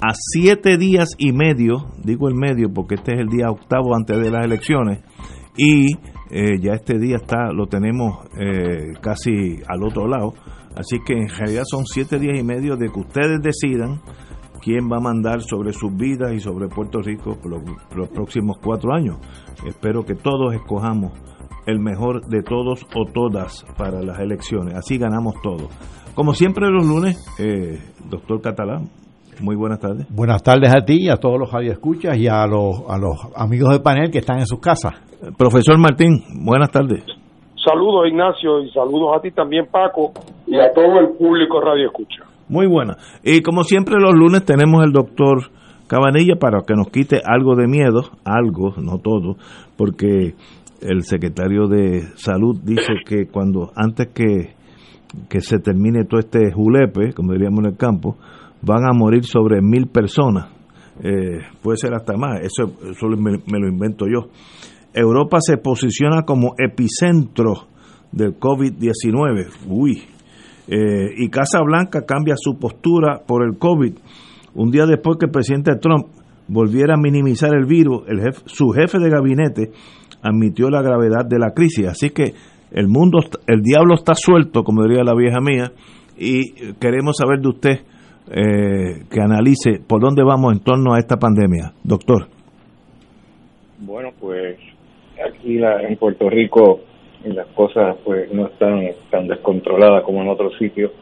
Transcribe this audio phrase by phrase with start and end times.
[0.00, 4.18] a siete días y medio, digo el medio porque este es el día octavo antes
[4.18, 5.02] de las elecciones,
[5.56, 5.94] y
[6.30, 10.34] eh, ya este día está lo tenemos eh, casi al otro lado,
[10.76, 14.00] así que en realidad son siete días y medio de que ustedes decidan
[14.60, 17.52] quién va a mandar sobre sus vidas y sobre Puerto Rico por
[17.96, 19.16] los, próximos cuatro años.
[19.64, 21.12] Espero que todos escojamos
[21.66, 25.68] el mejor de todos o todas para las elecciones, así ganamos todos.
[26.14, 28.90] Como siempre los lunes, eh, doctor Catalán,
[29.40, 30.06] muy buenas tardes.
[30.10, 33.70] Buenas tardes a ti y a todos los escuchas y a los, a los amigos
[33.70, 34.94] del panel que están en sus casas.
[35.36, 37.04] Profesor Martín, buenas tardes.
[37.64, 40.12] Saludos Ignacio y saludos a ti también Paco
[40.46, 42.22] y a todo el público Radio Escucha.
[42.48, 42.96] Muy buena.
[43.24, 45.50] Y como siempre los lunes tenemos el doctor
[45.88, 49.36] Cabanilla para que nos quite algo de miedo, algo, no todo,
[49.76, 50.34] porque
[50.80, 54.54] el secretario de salud dice que cuando antes que,
[55.28, 58.16] que se termine todo este julepe, como diríamos en el campo,
[58.66, 60.48] van a morir sobre mil personas.
[61.02, 62.72] Eh, puede ser hasta más, eso,
[63.16, 64.28] me, lo invento yo.
[64.92, 67.68] Europa se posiciona como epicentro
[68.10, 69.68] del COVID-19.
[69.68, 70.02] Uy.
[70.68, 73.94] Eh, y Casa Blanca cambia su postura por el COVID.
[74.54, 76.06] Un día después que el presidente Trump
[76.48, 79.70] volviera a minimizar el virus, el su jefe de gabinete
[80.22, 81.86] admitió la gravedad de la crisis.
[81.86, 82.34] Así que
[82.72, 85.72] el mundo, el diablo está suelto, como diría la vieja mía,
[86.18, 87.80] y queremos saber de usted
[88.30, 91.72] eh, que analice por dónde vamos en torno a esta pandemia.
[91.82, 92.26] Doctor.
[93.78, 94.58] Bueno, pues
[95.24, 96.80] aquí la, en Puerto Rico
[97.24, 100.92] las cosas pues no están tan descontroladas como en otros sitios.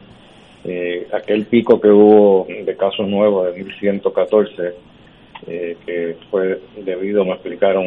[0.63, 4.73] Eh, aquel pico que hubo de casos nuevos de 1114,
[5.47, 7.85] eh, que fue debido, me explicaron,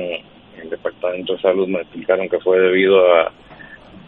[0.63, 3.33] el Departamento de Salud me explicaron que fue debido a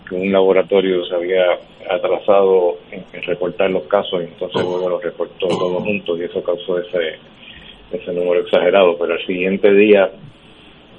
[0.08, 1.44] que un laboratorio se había
[1.90, 6.42] atrasado en, en reportar los casos y entonces luego los reportó todos juntos y eso
[6.42, 7.18] causó ese,
[7.92, 8.96] ese número exagerado.
[8.98, 10.10] Pero al siguiente día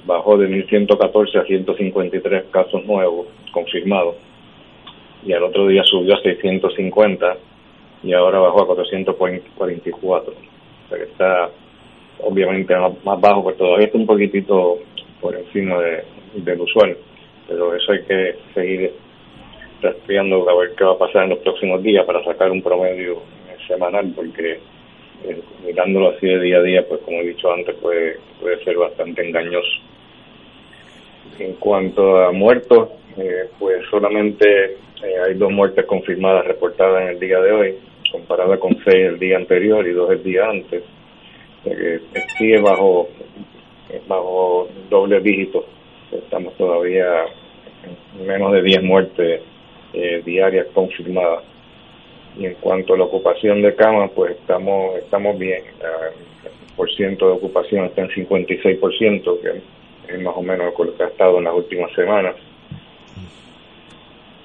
[0.04, 4.16] bajó de 1.114 a 153 casos nuevos confirmados
[5.24, 7.36] y al otro día subió a 650
[8.02, 10.32] y ahora bajó a 444.
[10.32, 11.50] O sea que está
[12.20, 14.78] obviamente más, bajo, pero todavía está un poquitito
[15.20, 16.04] por encima de,
[16.34, 16.96] del usual.
[17.48, 18.92] Pero eso hay que seguir
[19.82, 23.22] rastreando a ver qué va a pasar en los próximos días para sacar un promedio
[23.66, 24.58] semanal, porque
[25.24, 28.76] eh, mirándolo así de día a día, pues como he dicho antes, puede, puede ser
[28.76, 29.80] bastante engañoso.
[31.38, 37.20] En cuanto a muertos, eh, pues solamente eh, hay dos muertes confirmadas reportadas en el
[37.20, 37.74] día de hoy,
[38.10, 40.82] comparada con seis el día anterior y dos el día antes.
[41.64, 42.00] Eh,
[42.36, 43.08] sigue bajo,
[44.08, 45.64] bajo doble dígito.
[46.10, 47.24] Estamos todavía
[48.18, 49.40] en menos de 10 muertes
[49.92, 51.44] eh, diarias confirmadas.
[52.38, 55.62] Y en cuanto a la ocupación de camas, pues estamos estamos bien.
[55.80, 61.02] El por ciento de ocupación está en 56%, que es más o menos lo que
[61.02, 62.36] ha estado en las últimas semanas.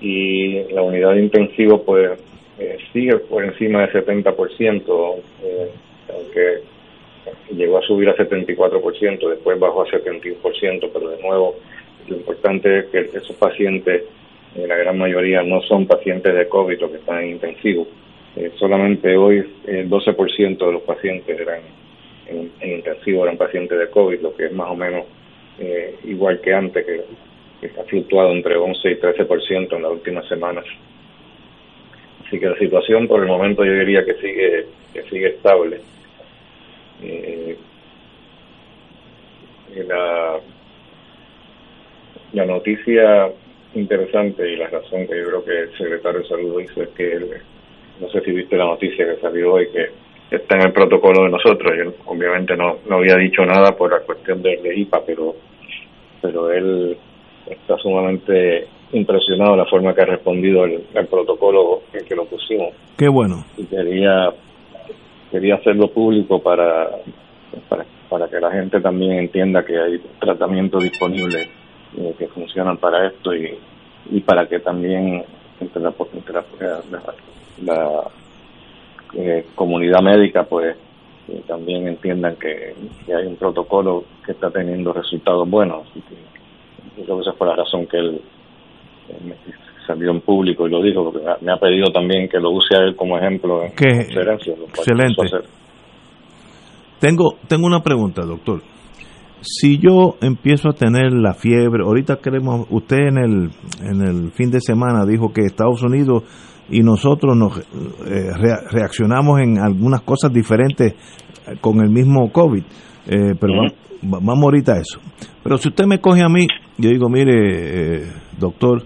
[0.02, 2.20] Y la unidad de intensivo, pues,
[2.60, 5.72] eh, sigue por encima del 70%, eh,
[6.14, 6.62] aunque
[7.56, 11.56] llegó a subir a 74%, después bajó a 71%, pero de nuevo,
[12.08, 14.04] lo importante es que esos pacientes,
[14.56, 17.88] la gran mayoría, no son pacientes de COVID o que están en intensivo.
[18.36, 21.62] Eh, solamente hoy el 12% de los pacientes eran
[22.28, 25.06] en, en, intensivo eran pacientes de COVID, lo que es más o menos
[25.60, 27.04] eh, igual que antes, que,
[27.62, 30.66] que ha fluctuado entre 11 y 13% en las últimas semanas.
[32.26, 35.80] Así que la situación por el momento yo diría que sigue que sigue estable.
[37.02, 37.58] Eh,
[39.88, 40.40] la,
[42.34, 43.30] la noticia
[43.78, 47.12] interesante y la razón que yo creo que el secretario de salud hizo es que
[47.12, 47.30] él,
[48.00, 51.30] no sé si viste la noticia que salió hoy que está en el protocolo de
[51.30, 51.74] nosotros.
[51.78, 55.36] Yo obviamente no, no había dicho nada por la cuestión de, de IPA pero
[56.22, 56.98] pero él
[57.46, 62.26] está sumamente impresionado de la forma que ha respondido el, el protocolo en que lo
[62.26, 62.74] pusimos.
[62.98, 63.46] Qué bueno.
[63.58, 64.30] Y quería
[65.32, 66.90] quería hacerlo público para,
[67.70, 71.50] para, para que la gente también entienda que hay tratamientos disponibles
[71.98, 73.58] eh, que funcionan para esto y,
[74.12, 75.24] y para que también
[75.60, 76.44] entre la, entre la,
[76.90, 77.14] la,
[77.64, 78.04] la
[79.16, 80.76] eh, comunidad médica pues
[81.48, 82.74] también entiendan que,
[83.14, 85.88] hay un protocolo que está teniendo resultados buenos.
[85.90, 88.22] Así que creo que esa fue la razón que él,
[89.86, 92.80] salió en público y lo dijo, porque me ha pedido también que lo use a
[92.84, 95.48] él como ejemplo en Excelente.
[97.00, 98.62] Tengo, tengo una pregunta, doctor.
[99.42, 103.52] Si yo empiezo a tener la fiebre, ahorita queremos, usted en el,
[103.82, 106.24] en el fin de semana dijo que Estados Unidos
[106.70, 108.32] y nosotros nos eh,
[108.72, 112.64] reaccionamos en algunas cosas diferentes eh, con el mismo COVID.
[113.08, 113.54] Eh, pero
[114.02, 115.00] vamos, ahorita a eso.
[115.44, 116.48] Pero si usted me coge a mí,
[116.78, 118.84] yo digo, mire, doctor,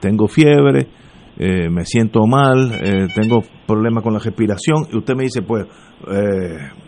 [0.00, 0.86] tengo fiebre,
[1.38, 2.72] me siento mal,
[3.14, 5.64] tengo problemas con la respiración, y usted me dice, pues,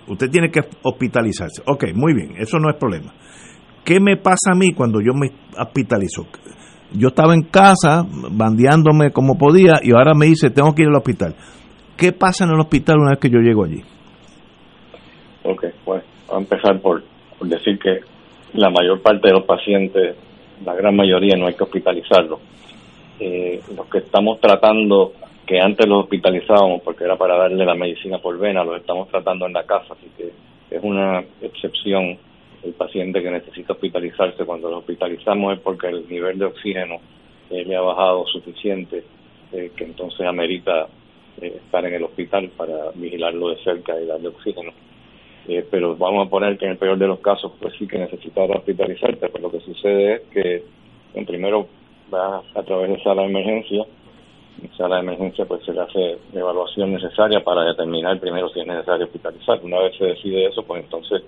[0.09, 1.63] usted tiene que hospitalizarse.
[1.67, 3.13] Ok, muy bien, eso no es problema.
[3.85, 6.27] ¿Qué me pasa a mí cuando yo me hospitalizo?
[6.93, 10.97] yo estaba en casa bandeándome como podía y ahora me dice tengo que ir al
[10.97, 11.35] hospital.
[11.97, 13.83] ¿Qué pasa en el hospital una vez que yo llego allí?
[15.45, 16.03] Ok, pues
[16.33, 17.03] a empezar por,
[17.43, 18.01] decir que
[18.55, 20.17] la mayor parte de los pacientes,
[20.65, 22.41] la gran mayoría, no hay que hospitalizarlos.
[23.19, 25.13] Eh, los que estamos tratando,
[25.51, 29.47] que antes los hospitalizábamos porque era para darle la medicina por vena, los estamos tratando
[29.47, 30.31] en la casa, así que
[30.71, 32.17] es una excepción
[32.63, 36.99] el paciente que necesita hospitalizarse, cuando lo hospitalizamos es porque el nivel de oxígeno
[37.51, 39.03] eh, le ha bajado suficiente,
[39.51, 40.87] eh, que entonces amerita
[41.41, 44.71] eh, estar en el hospital para vigilarlo de cerca y darle oxígeno.
[45.69, 48.43] pero vamos a poner que en el peor de los casos, pues sí que necesita
[48.43, 50.63] hospitalizarse, pues lo que sucede es que
[51.15, 51.67] en primero
[52.15, 53.85] va a través de sala de emergencia,
[54.63, 58.61] en sala de emergencia pues se le hace la evaluación necesaria para determinar primero si
[58.61, 59.61] es necesario hospitalizar.
[59.63, 61.23] Una vez se decide eso, pues entonces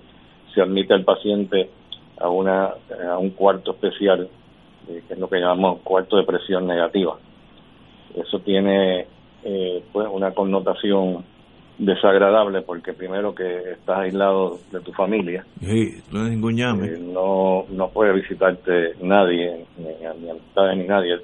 [0.53, 1.69] se admite al paciente
[2.19, 2.73] a, una,
[3.09, 4.29] a un cuarto especial,
[4.87, 7.17] eh, que es lo que llamamos cuarto de presión negativa.
[8.15, 9.07] Eso tiene
[9.43, 11.25] eh, pues una connotación
[11.77, 15.45] desagradable porque primero que estás aislado de tu familia.
[15.59, 19.85] Sí, no, eh, no no puede visitarte nadie ni,
[20.21, 21.19] ni amistades ni nadie.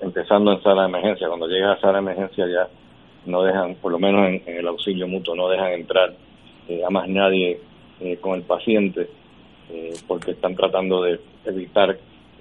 [0.00, 2.68] Empezando en sala de emergencia cuando llegas a sala de emergencia ya
[3.26, 6.14] no dejan por lo menos en, el auxilio mutuo no dejan entrar
[6.86, 7.60] a más nadie
[8.00, 9.08] eh, con el paciente
[9.70, 11.90] eh, porque están tratando de evitar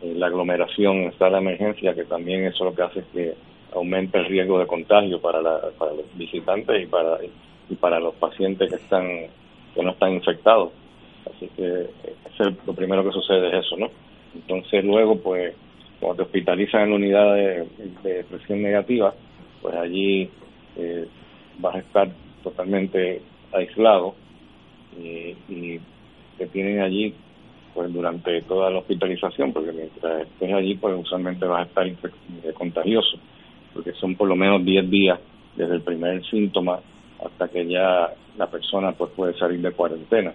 [0.01, 3.33] eh, la aglomeración en sala de emergencia, que también eso lo que hace es que
[3.73, 5.41] aumente el riesgo de contagio para,
[5.77, 6.87] para los visitantes
[7.69, 9.07] y para los pacientes que están
[9.75, 10.71] que no están infectados.
[11.29, 11.87] Así que
[12.65, 13.89] lo primero que sucede es eso, ¿no?
[14.33, 15.53] Entonces luego, pues,
[15.99, 19.13] cuando te hospitalizan en la unidad de, presión negativa,
[19.61, 20.29] pues allí
[21.59, 22.09] vas a estar
[22.43, 23.21] totalmente
[23.51, 24.15] aislado
[24.97, 25.79] y, y
[26.37, 27.13] te tienen allí
[27.73, 32.53] pues durante toda la hospitalización, porque mientras estés allí, pues usualmente vas a estar eh,
[32.53, 33.17] contagioso,
[33.79, 35.17] porque son por lo menos 10 días
[35.55, 36.81] desde el primer síntoma
[37.23, 40.33] hasta que ya la persona pues puede salir de cuarentena.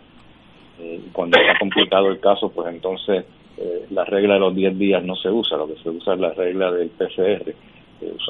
[0.80, 3.26] Eh, cuando está complicado el caso, pues entonces
[3.58, 6.20] eh, la regla de los 10 días no se usa, lo que se usa es
[6.20, 7.54] la regla del PCR.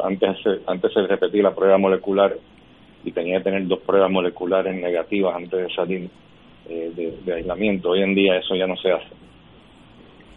[0.03, 2.37] antes, antes se repetía la prueba molecular
[3.05, 6.11] y tenía que tener dos pruebas moleculares negativas antes de salir
[6.69, 7.91] eh, de, aislamiento.
[7.91, 9.15] Hoy en día eso ya no se hace.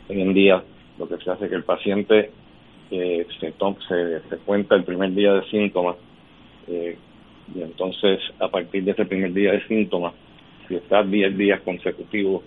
[0.10, 0.64] Hoy en día
[1.00, 2.30] lo que se hace es que el paciente
[2.92, 3.54] eh, se,
[4.30, 5.98] se, cuenta el primer día de síntomas
[6.68, 6.98] eh,
[7.54, 10.14] y entonces a partir de ese primer día de síntomas,
[10.68, 12.44] si está 10 días consecutivos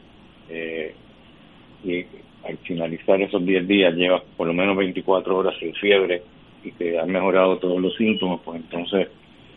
[1.85, 2.05] y
[2.45, 6.23] al finalizar esos 10 días lleva por lo menos 24 horas sin fiebre
[6.65, 9.09] y que ha mejorado todos los síntomas, pues entonces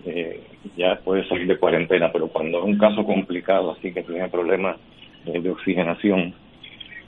[0.06, 0.42] eh,
[0.78, 4.78] ya puede salir de cuarentena, pero cuando es un caso complicado, así que tiene problemas
[5.26, 6.34] de oxigenación,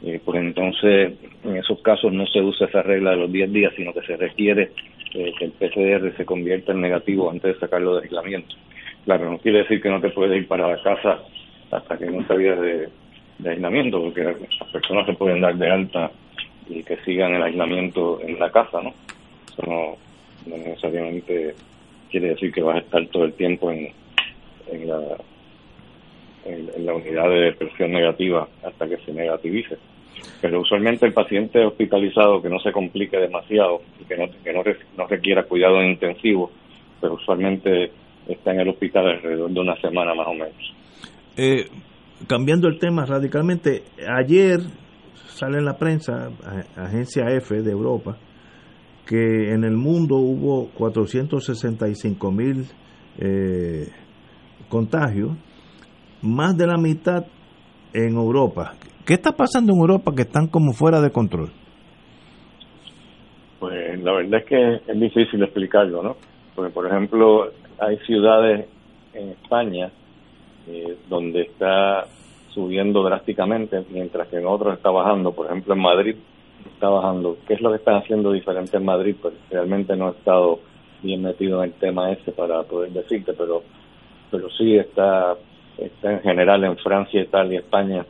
[0.06, 3.74] eh, pues entonces en esos casos no se usa esa regla de los 10 días,
[3.76, 4.72] sino que se requiere
[5.14, 8.56] eh, que el PCR se convierta en negativo antes de sacarlo de aislamiento.
[9.06, 11.20] Claro, no quiere decir que no te puedes ir para la casa
[11.72, 12.90] hasta que no salgas de,
[13.40, 16.12] de aislamiento, porque las personas se pueden dar de alta
[16.68, 18.94] y que sigan el aislamiento en la casa, ¿no?
[19.52, 19.98] Eso no,
[20.46, 21.56] necesariamente
[22.10, 23.92] quiere decir que vas a estar todo el tiempo en,
[24.72, 25.18] en, la,
[26.46, 29.78] en, la unidad de presión negativa hasta que se negativice.
[30.42, 35.08] Pero usualmente el paciente hospitalizado que no se complique demasiado y que no, que no,
[35.08, 36.52] requiera cuidado intensivo,
[37.02, 37.92] pero usualmente
[38.28, 40.74] está en el hospital alrededor de una semana más o menos.
[41.38, 41.66] Eh,
[42.28, 44.60] cambiando el tema radicalmente, ayer
[45.28, 46.30] sale en la prensa,
[46.76, 48.18] agencia F de Europa,
[49.06, 52.66] que en el mundo hubo 465 mil
[53.20, 53.88] eh,
[54.70, 55.32] contagios,
[56.22, 57.26] más de la mitad
[57.94, 58.74] en Europa.
[59.06, 61.52] ¿Qué está pasando en Europa que están como fuera de control?
[63.60, 66.16] Pues la verdad es que es difícil explicarlo, ¿no?
[66.56, 68.66] Porque, por ejemplo, hay ciudades
[69.14, 69.92] en España
[70.68, 72.08] eh, donde está
[72.50, 75.34] subiendo drásticamente, mientras que en otros está bajando.
[75.34, 76.16] Por ejemplo, en Madrid
[76.74, 77.38] está bajando.
[77.48, 79.16] ¿Qué es lo que están haciendo diferente en Madrid?
[79.22, 80.62] Pues realmente no he estado
[81.04, 83.62] bien metido en el tema ese para poder decirte, pero
[84.32, 85.36] pero sí está,
[85.78, 88.06] está en general en Francia, Italia, España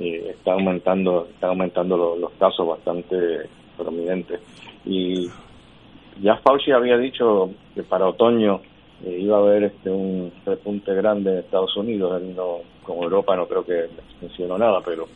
[0.00, 3.16] eh, está aumentando están aumentando los casos bastante
[3.76, 4.40] prominentes
[4.84, 5.28] y
[6.20, 8.60] ya Fauci había dicho que para otoño
[9.04, 13.36] eh, iba a haber este un repunte grande en Estados Unidos él no con Europa
[13.36, 13.88] no creo que
[14.20, 15.06] mencionó nada pero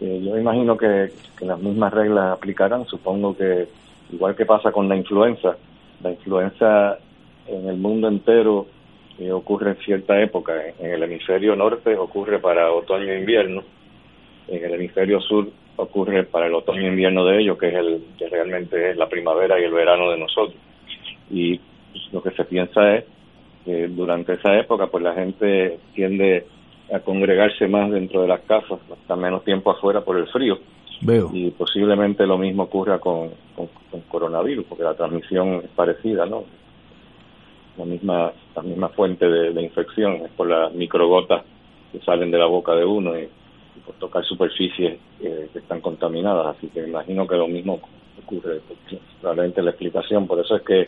[0.00, 3.68] eh, yo imagino que, que las mismas reglas aplicarán supongo que
[4.12, 5.56] igual que pasa con la influenza
[6.02, 6.98] la influenza
[7.46, 8.66] en el mundo entero
[9.18, 10.52] eh, ocurre en cierta época.
[10.78, 13.62] En, el hemisferio norte ocurre para otoño e invierno.
[14.48, 18.04] En el hemisferio sur ocurre para el otoño e invierno de ellos, que es el
[18.18, 20.56] que realmente es la primavera y el verano de nosotros.
[21.30, 21.60] Y
[22.12, 23.04] lo que se piensa es
[23.64, 26.46] que durante esa época, pues la gente tiende
[26.92, 30.58] a congregarse más dentro de las casas, está menos tiempo afuera por el frío.
[31.00, 31.30] Veo.
[31.32, 33.68] Y posiblemente lo mismo ocurra con, con,
[34.08, 36.44] coronavirus, porque la transmisión es parecida, ¿no?
[37.78, 41.42] La misma, la misma fuente de, infección es por las microgotas
[41.90, 43.28] que salen de la boca de uno y,
[43.80, 46.56] por tocar superficies que están contaminadas.
[46.56, 47.80] Así que imagino que lo mismo
[48.22, 48.60] ocurre.
[49.20, 50.84] Probablemente la explicación, por eso es que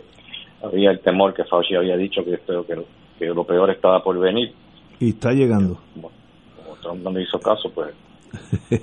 [0.62, 2.84] había el temor que Fauci había dicho que, que,
[3.18, 4.52] que lo peor estaba por venir.
[5.00, 5.78] Y está llegando.
[5.94, 6.10] como
[6.80, 7.94] Trump no me hizo caso, pues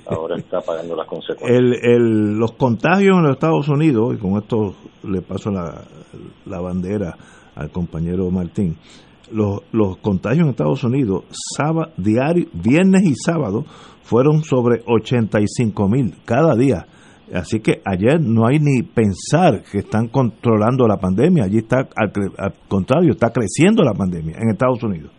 [0.06, 1.82] ahora está pagando las consecuencias.
[1.82, 5.84] El, los contagios en los Estados Unidos, y con esto le paso la,
[6.46, 7.14] la bandera
[7.54, 8.76] al compañero Martín,
[9.32, 13.64] los, los contagios en Estados Unidos, sábado, diario, viernes y sábado,
[14.04, 16.86] fueron sobre 85 mil cada día.
[17.34, 22.12] Así que ayer no hay ni pensar que están controlando la pandemia, allí está, al,
[22.38, 25.10] al contrario, está creciendo la pandemia en Estados Unidos.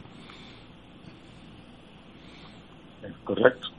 [3.24, 3.76] Correcto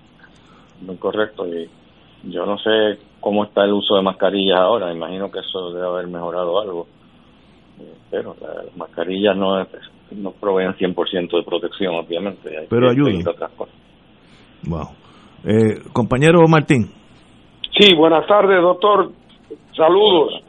[0.81, 1.47] muy correcto.
[1.47, 1.69] Y
[2.25, 6.07] yo no sé cómo está el uso de mascarillas ahora, imagino que eso debe haber
[6.07, 6.87] mejorado algo.
[7.81, 9.67] Eh, pero las mascarillas no,
[10.13, 12.67] no proveen 100% de protección, obviamente.
[12.69, 13.27] pero ayudan.
[13.27, 13.75] Otras cosas.
[14.65, 14.89] Wow.
[15.45, 16.91] Eh, compañero Martín.
[17.79, 19.11] Sí, buenas tardes, doctor.
[19.77, 20.43] Saludos.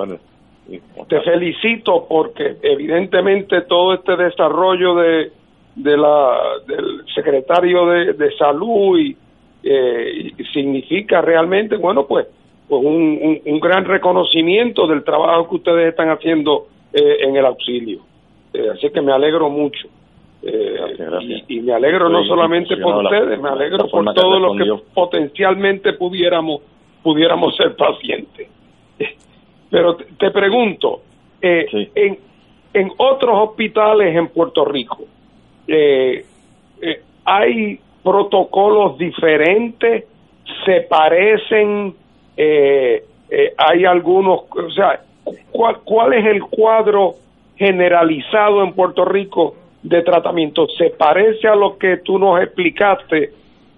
[1.08, 5.32] Te felicito porque evidentemente todo este desarrollo de,
[5.76, 9.16] la, del secretario de, de Salud y,
[9.64, 12.28] eh, significa realmente, bueno, pues,
[12.68, 18.02] pues un, un, gran reconocimiento del trabajo que ustedes están haciendo eh, en el auxilio.
[18.54, 19.88] Eh, así que me alegro mucho.
[20.44, 25.94] Eh, y, me alegro no solamente por ustedes, me alegro por todos los que potencialmente
[25.94, 26.62] pudiéramos
[27.04, 28.48] pudiéramos ser pacientes.
[29.70, 31.02] Pero te, pregunto,
[31.42, 32.20] en,
[32.74, 35.00] en otros hospitales en Puerto Rico,
[37.26, 40.06] ¿hay protocolos diferentes,
[40.66, 41.94] se parecen,
[42.38, 45.02] eh, eh, hay algunos, o sea,
[45.52, 47.16] ¿cuál, ¿cuál es el cuadro
[47.58, 49.56] generalizado en Puerto Rico
[49.88, 50.68] de tratamiento?
[50.78, 53.32] ¿Se parece a lo que tú nos explicaste,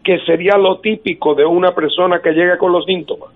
[0.04, 3.30] que sería lo típico de una persona que llega con los síntomas?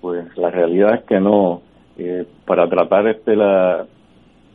[0.00, 1.62] Pues la realidad es que no.
[1.96, 3.86] Eh, para tratar este la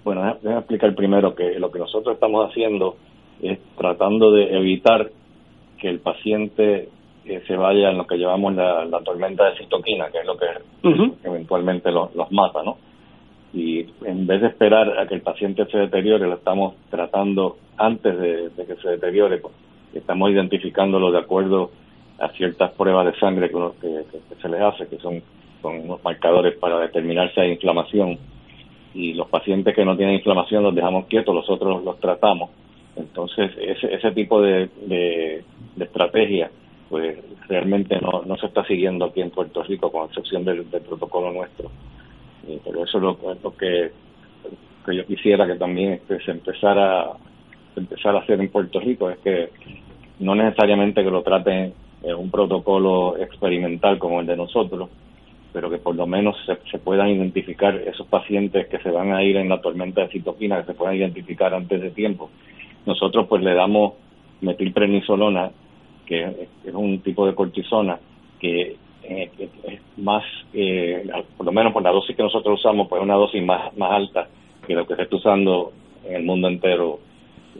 [0.03, 2.97] bueno déjame explicar primero que lo que nosotros estamos haciendo
[3.41, 5.09] es tratando de evitar
[5.77, 6.89] que el paciente
[7.23, 10.47] eh, se vaya en lo que llevamos la, tormenta de citoquina, que es lo que
[11.23, 12.77] eventualmente los mata, ¿no?
[13.53, 18.17] Y en vez de esperar a que el paciente se deteriore, lo estamos tratando antes
[18.19, 19.53] de, que se deteriore, pues,
[19.93, 21.71] estamos identificándolo de acuerdo
[22.19, 24.03] a ciertas pruebas de sangre que,
[24.41, 25.21] se les hace, que son,
[25.61, 28.17] son unos marcadores para determinar si hay inflamación.
[28.93, 32.49] Y los pacientes que no tienen inflamación los dejamos quietos, los otros los tratamos
[32.99, 35.43] entonces, ese, ese tipo de, de,
[35.79, 36.51] estrategia,
[36.89, 41.31] pues realmente no, no se está siguiendo aquí en Puerto Rico, con excepción del, protocolo
[41.31, 41.71] nuestro.
[42.63, 43.91] Pero eso es lo, que,
[44.85, 47.11] que yo quisiera que también este, se empezara
[47.75, 49.49] empezar a hacer en Puerto Rico, es que
[50.19, 54.89] no necesariamente que lo traten en un protocolo experimental como el de nosotros,
[55.51, 59.23] pero que por lo menos se, se, puedan identificar esos pacientes que se van a
[59.23, 62.29] ir en la tormenta de citoquina, que se puedan identificar antes de tiempo.
[62.85, 63.93] Nosotros pues le damos
[64.41, 65.51] metilprednisolona,
[66.05, 67.99] que es un tipo de cortisona
[68.39, 68.77] que
[69.09, 69.31] eh,
[69.63, 70.23] es más,
[70.53, 71.03] eh,
[71.35, 74.27] por lo menos por la dosis que nosotros usamos, pues una dosis más, más alta
[74.67, 75.73] que lo que se está usando
[76.05, 76.99] en el mundo entero.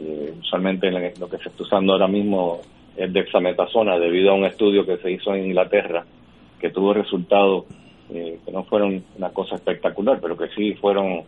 [0.00, 2.60] Eh, usualmente lo que se está usando ahora mismo
[2.96, 6.04] es dexametasona debido a un estudio que se hizo en Inglaterra
[6.60, 7.64] que tuvo resultados
[8.08, 11.22] que no fueron una cosa espectacular, pero que sí fueron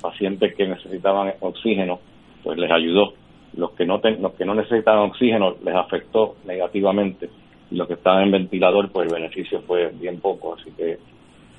[0.00, 1.98] pacientes que necesitaban oxígeno
[2.44, 3.14] pues les ayudó.
[3.56, 7.28] los que no los que no necesitaban oxígeno les afectó negativamente
[7.70, 10.98] los que estaban en ventilador pues el beneficio fue bien poco así que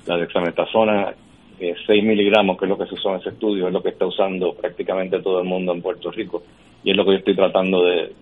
[0.06, 1.14] la dexametasona
[1.60, 3.90] eh, 6 miligramos que es lo que se usó en ese estudio es lo que
[3.90, 6.42] está usando prácticamente todo el mundo en Puerto Rico
[6.84, 8.14] y es lo que yo estoy tratando de,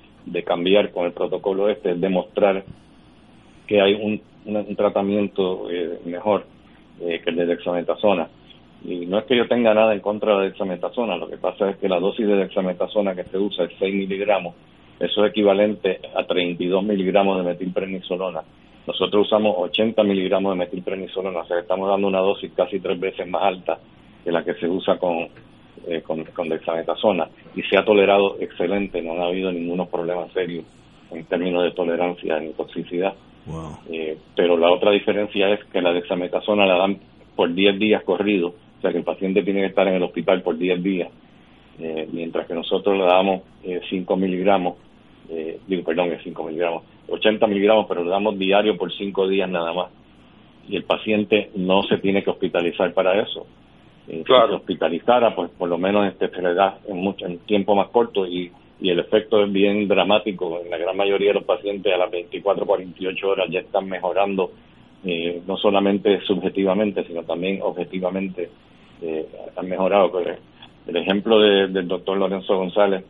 [0.44, 2.64] cambiar con el protocolo este es demostrar
[3.66, 6.44] que hay un, un, tratamiento eh, mejor
[7.00, 8.28] eh, que el de dexametasona.
[8.84, 11.70] Y no es que yo tenga nada en contra de la dexametasona, lo que pasa
[11.70, 14.54] es que la dosis de dexametasona que se usa es 6 miligramos,
[15.00, 18.42] eso es equivalente a 32 miligramos de metilprednisolona.
[18.86, 23.26] Nosotros usamos 80 miligramos de metilprednisolona, o sea, estamos dando una dosis casi tres veces
[23.28, 23.78] más alta
[24.24, 25.28] que la que se usa con,
[25.88, 30.64] eh, con, dexametasona y se ha tolerado excelente, no ha habido ningunos problemas serios
[31.10, 33.14] en términos de tolerancia ni toxicidad.
[33.90, 36.98] Eh, pero la otra diferencia es que la dexametasona la dan
[37.34, 40.40] por 10 días corridos o sea que el paciente tiene que estar en el hospital
[40.40, 41.10] por 10 días,
[41.78, 43.42] eh, mientras que nosotros le damos
[43.90, 44.76] 5 eh, miligramos,
[45.30, 49.48] eh, digo, perdón, es 5 miligramos, 80 miligramos, pero le damos diario por 5 días
[49.48, 49.90] nada más.
[50.68, 53.46] Y el paciente no se tiene que hospitalizar para eso.
[54.06, 57.76] Si se hospitalizara, pues por lo menos este, se le da en, mucho, en tiempo
[57.76, 60.60] más corto y, y el efecto es bien dramático.
[60.64, 64.50] En la gran mayoría de los pacientes a las 24, 48 horas ya están mejorando,
[65.46, 68.50] no solamente subjetivamente, sino también objetivamente
[69.02, 70.10] eh, han mejorado.
[70.86, 73.04] El ejemplo del doctor Lorenzo González,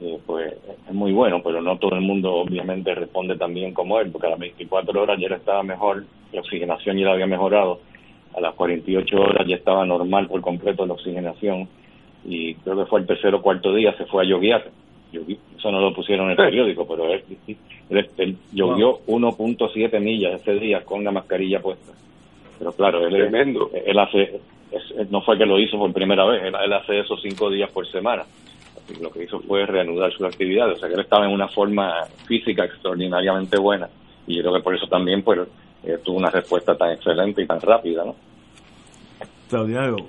[0.00, 0.54] eh, pues
[0.88, 4.26] es muy bueno, pero no todo el mundo obviamente responde tan bien como él, porque
[4.26, 7.80] a las 24 horas ya estaba mejor, la oxigenación ya la había mejorado,
[8.34, 11.68] a las 48 horas ya estaba normal por completo la oxigenación
[12.24, 14.64] y creo que fue el tercer o cuarto día se fue a yoguear.
[15.56, 17.22] Eso no lo pusieron en el periódico, pero él,
[18.18, 21.92] él, llovió 1.7 millas ese día con la mascarilla puesta.
[22.58, 24.40] Pero claro, él, él hace
[25.10, 28.24] no fue que lo hizo por primera vez, él, hace eso cinco días por semana.
[29.00, 32.04] Lo que hizo fue reanudar su actividad, o sea que él estaba en una forma
[32.26, 33.88] física extraordinariamente buena
[34.26, 35.40] y yo creo que por eso también pues
[35.84, 38.14] eh, tuvo una respuesta tan excelente y tan rápida, ¿no?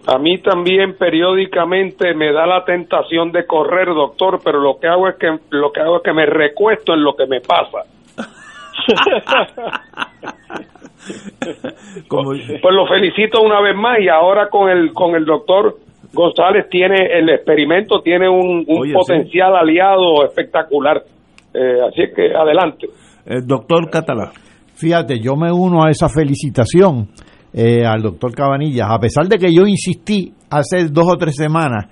[0.07, 5.07] A mí también periódicamente me da la tentación de correr, doctor, pero lo que hago
[5.07, 7.83] es que lo que hago es que me recuesto en lo que me pasa.
[12.09, 15.77] pues lo felicito una vez más y ahora con el con el doctor
[16.13, 21.03] González tiene el experimento tiene un, potencial aliado espectacular.
[21.53, 22.87] Eh, así que adelante.
[23.25, 24.31] El doctor Catalá.
[24.75, 27.09] Fíjate, yo me uno a esa felicitación
[27.53, 31.87] eh, al doctor Cabanillas, a pesar de que yo insistí hace dos o tres semanas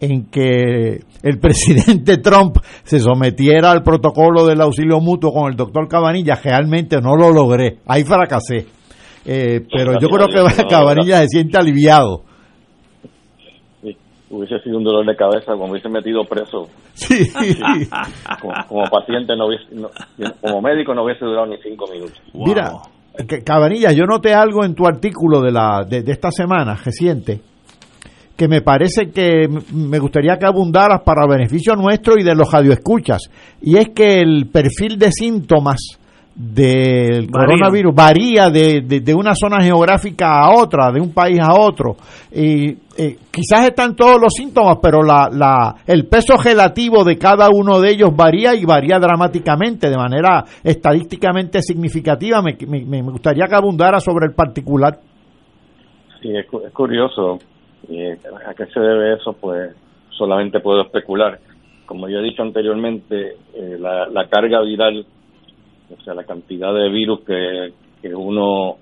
[0.00, 5.86] en que el presidente Trump se sometiera al protocolo del auxilio mutuo con el doctor
[5.88, 8.66] Cabanilla, realmente no lo logré, ahí fracasé.
[9.26, 12.24] Eh, pero yo creo que Cabanilla se siente aliviado.
[14.30, 16.68] Hubiese sido un dolor de cabeza como hubiese metido preso.
[16.94, 17.30] Sí.
[18.68, 19.46] Como, paciente, no
[20.40, 22.20] como médico no hubiese durado ni cinco minutos.
[22.32, 22.72] Mira,
[23.44, 27.40] Cabanilla, yo noté algo en tu artículo de, la, de esta semana reciente
[28.40, 33.30] que me parece que me gustaría que abundaras para beneficio nuestro y de los radioescuchas,
[33.60, 35.99] y es que el perfil de síntomas
[36.34, 41.96] del coronavirus varía de, de, una zona geográfica a otra, de un país a otro.
[42.32, 47.48] Y eh, quizás están todos los síntomas, pero la, la, el peso relativo de cada
[47.50, 52.40] uno de ellos varía y varía dramáticamente, de manera estadísticamente significativa.
[52.42, 54.98] Me, me, gustaría que abundara sobre el particular.
[56.22, 57.38] Sí, es curioso
[57.88, 59.32] ¿Y a qué se debe eso?
[59.32, 59.74] Pues
[60.10, 61.38] solamente puedo especular.
[61.86, 65.04] Como ya he dicho anteriormente, eh, la, carga viral,
[65.96, 68.76] o sea, la cantidad de virus que, que uno,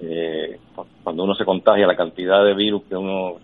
[0.00, 0.58] eh,
[1.02, 3.36] cuando uno se contagia, la cantidad de virus que uno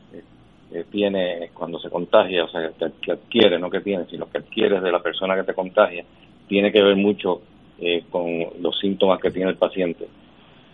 [0.72, 4.80] eh, tiene cuando se contagia, o sea, que, adquiere, no que tiene, sino que adquiere
[4.80, 6.04] de la persona que te contagia,
[6.48, 7.42] tiene que ver mucho
[8.10, 8.24] con
[8.62, 10.08] los síntomas que tiene el paciente.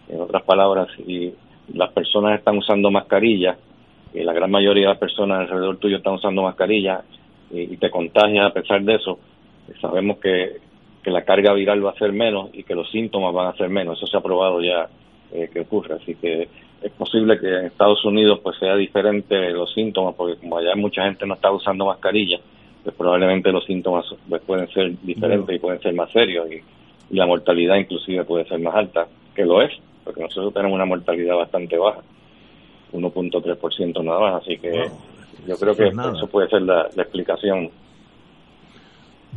[0.08, 1.34] En otras palabras, si
[1.74, 3.58] las personas están usando mascarillas,
[4.14, 7.02] la gran mayoría de las personas alrededor tuyo están usando mascarilla
[7.50, 9.18] y, te contagias a pesar de eso,
[9.80, 10.58] sabemos que,
[11.02, 13.68] que, la carga viral va a ser menos y que los síntomas van a ser
[13.68, 13.98] menos.
[13.98, 14.88] Eso se ha probado ya
[15.32, 15.96] eh, que ocurre.
[15.96, 16.48] Así que
[16.82, 21.04] es posible que en Estados Unidos pues sea diferente los síntomas, porque como allá mucha
[21.04, 22.38] gente no está usando mascarilla,
[22.82, 26.56] pues probablemente los síntomas pues, pueden ser diferentes y pueden ser más serios y,
[27.10, 29.72] y la mortalidad inclusive puede ser más alta, que lo es,
[30.04, 32.00] porque nosotros tenemos una mortalidad bastante baja.
[32.92, 34.90] 1.3% nada más, así que
[35.46, 37.70] yo creo que eso puede ser la, explicación.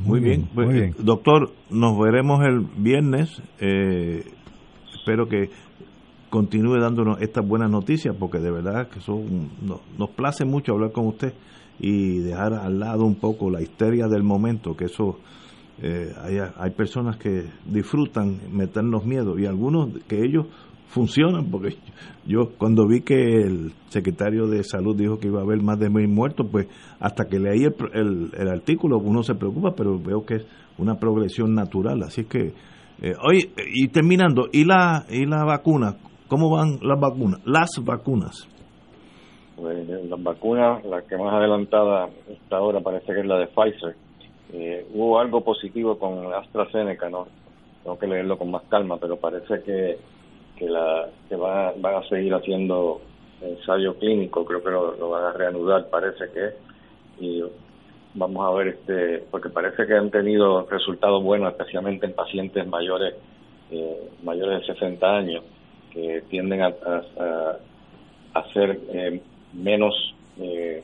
[0.03, 0.95] Muy bien, muy bien.
[0.99, 3.41] Doctor, nos veremos el viernes.
[3.59, 4.25] Eh,
[4.93, 5.49] espero que
[6.29, 10.91] continúe dándonos estas buenas noticias, porque de verdad que son, nos, nos place mucho hablar
[10.91, 11.33] con usted
[11.79, 15.19] y dejar al lado un poco la histeria del momento, que eso
[15.81, 20.47] eh, hay, hay personas que disfrutan meternos miedo y algunos que ellos
[20.87, 21.75] funcionan, porque
[22.25, 25.89] yo cuando vi que el secretario de salud dijo que iba a haber más de
[25.89, 26.67] mil muertos, pues
[26.99, 31.53] hasta que leí el, el, artículo uno se preocupa, pero veo que es una progresión
[31.53, 32.53] natural, así que,
[33.01, 35.95] eh, oye, y terminando, ¿y la, ¿y la vacuna?
[36.27, 37.41] ¿Cómo van las vacunas?
[37.45, 38.47] Las vacunas.
[39.55, 43.95] Pues, las vacunas, la que más adelantada hasta ahora parece que es la de Pfizer.
[44.53, 47.27] Eh, hubo algo positivo con AstraZeneca, ¿no?
[47.83, 49.97] Tengo que leerlo con más calma, pero parece que
[50.57, 53.01] que la que va, van a seguir haciendo
[53.41, 57.43] ensayo clínico, creo que lo, van a reanudar, parece que, y
[58.13, 63.15] vamos a ver, este porque parece que han tenido resultados buenos, especialmente en pacientes mayores
[63.71, 65.43] eh, mayores de 60 años,
[65.91, 66.73] que tienden a,
[68.33, 69.21] a, ser eh,
[69.53, 69.93] menos,
[70.39, 70.83] eh,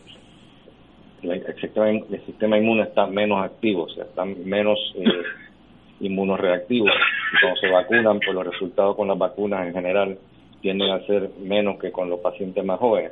[1.21, 4.79] el, sistema, el sistema inmune está menos activo, o sea, están menos
[6.01, 6.91] inmunoreactivos.
[7.41, 10.17] Cuando se vacunan, pues los resultados con las vacunas en general
[10.61, 13.11] tienden a ser menos que con los pacientes más jóvenes,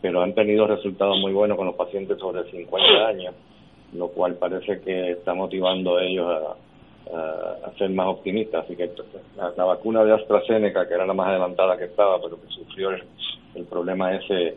[0.00, 3.34] pero han tenido resultados muy buenos con los pacientes sobre 50 años,
[3.92, 6.56] lo cual parece que está motivando a ellos a,
[7.78, 8.64] ser más optimistas.
[8.64, 8.90] Así que
[9.36, 13.64] la, vacuna de AstraZeneca, que era la más adelantada que estaba, pero que sufrió el,
[13.64, 14.48] problema ese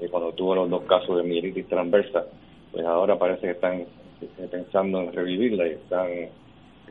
[0.00, 2.24] eh, cuando tuvo los dos casos de mielitis transversa,
[2.72, 3.84] pues ahora parece que están
[4.50, 6.08] pensando en revivirla y están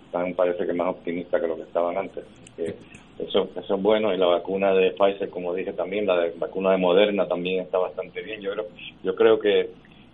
[0.10, 2.26] están parece que más optimistas que lo que estaban antes.
[2.58, 6.72] eso, eso es bueno y la vacuna de Pfizer, como dije también, la de, vacuna
[6.72, 8.42] de Moderna también está bastante bien.
[8.42, 8.66] Yo creo,
[9.04, 9.70] yo creo que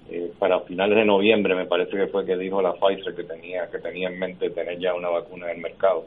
[0.10, 3.70] eh, para finales de noviembre me parece que fue que dijo la Pfizer que tenía
[3.72, 6.06] que tenía en mente tener ya una vacuna en el mercado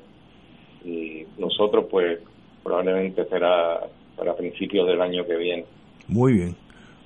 [0.85, 2.21] y nosotros pues
[2.63, 3.81] probablemente será
[4.17, 5.65] para principios del año que viene.
[6.09, 6.57] Muy bien.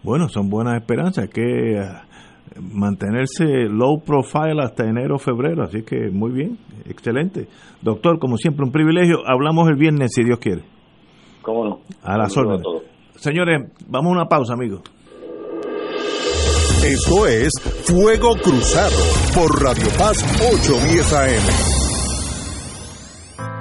[0.02, 1.28] Bueno, son buenas esperanzas.
[1.28, 1.80] Que
[2.60, 7.48] mantenerse low profile hasta enero febrero, así que muy bien, excelente.
[7.80, 9.18] Doctor, como siempre, un privilegio.
[9.26, 10.62] Hablamos el viernes, si Dios quiere.
[11.42, 11.80] ¿Cómo no?
[12.02, 12.62] A las órdenes.
[13.16, 14.82] Señores, vamos a una pausa, amigos.
[16.84, 17.52] Esto es
[17.84, 18.96] Fuego Cruzado
[19.34, 21.42] por Radio Paz 810 AM.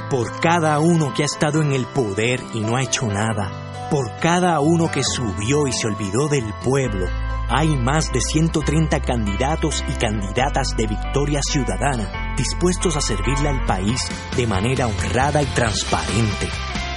[0.09, 3.89] Por cada uno que ha estado en el poder y no ha hecho nada.
[3.91, 7.05] Por cada uno que subió y se olvidó del pueblo
[7.53, 13.99] hay más de 130 candidatos y candidatas de Victoria Ciudadana dispuestos a servirle al país
[14.37, 16.47] de manera honrada y transparente.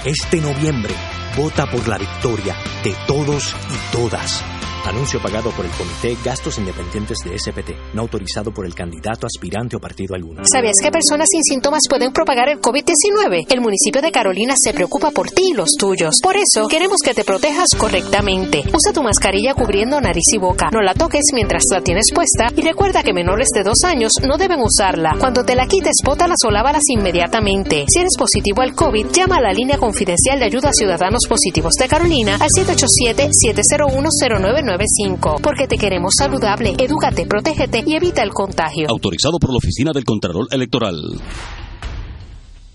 [0.05, 0.93] Este noviembre,
[1.35, 4.54] vota por la victoria de todos y todas.
[4.87, 9.75] Anuncio pagado por el Comité Gastos Independientes de SPT, no autorizado por el candidato, aspirante
[9.75, 10.43] o partido alguno.
[10.45, 13.47] ¿Sabías que personas sin síntomas pueden propagar el COVID-19?
[13.49, 16.19] El municipio de Carolina se preocupa por ti y los tuyos.
[16.21, 18.63] Por eso, queremos que te protejas correctamente.
[18.73, 20.69] Usa tu mascarilla cubriendo nariz y boca.
[20.71, 24.37] No la toques mientras la tienes puesta y recuerda que menores de dos años no
[24.37, 25.15] deben usarla.
[25.19, 27.85] Cuando te la quites, bótalas o lávalas inmediatamente.
[27.87, 31.73] Si eres positivo al COVID, llama a la línea confidencial de ayuda a ciudadanos positivos
[31.73, 34.09] de Carolina al 787 701
[34.77, 38.87] 0999 porque te queremos saludable, edúcate, protégete y evita el contagio.
[38.89, 40.95] Autorizado por la Oficina del Contralor Electoral.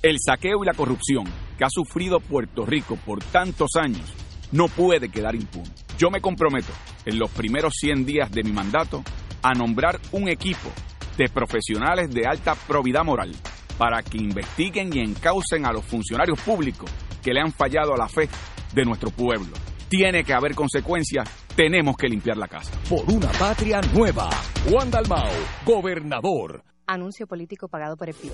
[0.02, 1.24] El saqueo y la corrupción
[1.58, 4.14] que ha sufrido Puerto Rico por tantos años
[4.52, 5.70] no puede quedar impune.
[5.98, 6.72] Yo me comprometo
[7.04, 9.04] en los primeros 100 días de mi mandato
[9.42, 10.70] a nombrar un equipo
[11.16, 13.34] de profesionales de alta probidad moral
[13.76, 16.90] para que investiguen y encaucen a los funcionarios públicos
[17.22, 18.28] que le han fallado a la fe
[18.74, 19.54] de nuestro pueblo.
[19.88, 21.28] Tiene que haber consecuencias
[21.60, 22.72] tenemos que limpiar la casa.
[22.88, 24.30] Por una patria nueva.
[24.66, 25.28] Juan Dalmao,
[25.66, 26.62] gobernador.
[26.86, 28.32] Anuncio político pagado por el PIB.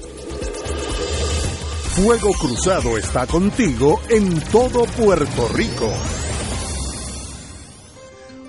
[1.97, 5.93] Fuego Cruzado está contigo en todo Puerto Rico.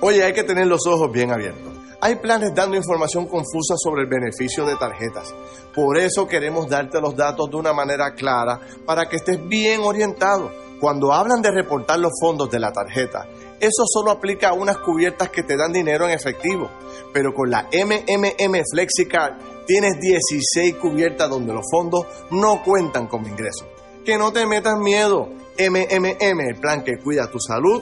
[0.01, 1.73] Oye, hay que tener los ojos bien abiertos.
[1.99, 5.33] Hay planes dando información confusa sobre el beneficio de tarjetas.
[5.73, 10.51] Por eso queremos darte los datos de una manera clara para que estés bien orientado.
[10.79, 13.27] Cuando hablan de reportar los fondos de la tarjeta,
[13.59, 16.69] eso solo aplica a unas cubiertas que te dan dinero en efectivo.
[17.13, 23.67] Pero con la MMM FlexiCard tienes 16 cubiertas donde los fondos no cuentan como ingreso.
[24.05, 25.29] Que no te metas miedo.
[25.59, 27.81] MMM, el plan que cuida tu salud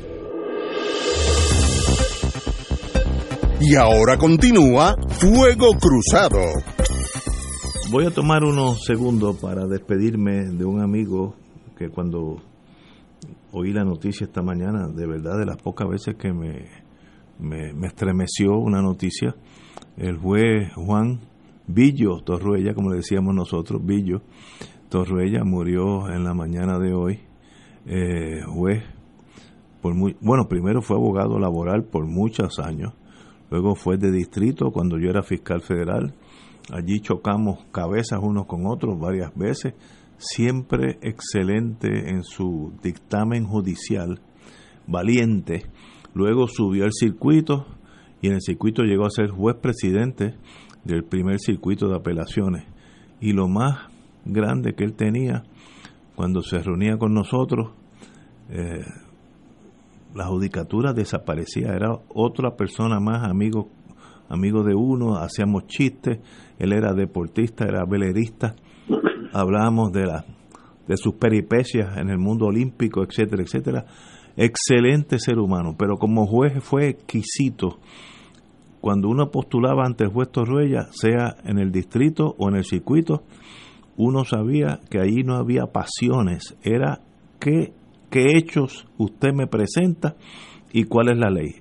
[3.61, 6.39] Y ahora continúa Fuego Cruzado.
[7.91, 11.35] Voy a tomar unos segundos para despedirme de un amigo
[11.77, 12.41] que cuando
[13.51, 16.69] oí la noticia esta mañana, de verdad de las pocas veces que me,
[17.39, 19.35] me, estremeció una noticia,
[19.95, 21.19] el juez Juan
[21.67, 24.21] Villo Torruella, como le decíamos nosotros, Villo
[24.89, 27.19] Torruella murió en la mañana de hoy,
[27.85, 28.83] eh, juez
[29.81, 32.93] bueno, primero fue abogado laboral por muchos años,
[33.49, 36.13] luego fue de distrito cuando yo era fiscal federal,
[36.71, 39.73] allí chocamos cabezas unos con otros varias veces,
[40.17, 44.19] siempre excelente en su dictamen judicial,
[44.87, 45.65] valiente,
[46.13, 47.65] luego subió al circuito
[48.21, 50.35] y en el circuito llegó a ser juez presidente
[50.83, 52.65] del primer circuito de apelaciones.
[53.19, 53.87] Y lo más
[54.25, 55.43] grande que él tenía,
[56.15, 57.71] cuando se reunía con nosotros,
[58.49, 58.85] eh,
[60.15, 63.69] la judicatura desaparecía, era otra persona más, amigo,
[64.29, 66.19] amigo de uno, hacíamos chistes,
[66.59, 68.55] él era deportista, era velerista,
[69.33, 70.03] hablábamos de,
[70.87, 73.85] de sus peripecias en el mundo olímpico, etcétera, etcétera.
[74.37, 77.79] Excelente ser humano, pero como juez fue exquisito.
[78.79, 83.23] Cuando uno postulaba ante el juez Torruella, sea en el distrito o en el circuito,
[83.97, 87.01] uno sabía que allí no había pasiones, era
[87.39, 87.73] qué,
[88.11, 90.15] qué hechos usted me presenta
[90.71, 91.55] y cuál es la ley.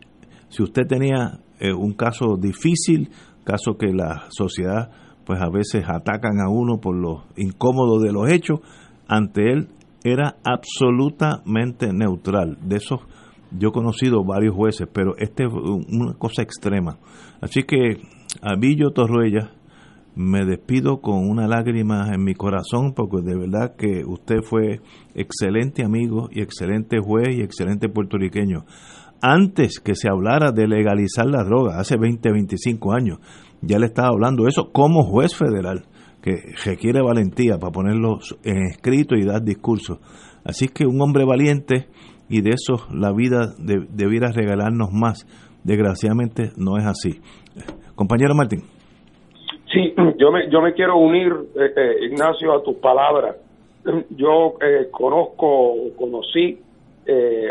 [0.51, 3.11] Si usted tenía eh, un caso difícil,
[3.45, 4.91] caso que la sociedad
[5.25, 8.61] pues a veces atacan a uno por lo incómodo de los hechos,
[9.07, 9.69] ante él
[10.03, 12.59] era absolutamente neutral.
[12.63, 13.01] De esos
[13.57, 16.99] yo he conocido varios jueces, pero este es una cosa extrema.
[17.41, 18.01] Así que
[18.43, 19.53] a Villo Torruella
[20.15, 24.81] me despido con una lágrima en mi corazón porque de verdad que usted fue
[25.15, 28.65] excelente amigo y excelente juez y excelente puertorriqueño.
[29.23, 33.19] Antes que se hablara de legalizar la droga, hace 20, 25 años,
[33.61, 35.85] ya le estaba hablando eso como juez federal,
[36.23, 39.99] que requiere valentía para ponerlo en escrito y dar discursos.
[40.45, 41.89] Así que un hombre valiente
[42.29, 45.27] y de eso la vida debiera regalarnos más.
[45.65, 47.21] Desgraciadamente no es así.
[47.95, 48.80] Compañero Martín.
[49.73, 53.37] Sí, yo me, yo me quiero unir, eh, eh, Ignacio, a tus palabras.
[54.11, 56.61] Yo eh, conozco, conocí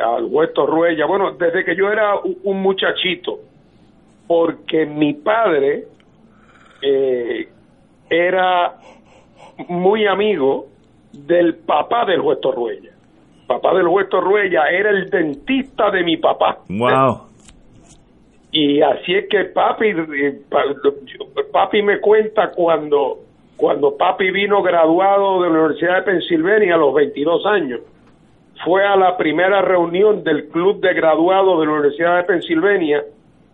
[0.01, 3.39] al Huesto Ruella, bueno, desde que yo era un, muchachito,
[4.25, 5.85] porque mi padre
[8.09, 8.75] era
[9.67, 10.67] muy amigo
[11.11, 12.91] del papá del Huesto Ruella.
[13.47, 16.59] Papá del Huesto Ruella era el dentista de mi papá.
[16.69, 17.23] Wow.
[18.51, 20.41] Y así es que papi, eh,
[21.51, 23.19] papi me cuenta cuando,
[23.55, 27.81] cuando papi vino graduado de la Universidad de Pensilvania a los 22 años,
[28.65, 33.03] fue a la primera reunión del club de graduados de la Universidad de Pensilvania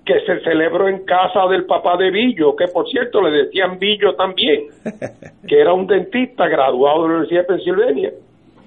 [0.05, 4.15] que se celebró en casa del papá de Billo, que por cierto le decían Billo
[4.15, 4.67] también,
[5.47, 8.11] que era un dentista graduado de la Universidad de Pensilvania.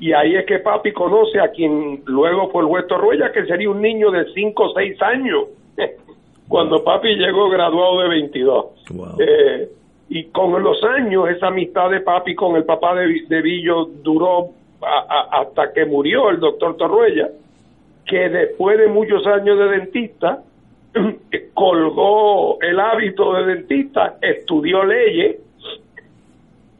[0.00, 3.70] Y ahí es que papi conoce a quien luego fue el Huesto Ruella, que sería
[3.70, 5.44] un niño de 5 o 6 años
[6.48, 8.66] cuando papi llegó graduado de 22.
[9.20, 9.68] Eh,
[10.08, 14.50] y con los años esa amistad de papi con el papá de, de Villo duró
[14.80, 17.28] hasta que murió el doctor Torruella,
[18.06, 20.42] que después de muchos años de dentista,
[21.54, 25.36] colgó el hábito de dentista, estudió leyes,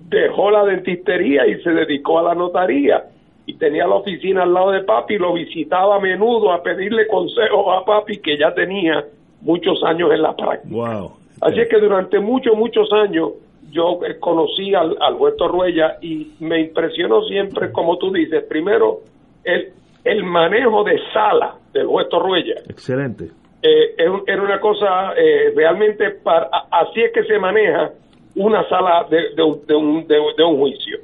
[0.08, 3.04] dejó la dentistería y se dedicó a la notaría.
[3.46, 7.66] Y tenía la oficina al lado de papi, lo visitaba a menudo a pedirle consejos
[7.76, 9.04] a papi que ya tenía
[9.42, 11.08] muchos años en la práctica.
[11.40, 13.30] Así es que durante muchos, muchos años
[13.70, 19.00] yo eh, conocí al, al Huerto Ruella y me impresionó siempre, como tú dices, primero
[19.44, 19.72] el,
[20.04, 22.54] el manejo de sala del Huerto Ruella.
[22.68, 23.30] Excelente.
[23.62, 23.96] Eh,
[24.26, 27.90] era una cosa eh, realmente, para, así es que se maneja
[28.36, 29.42] una sala de, de,
[29.74, 30.98] un, de, un, juicio.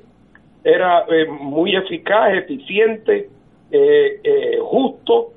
[0.62, 3.28] Era muy eficaz, eficiente,
[4.60, 5.32] justo,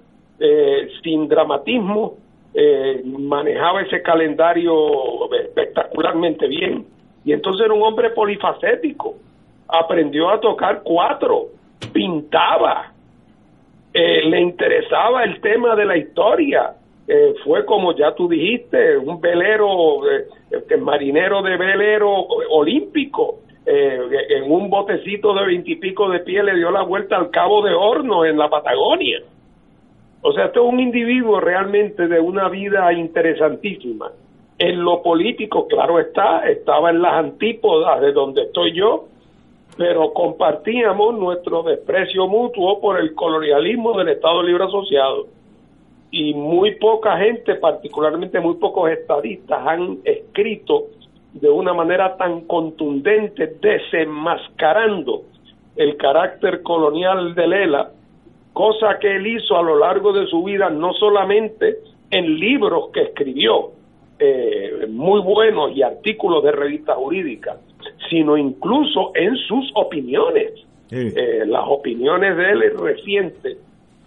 [1.02, 2.18] sin dramatismo,
[2.60, 6.88] eh, manejaba ese calendario espectacularmente bien.
[7.24, 9.14] Y entonces era un hombre polifacético.
[9.68, 11.50] Aprendió a tocar cuatro,
[11.94, 12.94] pintaba,
[13.94, 16.74] eh, le interesaba el tema de la historia.
[17.08, 20.00] Eh, fue como ya tú dijiste, un velero,
[20.80, 22.12] marinero de velero
[22.50, 23.42] olímpico.
[23.68, 28.26] en un botecito de veintipico de pie le dio la vuelta al cabo de horno
[28.26, 29.22] en la Patagonia
[30.22, 34.12] o sea, este es un individuo realmente de una vida interesantísima.
[34.60, 39.06] En lo político, claro está, estaba en las antípodas de donde estoy yo,
[39.78, 45.28] pero compartíamos nuestro desprecio mutuo por el colonialismo del Estado Libre Asociado.
[46.10, 50.86] y muy poca gente, particularmente muy pocos estadistas, han escrito
[51.34, 55.24] de una manera tan contundente, desenmascarando
[55.76, 57.92] el carácter colonial de Lela,
[58.58, 61.78] cosa que él hizo a lo largo de su vida, no solamente
[62.10, 63.70] en libros que escribió,
[64.18, 67.58] eh, muy buenos y artículos de revista jurídica,
[68.10, 70.54] sino incluso en sus opiniones.
[70.90, 73.58] Eh, las opiniones de él recientes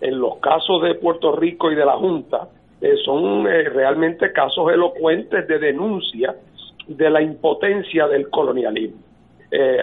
[0.00, 2.48] en los casos de Puerto Rico y de la Junta
[2.80, 6.34] eh, son eh, realmente casos elocuentes de denuncia
[6.88, 8.98] de la impotencia del colonialismo.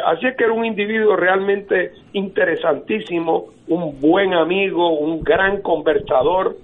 [0.05, 6.55] Así es que era un individuo realmente interesantísimo, un buen amigo, un gran conversador,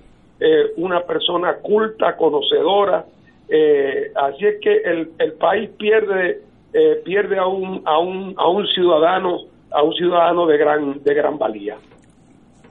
[0.77, 3.05] una persona culta, conocedora.
[4.15, 6.41] así es que el, el país pierde
[7.03, 9.37] pierde a un, a un, a un ciudadano
[9.73, 11.75] a un ciudadano de gran, de gran valía.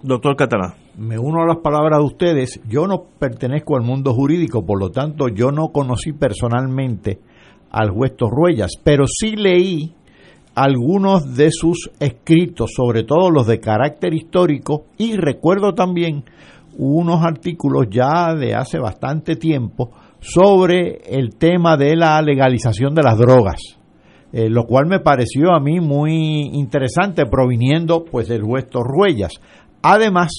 [0.02, 0.74] Doctor Catalán.
[0.96, 2.60] Me uno a las palabras de ustedes.
[2.68, 7.18] Yo no pertenezco al mundo jurídico, por lo tanto, yo no conocí personalmente
[7.70, 9.94] al juez Torruellas, pero sí leí
[10.54, 16.24] algunos de sus escritos, sobre todo los de carácter histórico, y recuerdo también
[16.76, 23.18] unos artículos ya de hace bastante tiempo sobre el tema de la legalización de las
[23.18, 23.78] drogas.
[24.32, 29.32] Eh, lo cual me pareció a mí muy interesante proviniendo pues del juez Torruellas.
[29.82, 30.30] Además,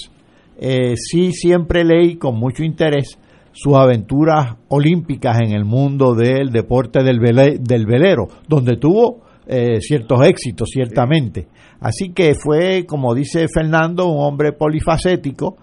[0.57, 3.19] eh, sí siempre leí con mucho interés
[3.51, 7.19] sus aventuras olímpicas en el mundo del deporte del,
[7.61, 11.47] del velero, donde tuvo eh, ciertos éxitos, ciertamente.
[11.79, 15.57] Así que fue, como dice Fernando, un hombre polifacético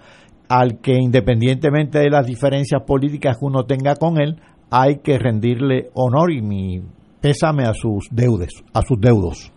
[0.49, 4.41] al que independientemente de las diferencias políticas que uno tenga con él,
[4.71, 6.83] hay que rendirle honor y mi
[7.21, 9.53] pésame a sus deudes, a sus deudos.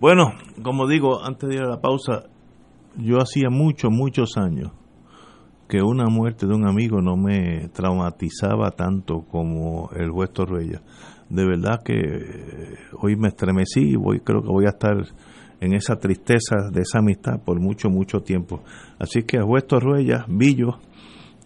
[0.00, 2.24] Bueno, como digo, antes de ir a la pausa,
[2.96, 4.72] yo hacía muchos, muchos años
[5.68, 10.80] que una muerte de un amigo no me traumatizaba tanto como el juez Torruella.
[11.28, 14.96] De verdad que eh, hoy me estremecí y voy, creo que voy a estar
[15.60, 18.62] en esa tristeza de esa amistad por mucho, mucho tiempo.
[18.98, 20.78] Así que a juez Torruella, Villo,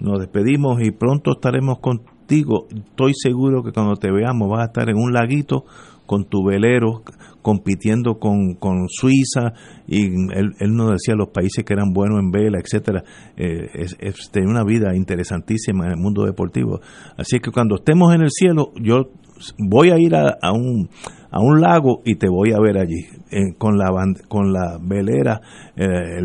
[0.01, 4.67] nos despedimos y pronto estaremos con, digo, estoy seguro que cuando te veamos vas a
[4.67, 5.65] estar en un laguito
[6.07, 7.03] con tu velero
[7.41, 9.53] compitiendo con, con Suiza
[9.87, 13.03] y él, él, nos decía los países que eran buenos en vela, etcétera.
[13.37, 16.81] Eh, es, tener una vida interesantísima en el mundo deportivo.
[17.17, 19.11] Así que cuando estemos en el cielo, yo
[19.59, 20.89] voy a ir a, a un
[21.33, 23.89] a un lago y te voy a ver allí eh, con la
[24.29, 25.41] con la velera
[25.75, 26.21] eh,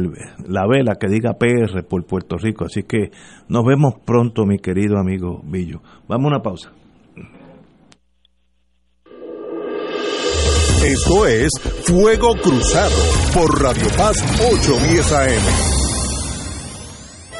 [0.46, 2.66] la vela que diga PR por Puerto Rico.
[2.66, 3.12] Así que
[3.48, 5.82] nos vemos pronto mi querido amigo Billo.
[6.08, 6.72] Vamos a una pausa.
[10.86, 11.50] Esto es
[11.86, 12.96] Fuego Cruzado
[13.34, 15.77] por Radio Paz 810 AM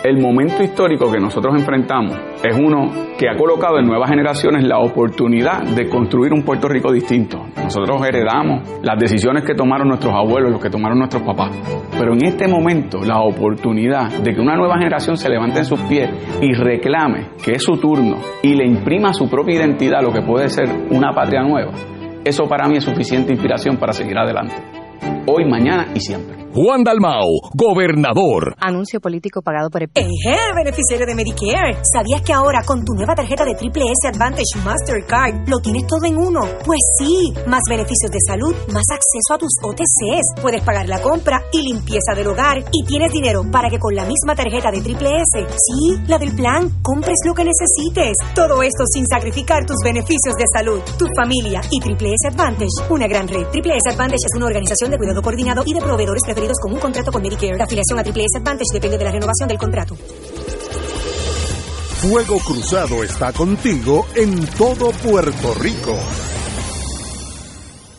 [0.08, 4.80] el momento histórico que nosotros enfrentamos es uno que ha colocado en nuevas generaciones la
[4.80, 7.46] oportunidad de construir un Puerto Rico distinto.
[7.58, 11.52] Nosotros heredamos las decisiones que tomaron nuestros abuelos, los que tomaron nuestros papás.
[12.00, 15.82] Pero en este momento la oportunidad de que una nueva generación se levante en sus
[15.82, 16.10] pies
[16.42, 20.48] y reclame que es su turno y le imprima su propia identidad lo que puede
[20.48, 21.74] ser una patria nueva,
[22.24, 24.56] eso para mí es suficiente inspiración para seguir adelante.
[25.26, 26.47] Hoy, mañana y siempre.
[26.58, 28.56] Juan Dalmau, gobernador.
[28.58, 29.92] Anuncio político pagado por el...
[29.94, 31.78] ¡Eje, beneficiario de Medicare!
[31.86, 36.02] ¿Sabías que ahora con tu nueva tarjeta de Triple S Advantage Mastercard lo tienes todo
[36.06, 36.42] en uno?
[36.66, 41.44] Pues sí, más beneficios de salud, más acceso a tus OTCs, puedes pagar la compra
[41.54, 45.12] y limpieza del hogar y tienes dinero para que con la misma tarjeta de Triple
[45.14, 48.18] S, sí, la del plan, compres lo que necesites.
[48.34, 53.06] Todo esto sin sacrificar tus beneficios de salud, tu familia y Triple S Advantage, una
[53.06, 53.46] gran red.
[53.52, 56.80] Triple S Advantage es una organización de cuidado coordinado y de proveedores preferidos con un
[56.80, 57.58] contrato con Medicare.
[57.58, 59.96] La afiliación a Triple S Advantage depende de la renovación del contrato.
[61.98, 65.98] Fuego Cruzado está contigo en todo Puerto Rico.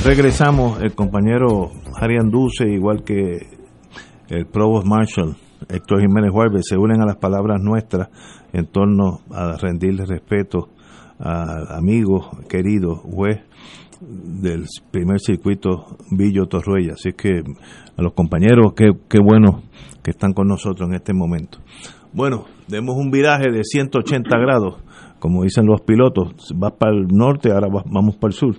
[0.05, 3.47] Regresamos, el compañero Harry Anduce, igual que
[4.29, 5.37] el Provost Marshal
[5.69, 8.09] Héctor Jiménez Juárez, se unen a las palabras nuestras
[8.53, 10.71] en torno a rendirle respeto
[11.21, 13.43] al amigo querido juez
[14.01, 16.95] del primer circuito Villo Torruella.
[16.95, 17.43] Así que
[17.97, 19.63] a los compañeros, qué, qué bueno
[20.03, 21.59] que están con nosotros en este momento.
[22.13, 24.83] Bueno, demos un viraje de 180 grados,
[25.21, 28.57] como dicen los pilotos, vas para el norte, ahora vamos para el sur.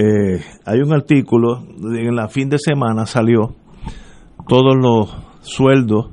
[0.00, 3.56] Eh, hay un artículo, en la fin de semana salió
[4.46, 6.10] todos los sueldos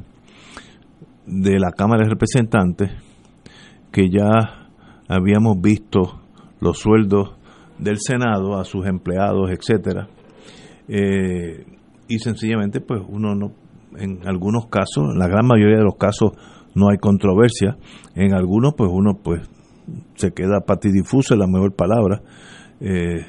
[1.27, 2.89] de la Cámara de Representantes
[3.91, 4.71] que ya
[5.07, 6.19] habíamos visto
[6.61, 7.35] los sueldos
[7.77, 10.07] del Senado a sus empleados, etcétera.
[10.87, 11.67] Eh,
[12.07, 13.51] y sencillamente, pues uno no,
[13.99, 16.31] en algunos casos, en la gran mayoría de los casos
[16.73, 17.77] no hay controversia,
[18.15, 19.47] en algunos pues uno pues
[20.15, 22.23] se queda patidifuso, es la mejor palabra.
[22.79, 23.27] Eh,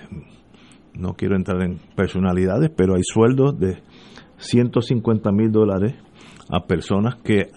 [0.98, 3.82] no quiero entrar en personalidades, pero hay sueldos de
[4.38, 5.94] 150 mil dólares
[6.50, 7.50] a personas que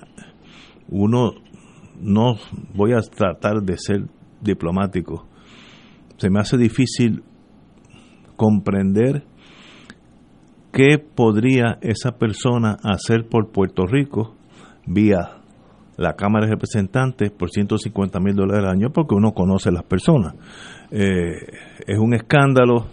[0.90, 1.34] uno
[2.02, 2.36] no
[2.74, 4.06] voy a tratar de ser
[4.42, 5.28] diplomático.
[6.18, 7.24] Se me hace difícil
[8.36, 9.24] comprender
[10.72, 14.36] qué podría esa persona hacer por Puerto Rico
[14.86, 15.40] vía
[15.98, 19.84] la Cámara de Representantes por 150 mil dólares al año porque uno conoce a las
[19.84, 20.36] personas.
[20.92, 21.36] Eh,
[21.86, 22.88] es un escándalo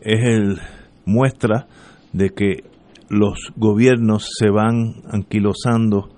[0.00, 0.58] es el
[1.04, 1.66] muestra
[2.12, 2.64] de que
[3.08, 6.10] los gobiernos se van anquilosando,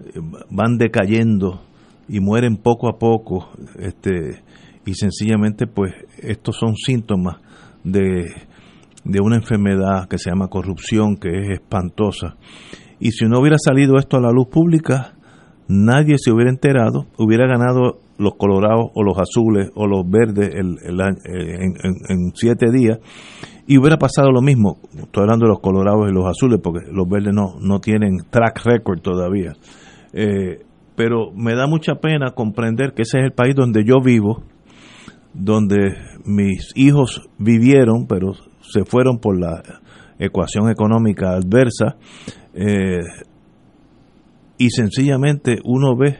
[0.00, 0.20] eh,
[0.50, 1.62] van decayendo
[2.08, 4.42] y mueren poco a poco, este,
[4.84, 7.36] y sencillamente pues estos son síntomas
[7.84, 8.26] de,
[9.04, 12.36] de una enfermedad que se llama corrupción, que es espantosa.
[12.98, 15.14] Y si no hubiera salido esto a la luz pública,
[15.68, 20.60] nadie se hubiera enterado, hubiera ganado los colorados o los azules o los verdes eh,
[20.60, 22.98] en, siete días
[23.66, 24.78] y hubiera pasado lo mismo.
[24.94, 28.60] Estoy hablando de los colorados y los azules porque los verdes no, no tienen track
[28.64, 29.54] record todavía.
[30.12, 30.60] Eh,
[30.96, 34.42] pero me da mucha pena comprender que ese es el país donde yo vivo,
[35.32, 35.94] donde
[36.26, 39.62] mis hijos vivieron, pero se fueron por la
[40.18, 41.96] ecuación económica adversa.
[42.52, 43.00] Eh,
[44.58, 46.18] y sencillamente uno ve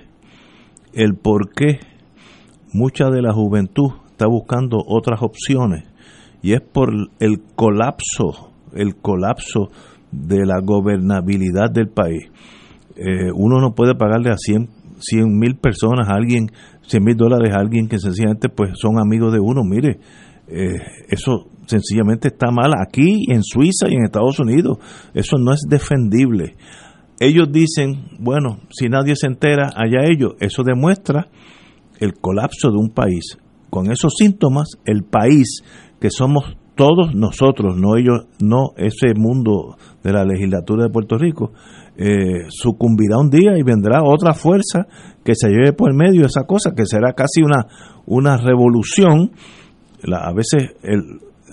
[0.95, 1.90] el por qué
[2.73, 5.85] mucha de la juventud está buscando otras opciones
[6.43, 9.71] y es por el colapso, el colapso
[10.11, 12.31] de la gobernabilidad del país.
[12.97, 14.69] Eh, uno no puede pagarle a 100
[15.39, 16.51] mil personas a alguien,
[16.83, 19.63] 100 mil dólares a alguien que sencillamente pues son amigos de uno.
[19.65, 20.01] Mire,
[20.49, 24.79] eh, eso sencillamente está mal aquí, en Suiza y en Estados Unidos.
[25.15, 26.57] Eso no es defendible.
[27.21, 30.35] Ellos dicen, bueno, si nadie se entera, allá ellos.
[30.41, 31.29] Eso demuestra
[32.01, 33.39] el colapso de un país.
[33.71, 35.63] Con esos síntomas, el país
[36.01, 41.53] que somos todos nosotros, no ellos, no ese mundo de la legislatura de Puerto Rico,
[41.97, 44.87] eh, sucumbirá un día y vendrá otra fuerza
[45.23, 47.67] que se lleve por el medio esa cosa, que será casi una,
[48.07, 49.31] una revolución.
[50.11, 50.71] a veces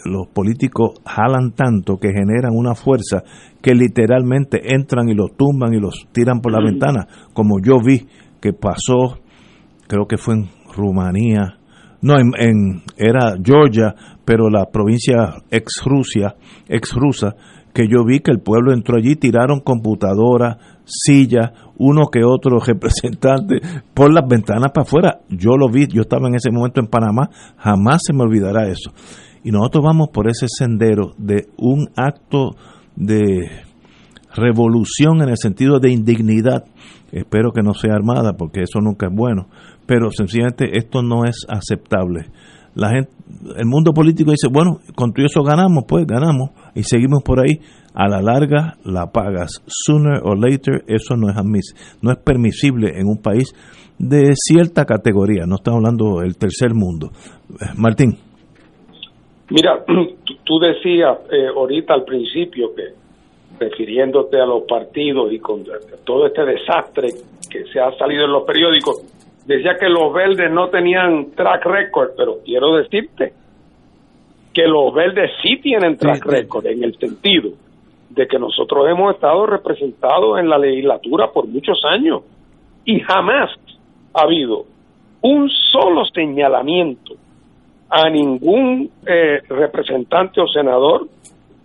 [0.06, 3.24] los políticos jalan tanto que generan una fuerza
[3.62, 8.08] que literalmente entran y los tumban y los tiran por la ventana, como yo vi
[8.40, 9.20] que pasó
[9.88, 11.58] creo que fue en Rumanía,
[12.02, 16.36] no, en, era Georgia, pero la provincia ex Rusia,
[16.68, 17.36] ex rusa,
[17.74, 23.62] que yo vi que el pueblo entró allí, tiraron computadoras, sillas, uno que otro representante
[23.94, 25.20] por las ventanas para afuera.
[25.30, 28.92] Yo lo vi, yo estaba en ese momento en Panamá, jamás se me olvidará eso.
[29.44, 32.56] y nosotros vamos por ese sendero de un acto
[32.96, 33.67] de
[34.38, 36.64] revolución en el sentido de indignidad.
[37.12, 39.48] Espero que no sea armada porque eso nunca es bueno,
[39.86, 42.28] pero sencillamente esto no es aceptable.
[42.76, 43.10] La gente,
[43.58, 47.60] el mundo político dice, bueno, con todo eso ganamos, pues ganamos y seguimos por ahí.
[48.00, 51.74] A la larga la pagas, sooner or later, eso no es admis,
[52.04, 53.56] no es permisible en un país
[53.98, 57.10] de cierta categoría, no estamos hablando del tercer mundo.
[57.76, 58.18] Martín.
[59.50, 59.84] Mira,
[60.46, 63.07] tú decías eh, ahorita al principio que
[63.60, 65.64] refiriéndote a los partidos y con
[66.04, 67.10] todo este desastre
[67.50, 69.04] que se ha salido en los periódicos,
[69.46, 73.34] decía que los verdes no tenían track record, pero quiero decirte
[74.54, 77.52] que los verdes sí tienen track record en el sentido
[78.10, 82.24] de que nosotros hemos estado representados en la legislatura por muchos años
[82.86, 83.52] y jamás
[84.14, 84.66] ha habido
[85.22, 87.14] un solo señalamiento
[87.90, 91.08] a ningún eh, representante o senador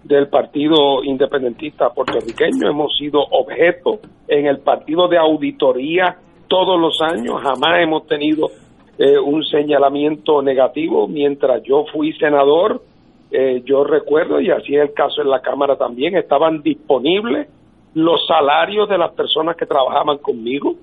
[0.05, 2.69] del Partido Independentista puertorriqueño.
[2.69, 6.17] Hemos sido objeto en el partido de auditoría
[6.49, 8.51] todos los años, jamás hemos tenido
[8.99, 11.09] eh, un señalamiento negativo.
[11.09, 12.83] Mientras yo fui senador,
[13.31, 17.49] eh, yo recuerdo, y así es el caso en la Cámara también, estaban disponibles
[17.95, 20.75] los salarios de las personas que trabajaban conmigo,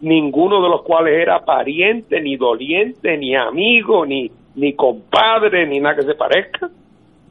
[0.00, 5.96] ninguno de los cuales era pariente, ni doliente, ni amigo, ni, ni compadre, ni nada
[5.96, 6.70] que se parezca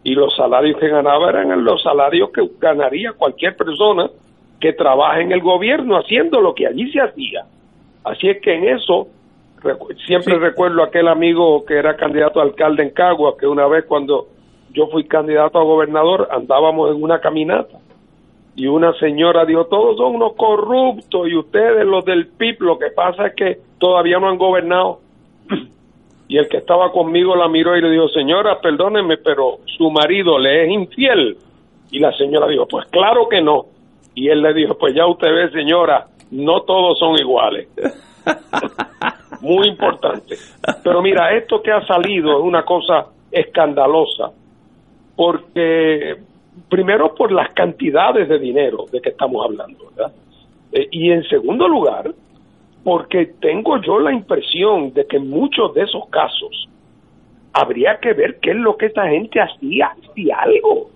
[0.08, 4.10] y los salarios que ganaba eran los salarios que ganaría cualquier persona
[4.58, 7.43] que trabaja en el gobierno haciendo lo que allí se hacía.
[8.05, 9.10] Así es que en eso
[10.05, 14.28] siempre recuerdo aquel amigo que era candidato a alcalde en Cagua, que una vez cuando
[14.72, 17.78] yo fui candidato a gobernador andábamos en una caminata
[18.55, 22.91] y una señora dijo, todos son unos corruptos y ustedes los del PIB, lo que
[22.91, 25.01] pasa es que todavía no han gobernado.
[26.28, 30.38] y el que estaba conmigo la miró y le dijo, señora, perdóneme, pero su marido
[30.38, 31.38] le es infiel.
[31.89, 33.65] Y la señora dijo, pues claro que no.
[34.13, 37.69] Y él le dijo, pues ya usted ve, señora, no todos son iguales.
[39.41, 40.36] Muy importante.
[40.84, 44.32] Pero mira, esto que ha salido es una cosa escandalosa,
[45.15, 46.15] porque
[46.67, 50.13] primero por las cantidades de dinero de que estamos hablando, ¿verdad?
[50.71, 52.11] Eh, y en segundo lugar,
[52.88, 56.69] porque tengo yo la impresión de que en muchos de esos casos
[57.51, 60.89] habría que ver qué es lo que esta gente hacía, si algo.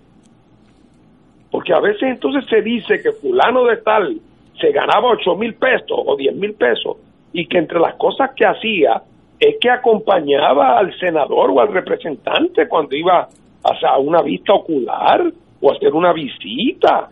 [1.50, 4.18] Porque a veces entonces se dice que fulano de tal
[4.58, 6.96] se ganaba ocho mil pesos o diez mil pesos
[7.30, 9.02] y que entre las cosas que hacía
[9.38, 13.28] es que acompañaba al senador o al representante cuando iba
[13.64, 15.30] a una vista ocular
[15.60, 17.10] o a hacer una visita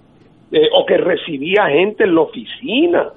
[0.51, 3.11] eh, o que recibía gente en la oficina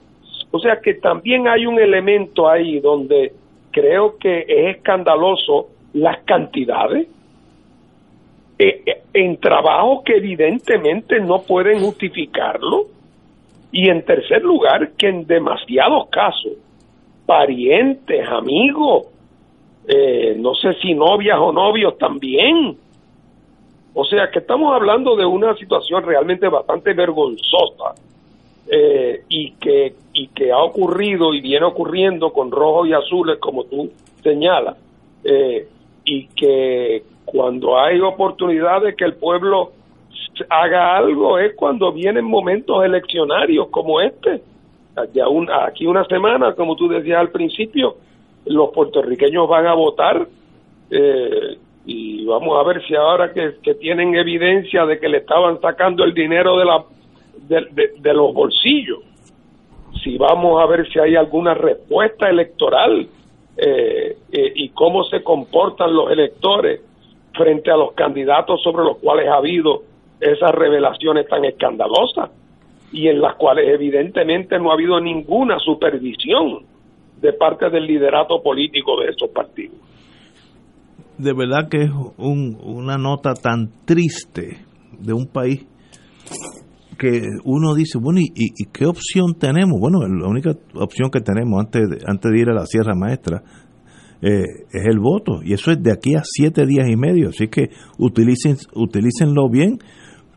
[0.56, 3.34] o sea que también hay un elemento ahí donde
[3.72, 7.08] creo que es escandaloso las cantidades
[8.60, 12.86] eh, eh, en trabajo que evidentemente no pueden justificarlo
[13.72, 16.54] y en tercer lugar que en demasiados casos
[17.26, 19.08] parientes, amigos,
[19.88, 22.78] eh, no sé si novias o novios también.
[23.96, 27.96] O sea que estamos hablando de una situación realmente bastante vergonzosa
[28.68, 33.66] eh, y que y que ha ocurrido y viene ocurriendo con rojos y azules como
[33.66, 33.92] tú
[34.22, 34.78] señalas.
[35.24, 35.68] Eh,
[36.06, 39.72] y que cuando hay oportunidades que el pueblo
[40.50, 44.42] haga algo es cuando vienen momentos eleccionarios como este.
[44.96, 47.96] Aquí una semana como tú decías al principio
[48.46, 50.28] los puertorriqueños van a votar
[50.92, 56.04] eh, y vamos a ver si ahora que tienen evidencia de que le estaban sacando
[56.04, 56.84] el dinero de la
[57.54, 59.00] de, los bolsillos.
[60.04, 63.08] Si vamos a ver si hay alguna respuesta electoral
[63.56, 66.82] eh, eh, y cómo se comportan los electores
[67.34, 69.84] frente a los candidatos sobre los cuales ha habido
[70.20, 72.32] esas revelaciones tan escandalosas
[72.92, 76.66] y en las cuales evidentemente no ha habido ninguna supervisión
[77.20, 79.78] de parte del liderato político de esos partidos.
[81.18, 84.58] De verdad que es una nota tan triste
[85.00, 85.66] de un país
[87.04, 89.78] que uno dice, bueno, ¿y, qué opción tenemos?
[89.78, 93.44] Bueno, la única opción que tenemos antes de, antes de ir a la Sierra Maestra
[94.22, 97.50] eh, es el voto, y eso es de aquí a siete días y medio, así
[97.50, 99.80] que utilicen, utilícenlo bien,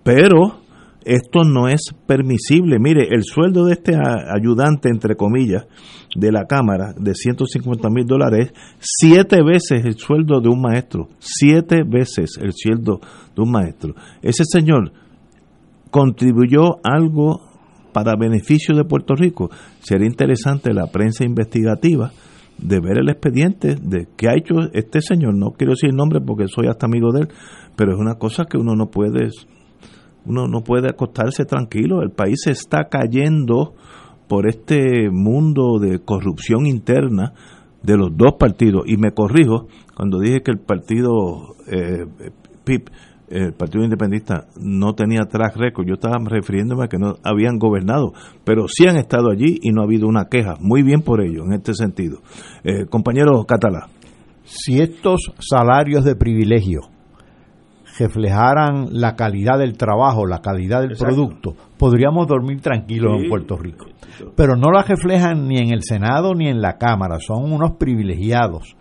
[0.03, 0.59] pero
[1.05, 2.81] esto no es permisible.
[2.81, 5.69] Mire, el sueldo de este ayudante, entre comillas,
[6.17, 11.85] de la Cámara, de 150 mil dólares, siete veces el sueldo de un maestro, siete
[11.87, 12.99] veces el sueldo
[13.37, 13.95] de un maestro.
[14.21, 14.91] Ese señor
[15.97, 17.41] contribuyó algo
[17.95, 19.49] para beneficio de Puerto Rico.
[19.81, 22.11] Sería interesante la prensa investigativa
[22.59, 25.35] de ver el expediente de qué ha hecho este señor.
[25.35, 27.29] No quiero decir el nombre porque soy hasta amigo de él,
[27.77, 29.31] pero es una cosa que uno no puede,
[30.27, 32.03] uno no puede acostarse tranquilo.
[32.03, 33.73] El país se está cayendo
[34.29, 37.33] por este mundo de corrupción interna
[37.83, 38.83] de los dos partidos.
[38.87, 42.05] Y me corrijo cuando dije que el partido eh,
[42.65, 42.91] PIP
[43.29, 48.13] el Partido Independentista no tenía track record, yo estaba refiriéndome a que no habían gobernado,
[48.45, 50.55] pero sí han estado allí y no ha habido una queja.
[50.61, 52.21] Muy bien por ello, en este sentido.
[52.63, 53.89] Eh, compañero Catalá.
[54.45, 56.83] Si estos salarios de privilegio
[57.99, 63.87] reflejaran la calidad del trabajo, la calidad del producto, podríamos dormir tranquilos en Puerto Rico.
[64.37, 68.77] Pero no la reflejan ni en el Senado ni en la Cámara, son unos privilegiados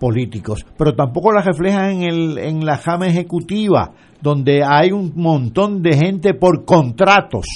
[0.00, 5.82] políticos, pero tampoco la reflejan en, el, en la jama ejecutiva, donde hay un montón
[5.82, 7.46] de gente por contratos,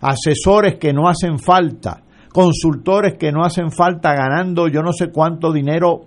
[0.00, 5.52] asesores que no hacen falta, consultores que no hacen falta ganando yo no sé cuánto
[5.52, 6.02] dinero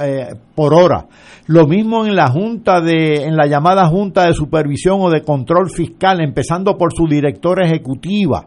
[0.00, 1.06] eh, por hora.
[1.46, 5.70] Lo mismo en la junta de, en la llamada junta de supervisión o de control
[5.70, 8.46] fiscal, empezando por su directora ejecutiva.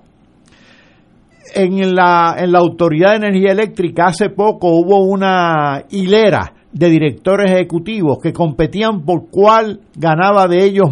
[1.53, 7.51] En la, en la Autoridad de Energía Eléctrica hace poco hubo una hilera de directores
[7.51, 10.87] ejecutivos que competían por cuál ganaba de ellos,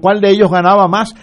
[0.00, 1.14] cuál de ellos ganaba más.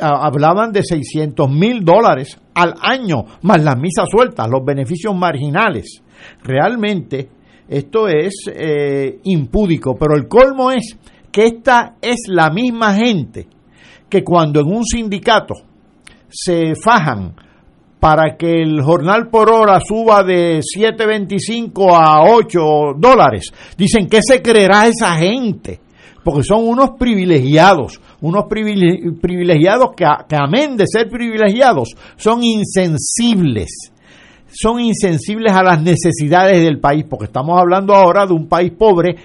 [0.00, 6.02] hablaban de 600 mil dólares al año, más las misas sueltas, los beneficios marginales.
[6.42, 7.28] Realmente
[7.68, 10.98] esto es eh, impúdico, pero el colmo es
[11.32, 13.48] que esta es la misma gente
[14.08, 15.54] que cuando en un sindicato
[16.28, 17.34] se fajan
[18.04, 22.60] para que el jornal por hora suba de 7.25 a 8
[22.98, 23.50] dólares.
[23.78, 25.80] Dicen, ¿qué se creerá esa gente?
[26.22, 33.70] Porque son unos privilegiados, unos privilegiados que, que amén de ser privilegiados, son insensibles
[34.56, 39.16] son insensibles a las necesidades del país, porque estamos hablando ahora de un país pobre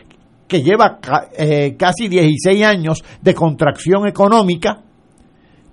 [0.48, 1.00] que lleva
[1.38, 4.82] eh, casi 16 años de contracción económica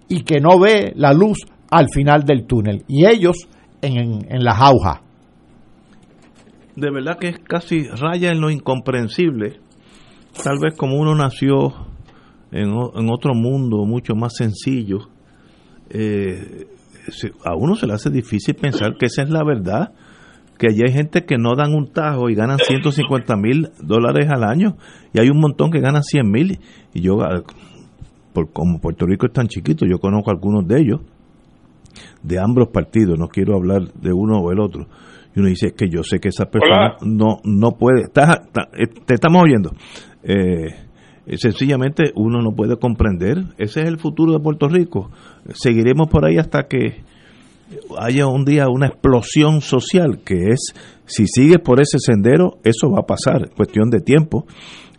[0.08, 2.84] y que no ve la luz al final del túnel.
[2.88, 3.48] Y ellos
[3.82, 5.00] en, en, las aujas.
[6.74, 9.60] De verdad que es casi raya en lo incomprensible.
[10.42, 11.74] Tal vez como uno nació
[12.52, 15.08] en, en otro mundo mucho más sencillo,
[15.90, 16.66] eh,
[17.44, 19.92] a uno se le hace difícil pensar que esa es la verdad,
[20.58, 24.44] que allí hay gente que no dan un tajo y ganan 150 mil dólares al
[24.44, 24.76] año,
[25.12, 26.58] y hay un montón que ganan 100 mil,
[26.94, 27.42] y yo, ah,
[28.32, 31.00] por, como Puerto Rico es tan chiquito, yo conozco algunos de ellos,
[32.22, 34.86] de ambos partidos, no quiero hablar de uno o el otro.
[35.34, 39.14] Y uno dice, es que yo sé que esa persona no no puede, eh, te
[39.14, 39.72] estamos oyendo.
[40.22, 40.74] Eh,
[41.36, 43.44] sencillamente uno no puede comprender.
[43.58, 45.10] Ese es el futuro de Puerto Rico.
[45.52, 47.04] Seguiremos por ahí hasta que
[47.98, 50.72] haya un día una explosión social, que es,
[51.04, 54.46] si sigues por ese sendero, eso va a pasar, cuestión de tiempo.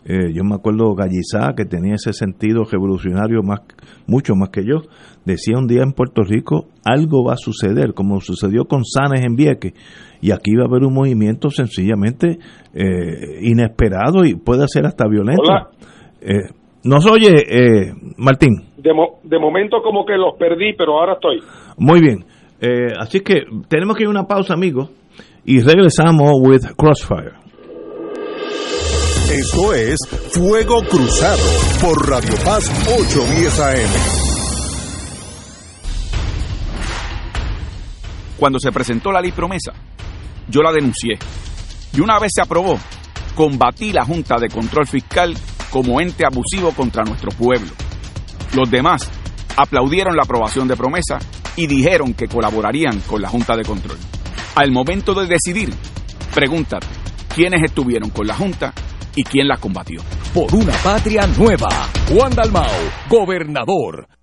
[0.08, 3.60] Eh, yo me acuerdo Gallizá, que tenía ese sentido revolucionario más,
[4.06, 4.80] mucho más que yo,
[5.26, 9.36] decía un día en Puerto Rico, algo va a suceder, como sucedió con Sanes en
[9.36, 9.74] Vieques,
[10.22, 12.38] y aquí va a haber un movimiento sencillamente
[12.74, 15.42] eh, inesperado y puede ser hasta violento.
[16.22, 16.54] Eh,
[16.84, 18.62] ¿Nos oye, eh, Martín?
[18.76, 18.92] De,
[19.24, 21.40] de, momento como que los perdí, pero ahora estoy.
[21.76, 22.24] Muy bien.
[22.60, 24.90] Eh, así que tenemos que ir a una pausa, amigos,
[25.44, 27.37] y regresamos with Crossfire.
[29.30, 29.98] Esto es
[30.32, 31.42] Fuego Cruzado
[31.82, 33.90] por Radio Paz 810 AM.
[38.38, 39.72] Cuando se presentó la ley promesa,
[40.48, 41.18] yo la denuncié.
[41.92, 42.78] Y una vez se aprobó,
[43.34, 45.36] combatí la Junta de Control Fiscal
[45.68, 47.70] como ente abusivo contra nuestro pueblo.
[48.54, 49.10] Los demás
[49.58, 51.18] aplaudieron la aprobación de promesa
[51.54, 53.98] y dijeron que colaborarían con la Junta de Control.
[54.54, 55.68] Al momento de decidir,
[56.32, 56.86] pregúntate,
[57.34, 58.72] ¿quiénes estuvieron con la Junta
[59.18, 60.00] y quién la combatió?
[60.32, 61.68] Por una patria nueva,
[62.08, 62.70] Juan Dalmao,
[63.08, 64.17] gobernador.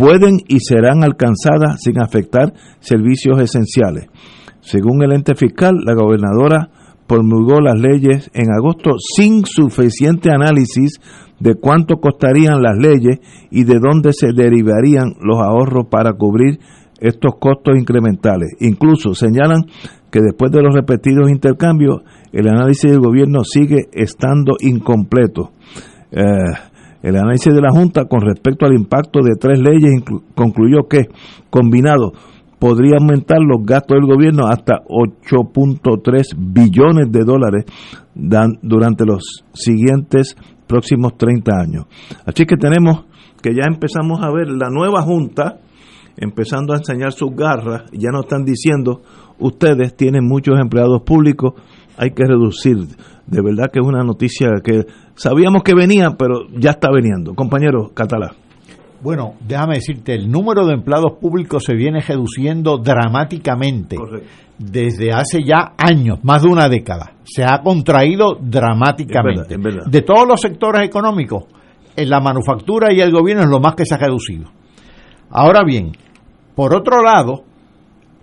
[0.00, 4.06] pueden y serán alcanzadas sin afectar servicios esenciales.
[4.62, 6.70] Según el ente fiscal, la gobernadora
[7.06, 11.00] promulgó las leyes en agosto sin suficiente análisis
[11.38, 13.20] de cuánto costarían las leyes
[13.50, 16.60] y de dónde se derivarían los ahorros para cubrir
[16.98, 18.56] estos costos incrementales.
[18.60, 19.66] Incluso señalan
[20.10, 25.50] que después de los repetidos intercambios, el análisis del gobierno sigue estando incompleto.
[26.10, 26.24] Eh,
[27.02, 30.02] el análisis de la Junta con respecto al impacto de tres leyes
[30.34, 31.08] concluyó que,
[31.48, 32.12] combinado,
[32.58, 37.64] podría aumentar los gastos del gobierno hasta 8.3 billones de dólares
[38.14, 40.36] durante los siguientes
[40.66, 41.86] próximos 30 años.
[42.26, 43.06] Así que tenemos
[43.42, 45.58] que ya empezamos a ver la nueva Junta
[46.16, 49.00] empezando a enseñar sus garras, ya nos están diciendo,
[49.38, 51.54] ustedes tienen muchos empleados públicos,
[52.00, 52.78] hay que reducir.
[53.26, 57.34] De verdad que es una noticia que sabíamos que venía, pero ya está veniendo.
[57.34, 58.32] Compañero Catalá.
[59.02, 63.96] Bueno, déjame decirte, el número de empleados públicos se viene reduciendo dramáticamente
[64.58, 67.12] desde hace ya años, más de una década.
[67.24, 69.56] Se ha contraído dramáticamente.
[69.86, 71.44] De todos los sectores económicos,
[71.96, 74.48] en la manufactura y el gobierno es lo más que se ha reducido.
[75.30, 75.92] Ahora bien,
[76.54, 77.44] por otro lado,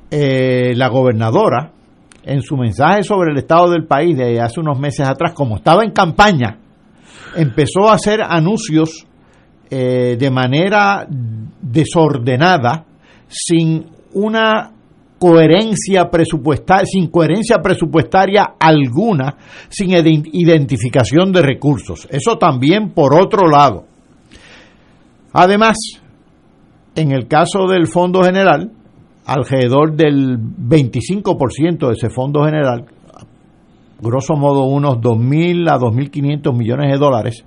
[0.10, 1.74] eh, la gobernadora,
[2.28, 5.84] en su mensaje sobre el estado del país de hace unos meses atrás, como estaba
[5.84, 6.60] en campaña,
[7.36, 9.06] empezó a hacer anuncios
[9.70, 11.08] eh, de manera
[11.62, 12.86] desordenada,
[13.28, 14.72] sin una
[15.18, 19.38] coherencia presupuestaria, sin coherencia presupuestaria alguna,
[19.70, 22.08] sin identificación de recursos.
[22.12, 23.86] Eso también por otro lado.
[25.32, 25.78] Además,
[26.96, 28.72] en el caso del Fondo General,
[29.28, 32.86] alrededor del 25% de ese Fondo General,
[34.00, 37.46] grosso modo unos 2.000 a 2.500 millones de dólares,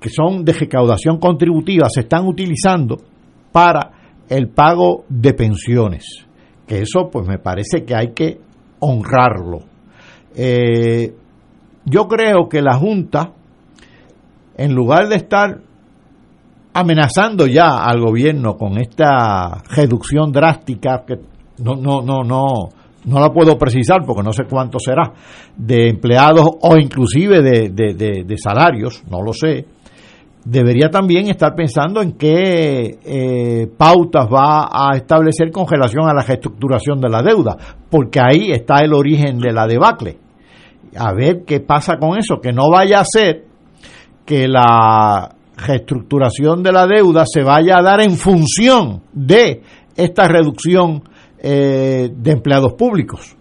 [0.00, 2.96] que son de recaudación contributiva se están utilizando
[3.52, 3.92] para
[4.28, 6.26] el pago de pensiones.
[6.66, 8.40] Que eso pues me parece que hay que
[8.80, 9.60] honrarlo.
[10.34, 11.14] Eh,
[11.84, 13.32] yo creo que la Junta,
[14.56, 15.60] en lugar de estar
[16.78, 21.14] amenazando ya al gobierno con esta reducción drástica, que
[21.62, 22.44] no, no, no, no,
[23.04, 25.12] no la puedo precisar porque no sé cuánto será,
[25.56, 29.66] de empleados o inclusive de salarios, no lo sé,
[30.46, 36.22] debería también estar pensando en qué eh, pautas va a establecer con relación a la
[36.22, 37.56] reestructuración de la deuda,
[37.90, 40.18] porque ahí está el origen de la debacle.
[40.96, 43.44] A ver qué pasa con eso, que no vaya a ser
[44.24, 49.62] que la reestructuración de la deuda se vaya a dar en función de
[49.96, 51.02] esta reducción
[51.38, 53.36] eh, de empleados públicos.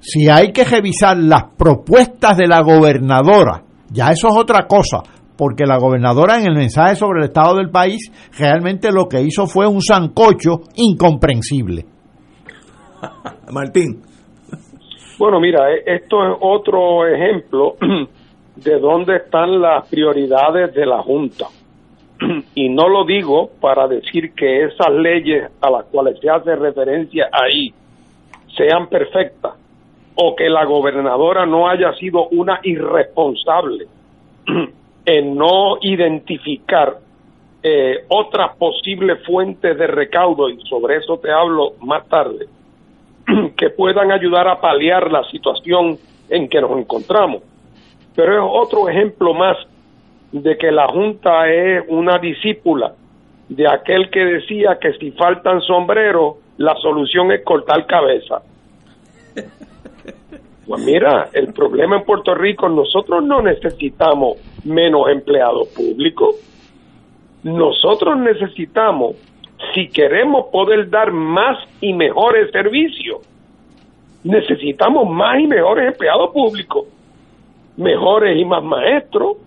[0.00, 5.02] Si hay que revisar las propuestas de la gobernadora, ya eso es otra cosa,
[5.36, 9.46] porque la gobernadora en el mensaje sobre el estado del país realmente lo que hizo
[9.46, 11.84] fue un zancocho incomprensible.
[13.52, 14.02] Martín.
[15.18, 17.76] Bueno, mira, e- esto es otro ejemplo
[18.62, 21.46] de dónde están las prioridades de la Junta.
[22.54, 27.28] Y no lo digo para decir que esas leyes a las cuales se hace referencia
[27.32, 27.72] ahí
[28.56, 29.52] sean perfectas
[30.14, 33.86] o que la gobernadora no haya sido una irresponsable
[35.06, 36.98] en no identificar
[37.62, 42.46] eh, otras posibles fuentes de recaudo, y sobre eso te hablo más tarde,
[43.56, 45.98] que puedan ayudar a paliar la situación
[46.28, 47.42] en que nos encontramos.
[48.14, 49.56] Pero es otro ejemplo más
[50.32, 52.94] de que la Junta es una discípula
[53.48, 58.42] de aquel que decía que si faltan sombreros, la solución es cortar cabeza.
[60.66, 66.36] Pues mira, el problema en Puerto Rico, nosotros no necesitamos menos empleados públicos.
[67.42, 69.16] Nosotros necesitamos,
[69.74, 73.18] si queremos poder dar más y mejores servicios,
[74.22, 76.84] necesitamos más y mejores empleados públicos,
[77.80, 79.38] mejores y más maestros,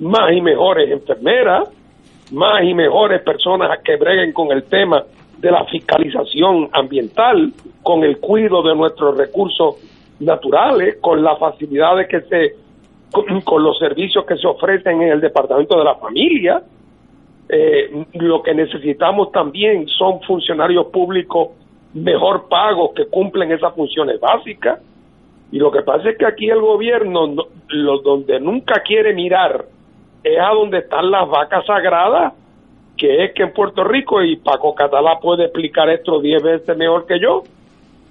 [0.00, 1.68] más y mejores enfermeras,
[2.32, 5.02] más y mejores personas que breguen con el tema
[5.38, 7.52] de la fiscalización ambiental,
[7.82, 9.76] con el cuidado de nuestros recursos
[10.20, 12.56] naturales, con las facilidades que se,
[13.10, 16.62] con, con los servicios que se ofrecen en el Departamento de la Familia.
[17.48, 21.48] Eh, lo que necesitamos también son funcionarios públicos
[21.94, 24.80] mejor pagos que cumplen esas funciones básicas.
[25.52, 29.64] Y lo que pasa es que aquí el gobierno, no- lo, donde nunca quiere mirar,
[30.22, 32.34] es a donde están las vacas sagradas,
[32.96, 37.06] que es que en Puerto Rico, y Paco Catalá puede explicar esto diez veces mejor
[37.06, 37.42] que yo,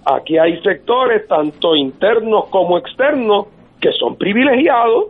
[0.05, 3.47] aquí hay sectores, tanto internos como externos,
[3.79, 5.05] que son privilegiados,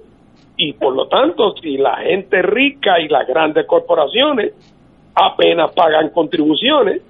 [0.57, 4.53] y por lo tanto, si la gente rica y las grandes corporaciones
[5.15, 7.01] apenas pagan contribuciones,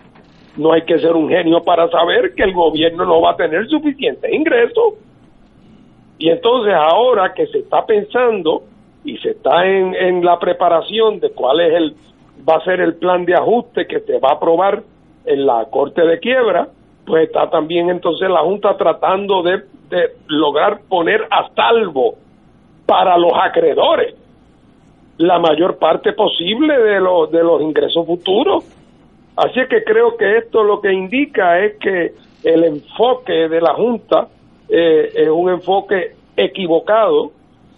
[0.56, 3.68] no hay que ser un genio para saber que el gobierno no va a tener
[3.68, 4.94] suficientes ingresos.
[6.20, 8.64] Y entonces ahora que se está pensando
[9.04, 11.96] y se está en, en la preparación de cuál es el
[12.48, 14.84] va a ser el plan de ajuste que se va a aprobar
[15.26, 16.68] en la Corte de Quiebra,
[17.06, 22.16] pues está también entonces la Junta tratando de, de lograr poner a salvo
[22.86, 24.16] para los acreedores
[25.18, 28.64] la mayor parte posible de los de los ingresos futuros.
[29.36, 32.14] Así que creo que esto lo que indica es que
[32.44, 34.28] el enfoque de la Junta
[34.70, 37.32] eh, es un enfoque equivocado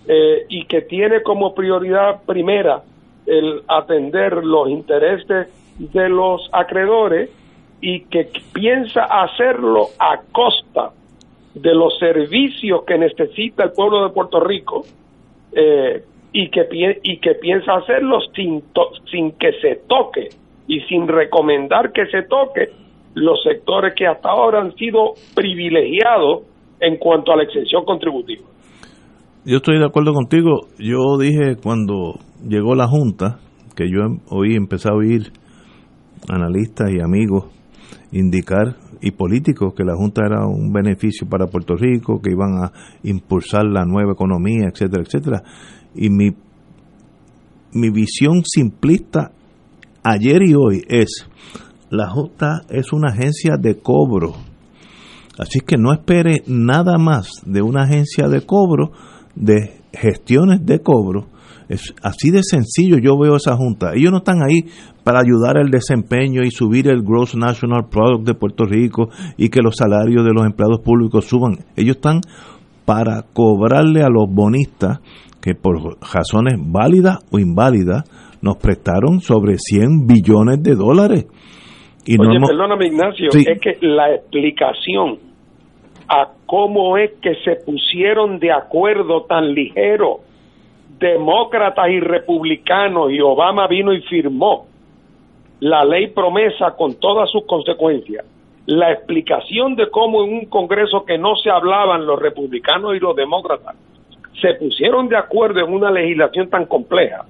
[0.08, 2.84] eh, y que tiene como prioridad primera
[3.26, 7.30] el atender los intereses de los acreedores
[7.80, 10.92] y que piensa hacerlo a costa
[11.54, 14.86] de los servicios que necesita el pueblo de Puerto Rico
[15.54, 18.62] eh, y que y que piensa hacerlo sin
[19.34, 20.30] que se toque
[20.68, 22.70] y sin recomendar que se toque
[23.14, 26.44] los sectores que hasta ahora han sido privilegiados
[26.82, 28.44] en cuanto a la exención contributiva.
[29.46, 30.68] Yo estoy de acuerdo contigo.
[30.78, 33.40] Yo dije cuando llegó la Junta,
[33.76, 35.32] que yo em- hoy empecé a oír
[36.30, 37.46] analistas y amigos
[38.12, 42.72] indicar y políticos que la Junta era un beneficio para Puerto Rico, que iban a
[43.04, 45.44] impulsar la nueva economía, etcétera, etcétera.
[45.96, 46.30] Y mi,
[47.74, 49.32] mi visión simplista
[50.04, 51.28] ayer y hoy es,
[51.90, 54.34] la Junta es una agencia de cobro.
[55.38, 58.92] Así que no espere nada más de una agencia de cobro,
[59.36, 61.28] de gestiones de cobro.
[61.70, 63.94] Es así de sencillo yo veo esa junta.
[63.96, 64.66] Ellos no están ahí
[65.04, 69.62] para ayudar al desempeño y subir el Gross National Product de Puerto Rico y que
[69.62, 71.60] los salarios de los empleados públicos suban.
[71.76, 72.22] Ellos están
[72.86, 75.00] para cobrarle a los bonistas
[75.42, 78.04] que por razones válidas o inválidas
[78.42, 81.26] nos prestaron sobre 100 billones de dólares.
[82.06, 83.46] Y no Oye, hemos- perdóname Ignacio, Sí.
[83.48, 85.20] es que la explicación
[86.08, 90.20] a cómo es que se pusieron de acuerdo tan ligero
[91.00, 94.68] demócratas y republicanos y Obama vino y firmó
[95.60, 98.26] la ley promesa con todas sus consecuencias.
[98.68, 103.16] La explicación de cómo en un Congreso que no se hablaban los republicanos y los
[103.16, 103.76] demócratas
[104.40, 107.26] se pusieron de acuerdo en una legislación tan compleja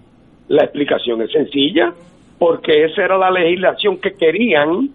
[0.50, 1.94] La explicación es sencilla,
[2.42, 4.90] porque esa era la legislación que querían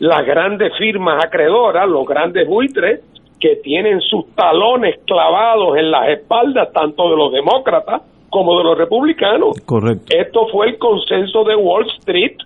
[0.00, 3.00] las grandes firmas acreedoras, los grandes buitres,
[3.40, 8.76] que tienen sus talones clavados en las espaldas tanto de los demócratas como de los
[8.76, 9.58] republicanos.
[9.64, 10.14] Correcto.
[10.14, 12.36] Esto fue el consenso de Wall Street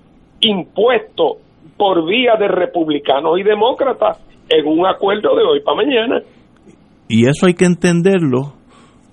[0.43, 1.39] impuesto
[1.77, 6.23] por vía de republicanos y demócratas en un acuerdo de hoy para mañana.
[7.09, 8.53] Y eso hay que entenderlo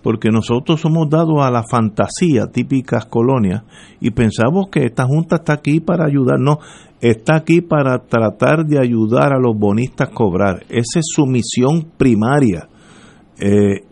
[0.01, 3.63] porque nosotros somos dados a la fantasía típicas colonias
[3.99, 6.57] y pensamos que esta junta está aquí para ayudarnos,
[6.99, 10.63] está aquí para tratar de ayudar a los bonistas a cobrar.
[10.69, 12.67] Esa es su misión primaria.
[13.39, 13.85] Eh,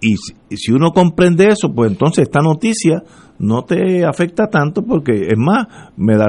[0.00, 3.02] y si uno comprende eso, pues entonces esta noticia
[3.42, 5.66] no te afecta tanto porque es más,
[5.96, 6.28] me da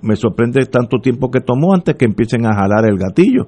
[0.00, 3.46] me sorprende tanto tiempo que tomó antes que empiecen a jalar el gatillo.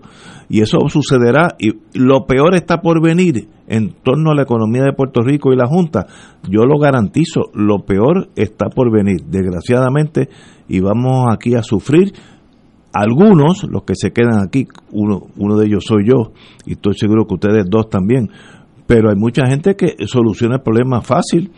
[0.51, 4.93] Y eso sucederá y lo peor está por venir en torno a la economía de
[4.93, 6.07] Puerto Rico y la Junta.
[6.51, 10.29] Yo lo garantizo, lo peor está por venir, desgraciadamente
[10.69, 12.13] y vamos aquí a sufrir
[12.93, 16.33] algunos, los que se quedan aquí, uno, uno de ellos soy yo,
[16.67, 18.31] y estoy seguro que ustedes dos también,
[18.87, 21.53] pero hay mucha gente que soluciona el problema fácil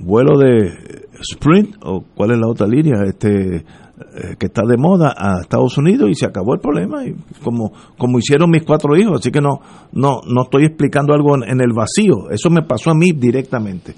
[0.00, 5.12] vuelo de Sprint o cuál es la otra línea este eh, que está de moda
[5.16, 7.04] a Estados Unidos y se acabó el problema.
[7.04, 9.60] Y como como hicieron mis cuatro hijos así que no
[9.92, 12.30] no no estoy explicando algo en, el vacío.
[12.30, 13.92] Eso me pasó a mí directamente.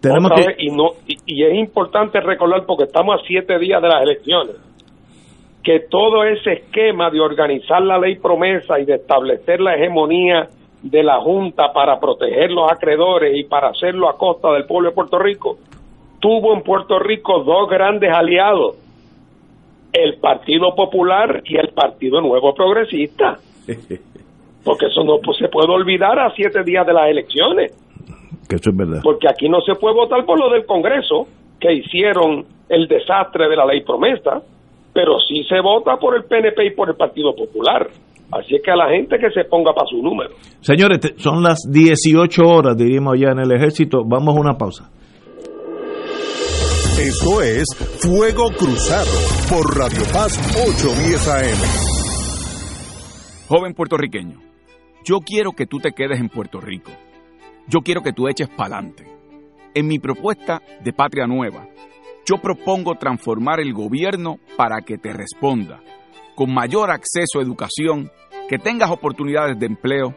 [0.00, 0.54] Tenemos que...
[0.58, 4.56] y no y, es importante recordar porque estamos a siete días de las elecciones
[5.62, 10.48] que todo ese esquema de organizar la ley promesa y de establecer la hegemonía
[10.82, 14.94] de la Junta para proteger los acreedores y para hacerlo a costa del pueblo de
[14.94, 15.58] Puerto Rico,
[16.20, 18.76] tuvo en Puerto Rico dos grandes aliados,
[19.92, 23.38] el Partido Popular y el Partido Nuevo Progresista.
[24.64, 27.72] Porque eso no se puede olvidar a siete días de las elecciones.
[28.48, 29.00] Que eso es verdad.
[29.02, 31.26] Porque aquí no se puede votar por lo del Congreso,
[31.58, 34.42] que hicieron el desastre de la ley promesa,
[34.92, 37.88] pero sí se vota por el PNP y por el Partido Popular.
[38.32, 40.30] Así es que a la gente que se ponga para su número.
[40.60, 44.04] Señores, son las 18 horas, diríamos ya en el ejército.
[44.04, 44.90] Vamos a una pausa.
[47.00, 47.64] Esto es
[48.00, 49.10] Fuego Cruzado
[49.48, 51.90] por Radio Paz 810 AM.
[53.48, 54.38] Joven puertorriqueño,
[55.04, 56.92] yo quiero que tú te quedes en Puerto Rico.
[57.66, 59.06] Yo quiero que tú eches pa'lante.
[59.74, 61.66] En mi propuesta de Patria Nueva,
[62.26, 65.80] yo propongo transformar el gobierno para que te responda
[66.40, 68.10] con mayor acceso a educación,
[68.48, 70.14] que tengas oportunidades de empleo,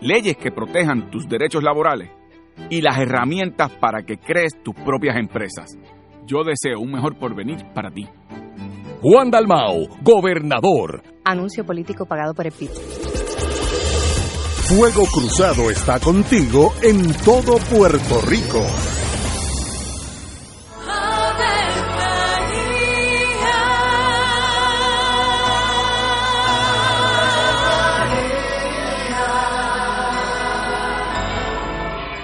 [0.00, 2.08] leyes que protejan tus derechos laborales
[2.70, 5.76] y las herramientas para que crees tus propias empresas.
[6.24, 8.08] Yo deseo un mejor porvenir para ti.
[9.02, 11.02] Juan Dalmao, gobernador.
[11.26, 12.70] Anuncio político pagado por el PIB.
[14.70, 18.64] Fuego Cruzado está contigo en todo Puerto Rico.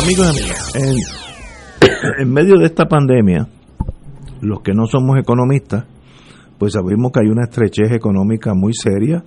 [0.00, 0.74] Amigos y amigas,
[2.20, 3.48] en, medio de esta pandemia,
[4.40, 5.86] los que no somos economistas,
[6.56, 9.24] pues sabemos que hay una estrechez económica muy seria.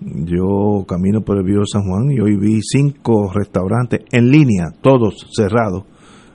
[0.00, 5.26] Yo camino por el Vío San Juan y hoy vi cinco restaurantes en línea, todos
[5.36, 5.84] cerrados.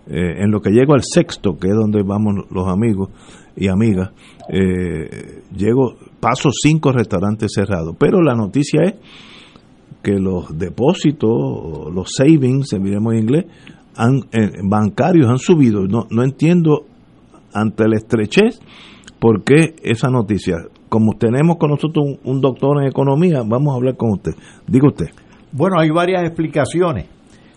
[0.08, 3.10] Eh, en lo que llego al sexto, que es donde vamos los amigos
[3.56, 4.12] y amigas,
[4.50, 7.96] eh, llego, paso cinco restaurantes cerrados.
[7.98, 8.94] Pero la noticia es
[10.02, 13.46] que los depósitos, los savings, miremos en inglés,
[14.32, 15.86] eh, bancarios han subido.
[15.88, 16.86] No, no entiendo
[17.54, 18.60] ante la estrechez
[19.20, 20.56] por qué esa noticia.
[20.90, 24.34] Como tenemos con nosotros un, un doctor en economía, vamos a hablar con usted.
[24.68, 25.08] Diga usted.
[25.52, 27.08] Bueno, hay varias explicaciones.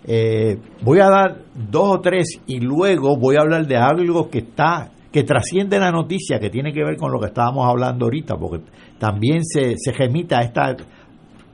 [0.07, 4.39] Eh, voy a dar dos o tres y luego voy a hablar de algo que
[4.39, 8.37] está que trasciende la noticia, que tiene que ver con lo que estábamos hablando ahorita,
[8.37, 8.65] porque
[8.99, 10.77] también se, se gemita esta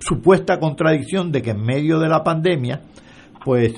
[0.01, 2.81] supuesta contradicción de que en medio de la pandemia,
[3.45, 3.75] pues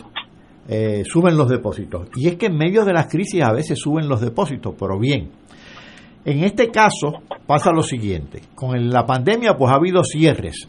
[0.69, 2.09] eh, suben los depósitos.
[2.17, 5.31] Y es que en medio de las crisis a veces suben los depósitos, pero bien.
[6.25, 7.15] En este caso
[7.47, 10.69] pasa lo siguiente, con la pandemia pues ha habido cierres.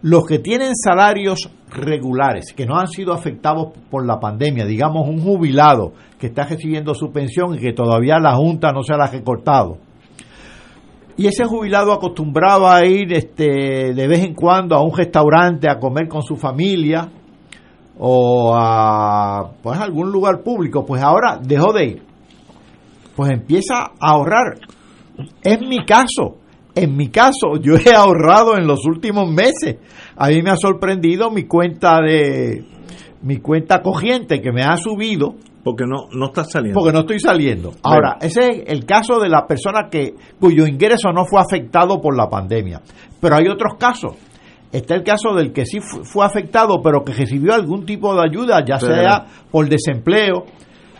[0.00, 5.20] Los que tienen salarios regulares, que no han sido afectados por la pandemia, digamos un
[5.20, 9.10] jubilado que está recibiendo su pensión y que todavía la Junta no se la ha
[9.10, 9.78] recortado,
[11.16, 15.78] y ese jubilado acostumbraba a ir este, de vez en cuando a un restaurante a
[15.78, 17.08] comer con su familia
[17.98, 22.02] o a pues, algún lugar público, pues ahora dejó de ir.
[23.14, 24.58] Pues empieza a ahorrar.
[25.42, 26.36] Es mi caso.
[26.74, 29.76] En mi caso, yo he ahorrado en los últimos meses.
[30.14, 32.66] A mí me ha sorprendido mi cuenta de
[33.22, 35.36] mi cuenta cogiente que me ha subido
[35.66, 36.78] porque no, no está saliendo.
[36.78, 37.72] Porque no estoy saliendo.
[37.82, 42.16] Ahora, ese es el caso de la persona que, cuyo ingreso no fue afectado por
[42.16, 42.82] la pandemia.
[43.20, 44.12] Pero hay otros casos.
[44.70, 48.64] Está el caso del que sí fue afectado, pero que recibió algún tipo de ayuda,
[48.64, 50.44] ya sea por desempleo,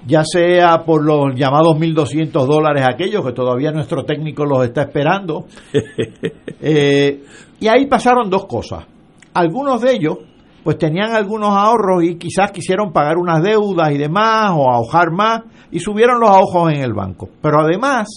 [0.04, 5.44] ya sea por los llamados 1.200 dólares aquellos que todavía nuestro técnico los está esperando.
[6.60, 7.22] eh,
[7.60, 8.84] y ahí pasaron dos cosas.
[9.32, 10.18] Algunos de ellos
[10.66, 15.42] pues tenían algunos ahorros y quizás quisieron pagar unas deudas y demás o ahorrar más
[15.70, 17.28] y subieron los ahorros en el banco.
[17.40, 18.08] Pero además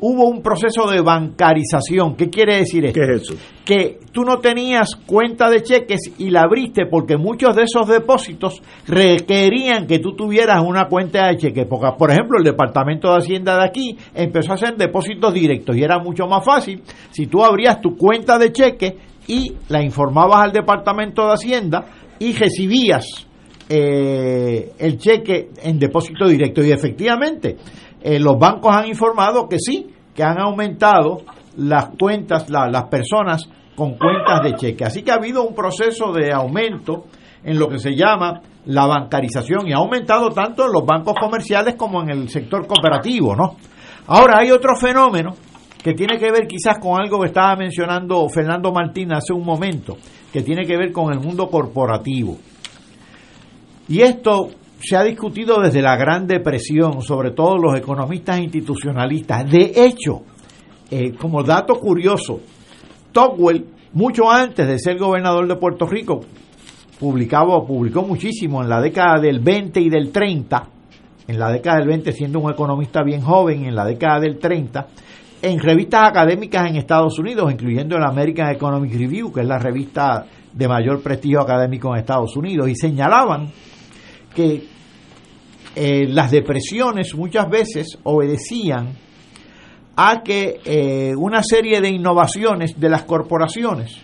[0.00, 2.16] hubo un proceso de bancarización.
[2.16, 2.98] ¿Qué quiere decir esto?
[2.98, 3.34] ¿Qué es eso?
[3.66, 8.62] Que tú no tenías cuenta de cheques y la abriste porque muchos de esos depósitos
[8.86, 11.66] requerían que tú tuvieras una cuenta de cheques.
[11.68, 15.82] Porque, por ejemplo, el Departamento de Hacienda de aquí empezó a hacer depósitos directos y
[15.82, 18.94] era mucho más fácil si tú abrías tu cuenta de cheques
[19.28, 21.84] y la informabas al Departamento de Hacienda
[22.18, 23.04] y recibías
[23.68, 26.64] eh, el cheque en depósito directo.
[26.64, 27.56] Y efectivamente,
[28.00, 31.22] eh, los bancos han informado que sí, que han aumentado
[31.58, 34.84] las cuentas, la, las personas con cuentas de cheque.
[34.84, 37.04] Así que ha habido un proceso de aumento
[37.44, 41.74] en lo que se llama la bancarización y ha aumentado tanto en los bancos comerciales
[41.76, 43.56] como en el sector cooperativo, ¿no?
[44.06, 45.34] Ahora hay otro fenómeno
[45.82, 49.96] que tiene que ver quizás con algo que estaba mencionando Fernando Martín hace un momento,
[50.32, 52.36] que tiene que ver con el mundo corporativo.
[53.88, 54.50] Y esto
[54.80, 59.50] se ha discutido desde la Gran Depresión, sobre todo los economistas institucionalistas.
[59.50, 60.22] De hecho,
[60.90, 62.40] eh, como dato curioso,
[63.12, 66.20] Tocqueville, mucho antes de ser gobernador de Puerto Rico,
[67.00, 70.68] publicaba, publicó muchísimo en la década del 20 y del 30,
[71.28, 74.86] en la década del 20 siendo un economista bien joven, en la década del 30,
[75.40, 80.26] en revistas académicas en Estados Unidos, incluyendo el American Economic Review, que es la revista
[80.52, 83.50] de mayor prestigio académico en Estados Unidos, y señalaban
[84.34, 84.64] que
[85.76, 88.88] eh, las depresiones muchas veces obedecían
[89.94, 93.96] a que eh, una serie de innovaciones de las corporaciones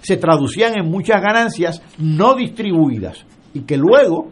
[0.00, 3.24] se traducían en muchas ganancias no distribuidas
[3.54, 4.30] y que luego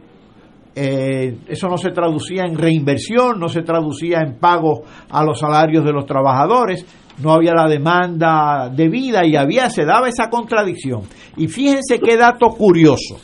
[0.79, 5.87] eh, eso no se traducía en reinversión, no se traducía en pago a los salarios
[5.87, 6.85] de los trabajadores,
[7.23, 11.01] no había la demanda de vida y había, se daba esa contradicción.
[11.39, 13.17] Y fíjense qué dato curioso.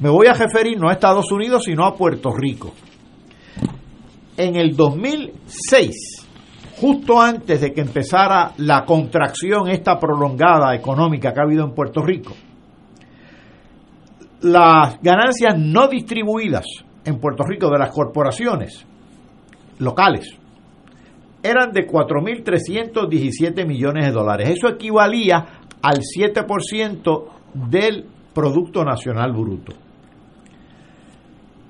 [0.00, 2.72] Me voy a referir no a Estados Unidos, sino a Puerto Rico.
[4.36, 6.26] En el 2006,
[6.80, 12.02] justo antes de que empezara la contracción esta prolongada económica que ha habido en Puerto
[12.02, 12.32] Rico,
[14.44, 16.66] las ganancias no distribuidas
[17.04, 18.84] en Puerto Rico de las corporaciones
[19.78, 20.36] locales
[21.42, 24.50] eran de 4.317 millones de dólares.
[24.50, 25.46] Eso equivalía
[25.82, 27.24] al 7%
[27.70, 29.72] del Producto Nacional Bruto.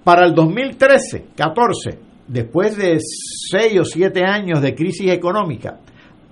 [0.03, 5.79] Para el 2013, 14, después de 6 o 7 años de crisis económica,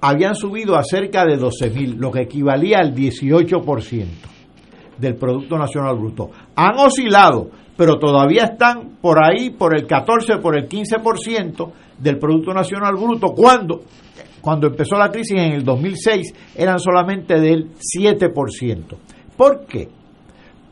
[0.00, 4.31] habían subido a cerca de 12.000, lo que equivalía al 18%
[4.98, 6.30] del Producto Nacional Bruto.
[6.56, 12.52] Han oscilado, pero todavía están por ahí, por el 14, por el 15% del Producto
[12.52, 13.82] Nacional Bruto, cuando,
[14.40, 18.96] cuando empezó la crisis en el 2006 eran solamente del 7%.
[19.36, 19.88] ¿Por qué?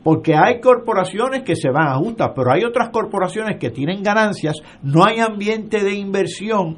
[0.03, 4.55] Porque hay corporaciones que se van a justas, pero hay otras corporaciones que tienen ganancias,
[4.81, 6.77] no hay ambiente de inversión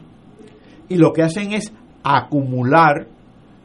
[0.89, 3.07] y lo que hacen es acumular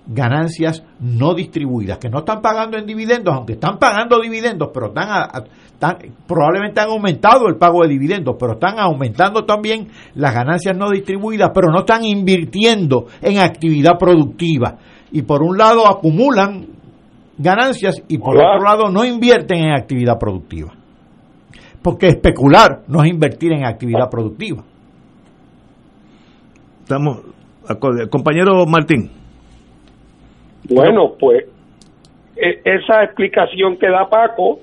[0.09, 5.29] ganancias no distribuidas, que no están pagando en dividendos, aunque están pagando dividendos, pero están,
[5.73, 10.91] están, probablemente han aumentado el pago de dividendos, pero están aumentando también las ganancias no
[10.91, 14.79] distribuidas, pero no están invirtiendo en actividad productiva.
[15.13, 16.67] Y por un lado acumulan
[17.37, 20.73] ganancias y por otro lado no invierten en actividad productiva.
[21.83, 24.65] Porque especular no es invertir en actividad productiva.
[26.83, 27.19] Estamos,
[28.11, 29.18] compañero Martín.
[30.69, 31.45] Bueno, pues
[32.37, 34.61] e, esa explicación que da Paco,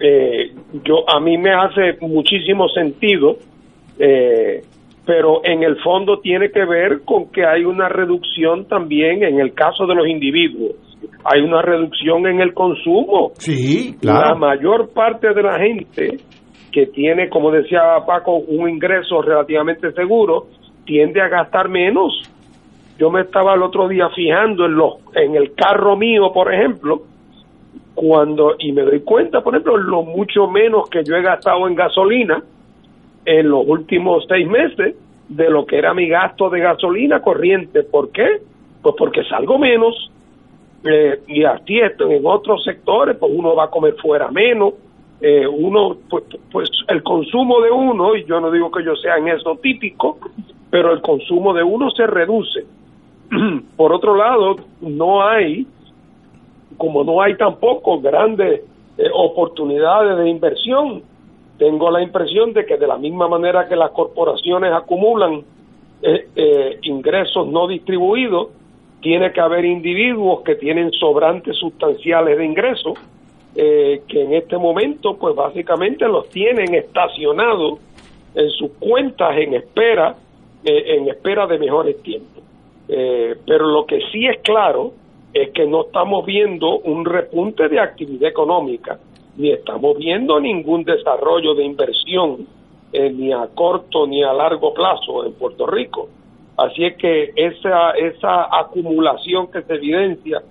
[0.00, 0.52] eh,
[0.84, 3.36] yo a mí me hace muchísimo sentido,
[3.98, 4.62] eh,
[5.04, 9.54] pero en el fondo tiene que ver con que hay una reducción también en el
[9.54, 10.76] caso de los individuos
[11.24, 13.32] hay una reducción en el consumo.
[13.34, 14.30] Sí, claro.
[14.30, 16.18] La mayor parte de la gente
[16.72, 20.46] que tiene, como decía Paco, un ingreso relativamente seguro,
[20.84, 22.12] tiende a gastar menos.
[23.00, 27.00] Yo me estaba el otro día fijando en los en el carro mío, por ejemplo,
[27.94, 31.74] cuando y me doy cuenta, por ejemplo, lo mucho menos que yo he gastado en
[31.74, 32.42] gasolina
[33.24, 34.96] en los últimos seis meses
[35.30, 37.84] de lo que era mi gasto de gasolina corriente.
[37.84, 38.42] ¿Por qué?
[38.82, 40.12] Pues porque salgo menos,
[40.84, 44.74] eh, y así en otros sectores, pues uno va a comer fuera menos,
[45.22, 49.16] eh, uno, pues, pues el consumo de uno, y yo no digo que yo sea
[49.16, 50.18] en eso típico,
[50.68, 52.66] pero el consumo de uno se reduce.
[53.76, 55.66] Por otro lado, no hay,
[56.76, 58.62] como no hay tampoco grandes
[58.98, 61.02] eh, oportunidades de inversión,
[61.58, 65.44] tengo la impresión de que de la misma manera que las corporaciones acumulan
[66.82, 68.48] ingresos no distribuidos,
[69.00, 72.98] tiene que haber individuos que tienen sobrantes sustanciales de ingresos,
[73.54, 77.80] eh, que en este momento, pues básicamente los tienen estacionados
[78.34, 80.14] en sus cuentas en espera,
[80.64, 82.44] eh, en espera de mejores tiempos.
[82.92, 84.92] Eh, pero lo que sí es claro
[85.32, 88.98] es que no estamos viendo un repunte de actividad económica,
[89.36, 92.46] ni estamos viendo ningún desarrollo de inversión,
[92.92, 96.08] ni a corto ni a largo plazo en Puerto Rico.
[96.56, 100.42] Así es que esa, esa acumulación que se evidencia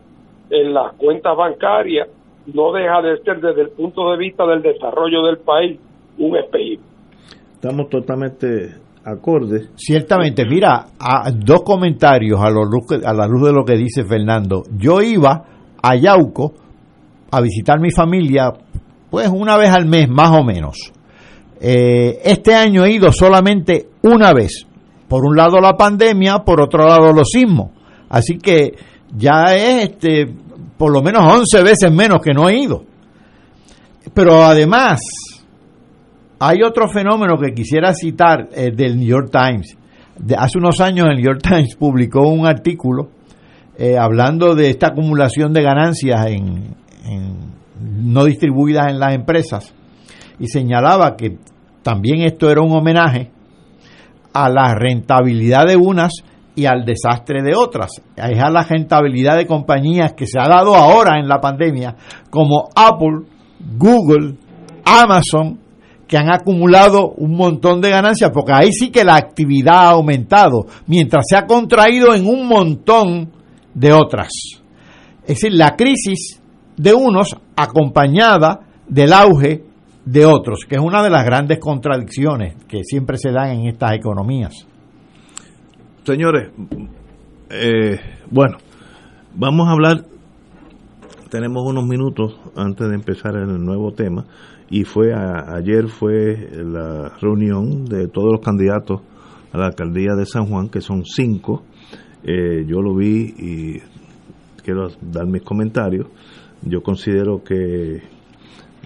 [0.49, 2.07] en las cuentas bancarias
[2.53, 5.79] no deja de ser desde el punto de vista del desarrollo del país
[6.17, 6.85] un espejismo.
[7.53, 8.73] Estamos totalmente
[9.11, 9.69] acordes.
[9.75, 14.63] Ciertamente, mira, a, dos comentarios a, luz, a la luz de lo que dice Fernando.
[14.77, 15.43] Yo iba
[15.81, 16.53] a Yauco
[17.31, 18.51] a visitar mi familia,
[19.09, 20.91] pues una vez al mes, más o menos.
[21.61, 24.65] Eh, este año he ido solamente una vez,
[25.07, 27.71] por un lado la pandemia, por otro lado los sismos.
[28.09, 28.73] Así que
[29.15, 30.27] ya es este,
[30.77, 32.83] por lo menos 11 veces menos que no he ido.
[34.13, 35.01] Pero además,
[36.39, 39.77] hay otro fenómeno que quisiera citar eh, del New York Times.
[40.37, 43.09] Hace unos años el New York Times publicó un artículo
[43.77, 46.75] eh, hablando de esta acumulación de ganancias en,
[47.79, 49.73] no distribuidas en las empresas
[50.39, 51.37] y señalaba que
[51.81, 53.31] también esto era un homenaje
[54.33, 56.11] a la rentabilidad de unas
[56.55, 57.89] y al desastre de otras.
[58.15, 61.95] Es a la rentabilidad de compañías que se ha dado ahora en la pandemia,
[62.29, 63.25] como Apple,
[63.77, 64.35] Google,
[64.85, 65.57] Amazon,
[66.09, 70.65] que han acumulado un montón de ganancias, porque ahí sí que la actividad ha aumentado,
[70.87, 73.29] mientras se ha contraído en un montón
[73.75, 74.29] de otras.
[75.21, 76.41] Es decir, la crisis
[76.75, 79.63] de unos acompañada del auge
[80.03, 83.93] de otros, que es una de las grandes contradicciones que siempre se dan en estas
[83.93, 84.65] economías.
[86.03, 86.49] Señores,
[87.51, 87.99] eh,
[88.31, 88.57] bueno,
[89.35, 90.05] vamos a hablar,
[91.29, 94.25] tenemos unos minutos antes de empezar el nuevo tema,
[94.69, 99.01] y fue ayer fue la reunión de todos los candidatos
[99.51, 101.63] a la alcaldía de San Juan, que son cinco,
[102.23, 103.79] eh, yo lo vi y
[104.63, 106.07] quiero dar mis comentarios,
[106.63, 108.01] yo considero que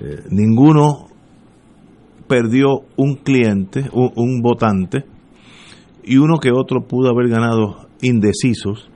[0.01, 1.05] Eh, ninguno
[2.27, 5.05] perdió un cliente, un, un votante,
[6.03, 8.89] y uno que otro pudo haber ganado indecisos.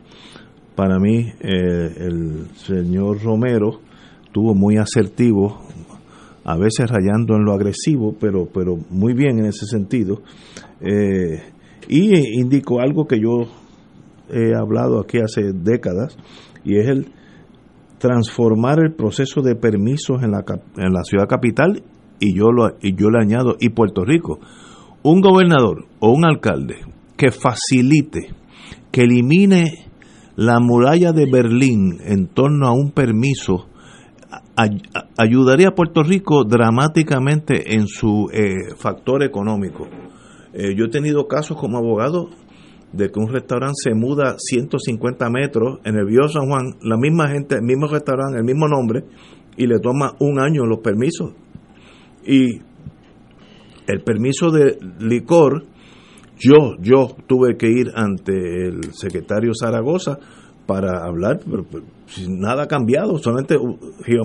[0.75, 3.79] Para mí, eh, el señor Romero
[4.31, 5.59] tuvo muy asertivo,
[6.47, 10.21] a veces rayando en lo agresivo, pero, pero muy bien en ese sentido.
[10.79, 11.41] Eh,
[11.89, 13.49] y indicó algo que yo
[14.29, 16.17] he hablado aquí hace décadas,
[16.63, 17.07] y es el
[17.97, 20.45] transformar el proceso de permisos en la,
[20.77, 21.83] en la ciudad capital,
[22.19, 24.39] y yo, lo, y yo le añado, y Puerto Rico.
[25.03, 26.75] Un gobernador o un alcalde
[27.17, 28.29] que facilite,
[28.89, 29.89] que elimine
[30.37, 33.67] la muralla de Berlín en torno a un permiso,
[35.17, 39.87] ayudaría a Puerto Rico dramáticamente en su eh, factor económico.
[40.53, 42.29] Eh, yo he tenido casos como abogado
[42.91, 47.27] de que un restaurante se muda 150 metros en el Viejo San Juan, la misma
[47.27, 49.03] gente, el mismo restaurante, el mismo nombre,
[49.57, 51.33] y le toma un año los permisos.
[52.25, 52.59] Y
[53.87, 55.65] el permiso de licor,
[56.39, 60.17] yo, yo tuve que ir ante el secretario Zaragoza
[60.67, 61.65] para hablar, pero,
[62.05, 64.19] sin nada ha cambiado, solamente eh,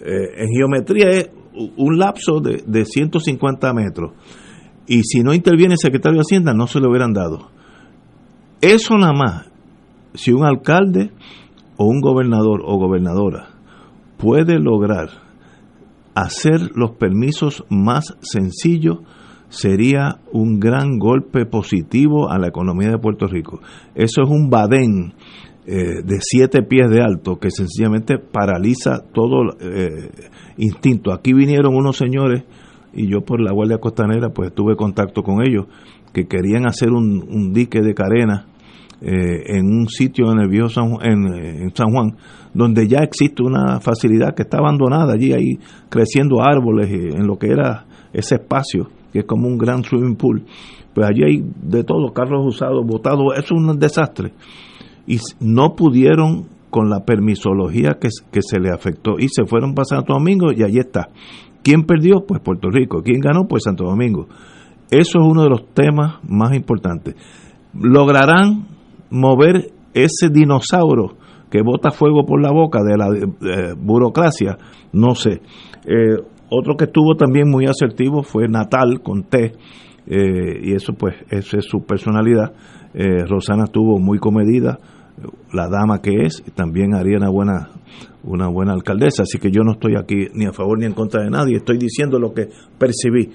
[0.00, 1.30] en geometría es
[1.76, 4.12] un lapso de, de 150 metros.
[4.86, 7.50] Y si no interviene el secretario de Hacienda, no se lo hubieran dado.
[8.60, 9.50] Eso nada más,
[10.14, 11.10] si un alcalde
[11.76, 13.48] o un gobernador o gobernadora
[14.16, 15.08] puede lograr
[16.14, 18.98] hacer los permisos más sencillos,
[19.48, 23.60] sería un gran golpe positivo a la economía de Puerto Rico.
[23.94, 25.14] Eso es un badén
[25.66, 30.10] eh, de siete pies de alto que sencillamente paraliza todo eh,
[30.58, 31.10] instinto.
[31.10, 32.44] Aquí vinieron unos señores
[32.92, 35.64] y yo por la Guardia Costanera pues tuve contacto con ellos
[36.12, 38.46] que querían hacer un, dique de carena
[39.00, 42.16] eh, en un sitio en el viejo San, en, San Juan,
[42.52, 45.58] donde ya existe una facilidad que está abandonada allí, ahí
[45.88, 50.44] creciendo árboles en lo que era ese espacio, que es como un gran swimming pool.
[50.94, 54.32] Pues allí hay de todo, carros usados, botados, es un desastre.
[55.06, 59.84] Y no pudieron con la permisología que, que se le afectó y se fueron para
[59.84, 61.08] Santo Domingo y allí está.
[61.62, 62.24] ¿Quién perdió?
[62.26, 63.02] Pues Puerto Rico.
[63.02, 63.46] ¿Quién ganó?
[63.46, 64.26] Pues Santo Domingo.
[64.90, 67.14] Eso es uno de los temas más importantes.
[67.74, 68.66] ¿Lograrán
[69.10, 71.16] mover ese dinosaurio
[71.50, 74.58] que bota fuego por la boca de la eh, burocracia,
[74.92, 75.40] no sé.
[75.86, 76.16] Eh,
[76.50, 79.52] otro que estuvo también muy asertivo fue Natal con T,
[80.06, 82.52] eh, y eso pues, esa es su personalidad.
[83.26, 84.78] Rosana estuvo muy comedida,
[85.52, 87.70] la dama que es, también haría una buena,
[88.22, 91.22] una buena alcaldesa, así que yo no estoy aquí ni a favor ni en contra
[91.22, 93.30] de nadie, estoy diciendo lo que percibí.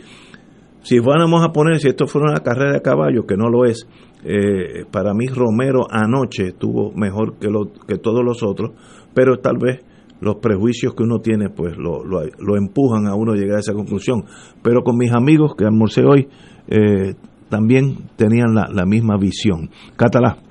[0.81, 3.87] Si fuéramos a poner, si esto fuera una carrera de caballo, que no lo es,
[4.23, 8.71] eh, para mí Romero anoche estuvo mejor que, lo, que todos los otros,
[9.13, 9.81] pero tal vez
[10.21, 13.73] los prejuicios que uno tiene pues lo, lo, empujan a uno a llegar a esa
[13.73, 14.25] conclusión.
[14.61, 16.27] Pero con mis amigos que almorcé hoy
[16.67, 17.15] eh,
[17.49, 19.69] también tenían la, la misma visión.
[19.95, 20.48] Catalá.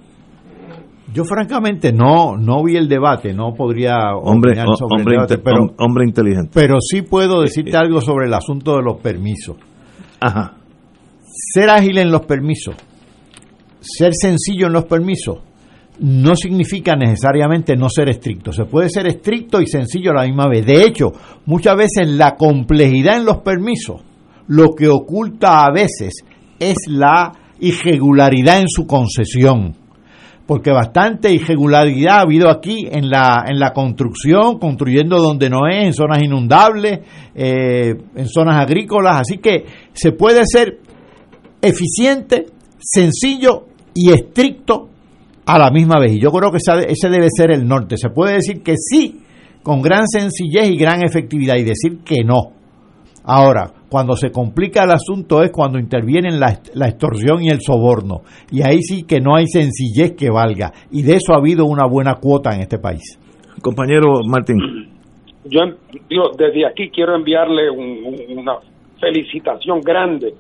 [1.13, 5.75] Yo francamente no no vi el debate, no podría hombre, sobre hombre, el debate, pero,
[5.79, 6.51] hombre inteligente.
[6.53, 9.57] Pero sí puedo decirte eh, algo sobre el asunto de los permisos.
[10.21, 10.55] Ajá.
[11.25, 12.75] Ser ágil en los permisos
[13.81, 15.39] ser sencillo en los permisos
[16.01, 18.53] no significa necesariamente no ser estricto.
[18.53, 20.65] Se puede ser estricto y sencillo a la misma vez.
[20.65, 21.13] De hecho,
[21.47, 24.03] muchas veces la complejidad en los permisos
[24.47, 26.25] lo que oculta a veces
[26.59, 29.75] es la irregularidad en su concesión.
[30.49, 35.85] Porque bastante irregularidad ha habido aquí en la, en la construcción, construyendo donde no es,
[35.85, 37.01] en zonas inundables,
[37.35, 39.21] eh, en zonas agrícolas.
[39.21, 40.79] Así que se puede ser
[41.61, 42.47] eficiente,
[42.81, 44.89] sencillo y estricto
[45.45, 46.13] a la misma vez.
[46.13, 47.99] Y yo creo que ese debe ser el norte.
[47.99, 49.21] Se puede decir que sí,
[49.63, 52.53] con gran sencillez y gran efectividad, y decir que no.
[53.23, 58.23] Ahora, cuando se complica el asunto es cuando intervienen la, la, extorsión y el soborno.
[58.51, 60.73] Y ahí sí que no hay sencillez que valga.
[60.91, 63.19] Y de eso ha habido una buena cuota en este país.
[63.63, 64.59] Compañero Martín.
[65.45, 65.61] Yo
[66.37, 68.57] desde aquí quiero enviarle una
[69.01, 70.35] felicitación grande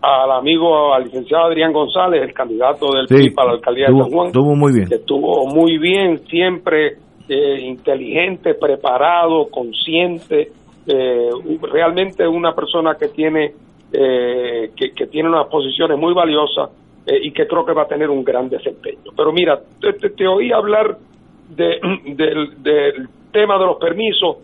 [0.00, 4.10] al amigo, al licenciado Adrián González, el candidato del PIB para la alcaldía de San
[4.10, 4.26] Juan.
[4.28, 4.88] Estuvo muy bien.
[4.88, 6.98] Que estuvo muy bien, siempre
[7.28, 10.52] eh, inteligente, preparado, consciente,
[10.86, 11.30] eh,
[11.62, 13.52] realmente una persona que tiene,
[13.92, 16.70] eh, que, tiene unas posiciones muy valiosas
[17.06, 19.12] y que creo que va a tener un gran desempeño.
[19.14, 19.60] Pero mira,
[20.16, 20.96] te, oí hablar
[21.50, 21.78] de,
[22.16, 24.36] del tema de los permisos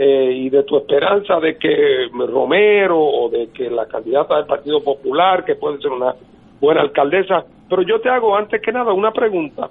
[0.00, 4.80] eh, y de tu esperanza de que Romero o de que la candidata del Partido
[4.80, 6.14] Popular, que puede ser una
[6.60, 9.68] buena alcaldesa, pero yo te hago antes que nada una pregunta.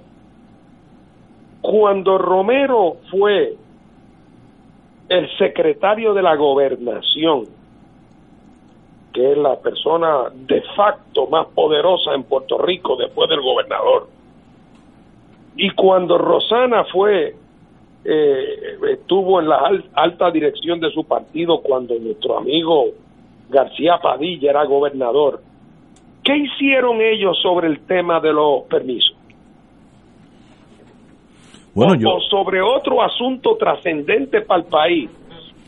[1.62, 3.54] Cuando Romero fue
[5.08, 7.46] el secretario de la gobernación,
[9.12, 14.08] que es la persona de facto más poderosa en Puerto Rico después del gobernador.
[15.56, 17.34] Y cuando Rosana fue,
[18.04, 22.84] eh, estuvo en la alta dirección de su partido cuando nuestro amigo
[23.48, 25.40] García Padilla era gobernador,
[26.22, 29.17] ¿qué hicieron ellos sobre el tema de los permisos?
[31.78, 35.10] O, sobre otro asunto trascendente para el país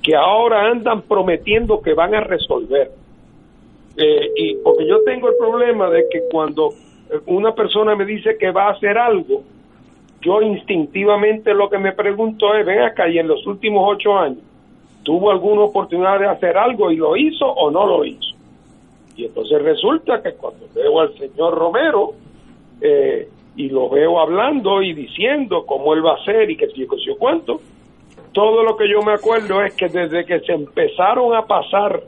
[0.03, 2.91] que ahora andan prometiendo que van a resolver.
[3.97, 6.70] Eh, y porque yo tengo el problema de que cuando
[7.27, 9.43] una persona me dice que va a hacer algo,
[10.23, 14.43] yo instintivamente lo que me pregunto es, ven acá, y en los últimos ocho años,
[15.03, 18.37] ¿tuvo alguna oportunidad de hacer algo y lo hizo o no lo hizo?
[19.16, 22.12] Y entonces resulta que cuando veo al señor Romero,
[22.81, 23.28] eh,
[23.61, 27.19] y lo veo hablando y diciendo cómo él va a hacer y que si yo
[27.19, 27.61] cuánto.
[28.32, 32.01] Todo lo que yo me acuerdo es que desde que se empezaron a pasar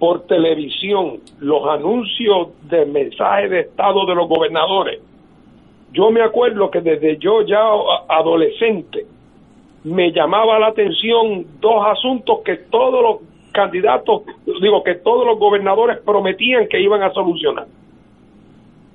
[0.00, 5.00] por televisión los anuncios de mensajes de estado de los gobernadores,
[5.92, 7.62] yo me acuerdo que desde yo ya
[8.08, 9.06] adolescente
[9.84, 14.22] me llamaba la atención dos asuntos que todos los candidatos,
[14.60, 17.66] digo que todos los gobernadores prometían que iban a solucionar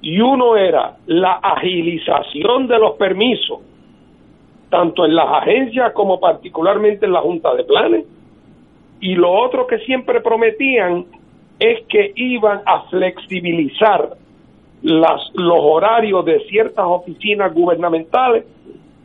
[0.02, 3.60] y uno era la agilización de los permisos,
[4.70, 8.06] tanto en las agencias como particularmente en la Junta de Planes,
[9.00, 11.06] y lo otro que siempre prometían
[11.60, 14.10] es que iban a flexibilizar
[14.82, 18.46] las, los horarios de ciertas oficinas gubernamentales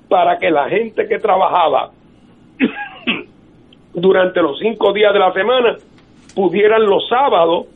[0.08, 1.90] para que la gente que trabajaba
[3.94, 5.76] durante los cinco días de la semana
[6.34, 7.66] pudieran los sábados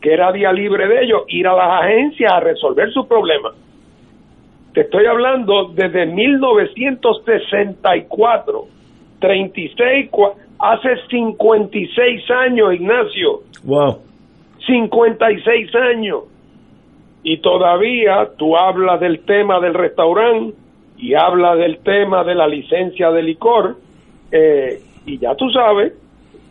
[0.00, 3.52] que era día libre de ellos, ir a las agencias a resolver sus problemas.
[4.72, 8.66] Te estoy hablando desde 1964,
[9.18, 10.10] 36,
[10.58, 13.40] hace 56 años, Ignacio.
[13.64, 13.98] Wow.
[14.66, 16.20] 56 años.
[17.22, 20.56] Y todavía tú hablas del tema del restaurante
[20.96, 23.76] y hablas del tema de la licencia de licor,
[24.30, 25.94] eh, y ya tú sabes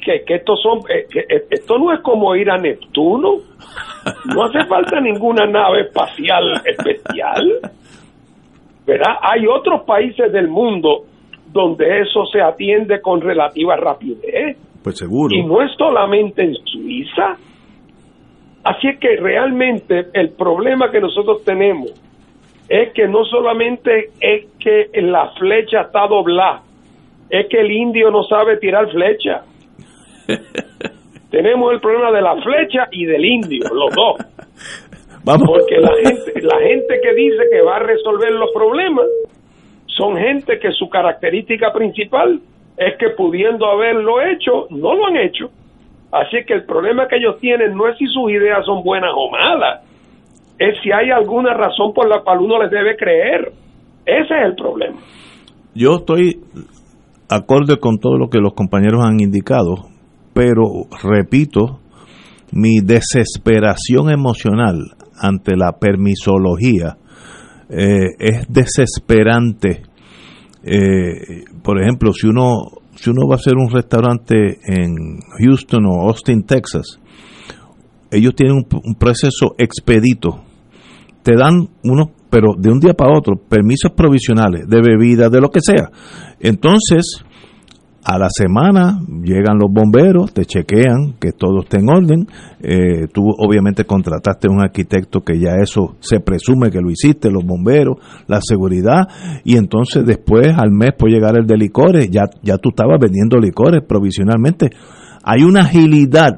[0.04, 3.38] que, que estos son, eh, eh, esto no es como ir a Neptuno,
[4.34, 7.60] no hace falta ninguna nave espacial especial,
[8.86, 9.16] ¿verdad?
[9.22, 11.06] Hay otros países del mundo
[11.52, 14.58] donde eso se atiende con relativa rapidez.
[14.84, 15.36] Pues seguro.
[15.36, 17.38] Y no es solamente en Suiza.
[18.64, 21.92] Así es que realmente el problema que nosotros tenemos
[22.68, 26.62] es que no solamente es que la flecha está doblada,
[27.30, 29.44] es que el indio no sabe tirar flecha.
[31.32, 34.18] Tenemos el problema de la flecha y del indio, los dos.
[35.24, 35.48] Vamos.
[35.48, 39.06] Porque la gente, la gente que dice que va a resolver los problemas
[39.86, 42.40] son gente que su característica principal
[42.78, 45.50] es que pudiendo haberlo hecho, no lo han hecho.
[46.12, 49.30] Así que el problema que ellos tienen no es si sus ideas son buenas o
[49.30, 49.84] malas,
[50.58, 53.52] es si hay alguna razón por la cual uno les debe creer.
[54.06, 54.98] Ese es el problema.
[55.76, 56.40] Yo estoy
[57.30, 59.89] acorde con todo lo que los compañeros han indicado
[60.40, 61.82] pero repito,
[62.54, 66.96] mi desesperación emocional ante la permisología
[67.68, 69.82] eh, es desesperante.
[70.64, 76.08] Eh, por ejemplo, si uno, si uno va a hacer un restaurante en Houston o
[76.08, 77.02] Austin, Texas,
[78.10, 80.46] ellos tienen un, proceso expedito.
[81.22, 85.50] Te dan unos, pero de un día para otro, permisos provisionales de bebida, de lo
[85.50, 85.92] que sea.
[86.40, 87.26] Entonces,
[88.04, 92.28] a la semana llegan los bomberos, te chequean que todo esté en orden.
[92.62, 97.46] Eh, tú obviamente contrataste un arquitecto que ya eso se presume que lo hiciste, los
[97.46, 97.98] bomberos,
[98.28, 99.08] la seguridad,
[99.44, 103.38] y entonces después al mes puede llegar el de licores, ya, ya tú estabas vendiendo
[103.38, 104.70] licores provisionalmente.
[105.24, 106.34] Hay una agilidad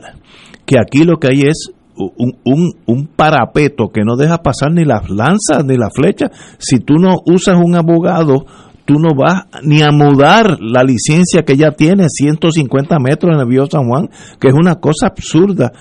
[0.65, 4.85] que aquí lo que hay es un, un, un, parapeto que no deja pasar ni
[4.85, 6.31] las lanzas ni las flechas.
[6.57, 8.45] Si tú no usas un abogado
[8.91, 13.47] tú no vas ni a mudar la licencia que ya tiene 150 metros en el
[13.47, 14.09] Río San Juan,
[14.39, 15.71] que es una cosa absurda.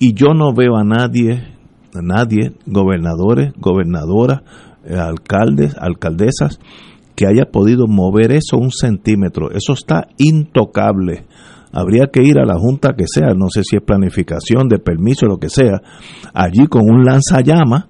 [0.00, 1.54] Y yo no veo a nadie,
[1.94, 4.42] a nadie, gobernadores, gobernadoras,
[4.84, 6.58] eh, alcaldes, alcaldesas,
[7.14, 9.52] que haya podido mover eso un centímetro.
[9.52, 11.26] Eso está intocable.
[11.72, 15.26] Habría que ir a la junta que sea, no sé si es planificación, de permiso,
[15.26, 15.80] lo que sea,
[16.34, 17.86] allí con un lanzallamas,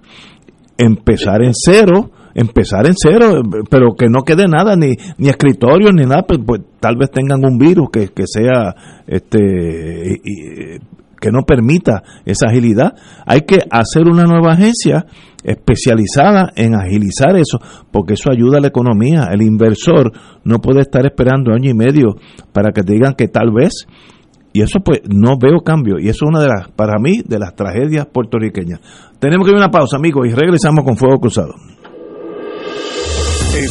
[0.77, 6.05] empezar en cero, empezar en cero, pero que no quede nada, ni, ni escritorio, ni
[6.05, 8.75] nada, pues, pues tal vez tengan un virus que, que sea
[9.07, 10.81] este
[11.21, 12.95] que no permita esa agilidad.
[13.27, 15.07] Hay que hacer una nueva agencia
[15.43, 17.59] especializada en agilizar eso,
[17.91, 19.29] porque eso ayuda a la economía.
[19.33, 20.13] El inversor
[20.45, 22.17] no puede estar esperando año y medio
[22.53, 23.87] para que te digan que tal vez,
[24.53, 27.39] y eso pues no veo cambio, y eso es una de las, para mí, de
[27.39, 28.81] las tragedias puertorriqueñas.
[29.19, 31.55] Tenemos que ir a una pausa, amigos, y regresamos con Fuego Cruzado.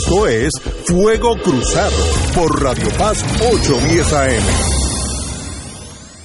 [0.08, 0.52] Esto es
[0.86, 1.98] Fuego Cruzado
[2.34, 3.22] por Radio Paz
[3.52, 4.44] 810 AM.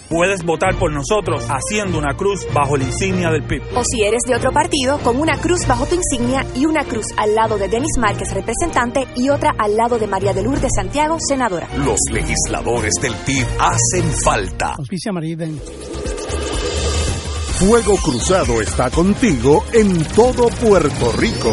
[0.09, 3.61] Puedes votar por nosotros haciendo una cruz bajo la insignia del PIB.
[3.75, 7.07] O si eres de otro partido, con una cruz bajo tu insignia y una cruz
[7.17, 11.17] al lado de Denis Márquez, representante, y otra al lado de María de Lourdes Santiago,
[11.19, 11.69] senadora.
[11.79, 14.77] Los legisladores del PIB hacen falta.
[17.59, 21.53] Fuego Cruzado está contigo en todo Puerto Rico.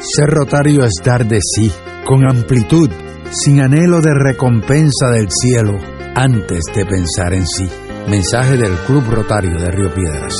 [0.00, 1.70] Ser rotario es dar de sí,
[2.04, 2.90] con amplitud,
[3.30, 5.78] sin anhelo de recompensa del cielo,
[6.14, 7.66] antes de pensar en sí.
[8.08, 10.34] Mensaje del Club Rotario de Río Piedras.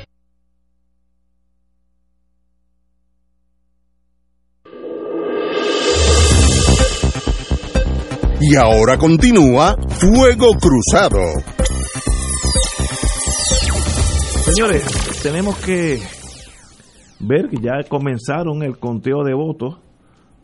[8.47, 11.19] Y ahora continúa Fuego Cruzado.
[14.45, 14.85] Señores,
[15.23, 15.99] tenemos que
[17.21, 19.79] ver que ya comenzaron el conteo de votos.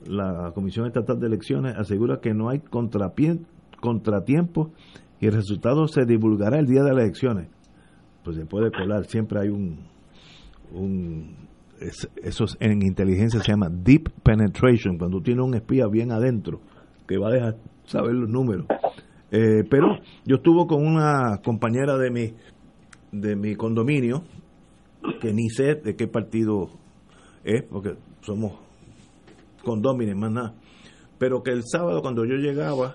[0.07, 4.69] La Comisión Estatal de Elecciones asegura que no hay contratiempos
[5.21, 7.49] y el resultado se divulgará el día de las elecciones.
[8.25, 9.81] Pues se puede colar, siempre hay un,
[10.73, 11.37] un
[12.23, 16.61] eso en inteligencia se llama deep penetration, cuando tiene un espía bien adentro
[17.07, 17.57] que va a dejar
[17.91, 18.67] saber los números.
[19.33, 22.35] Eh, pero yo estuve con una compañera de mi,
[23.13, 24.23] de mi condominio,
[25.21, 26.71] que ni sé de qué partido
[27.45, 28.53] es, porque somos
[29.65, 30.55] condóminos más nada,
[31.19, 32.95] pero que el sábado cuando yo llegaba,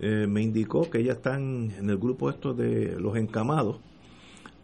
[0.00, 3.78] eh, me indicó que ella está en, el grupo esto de los encamados,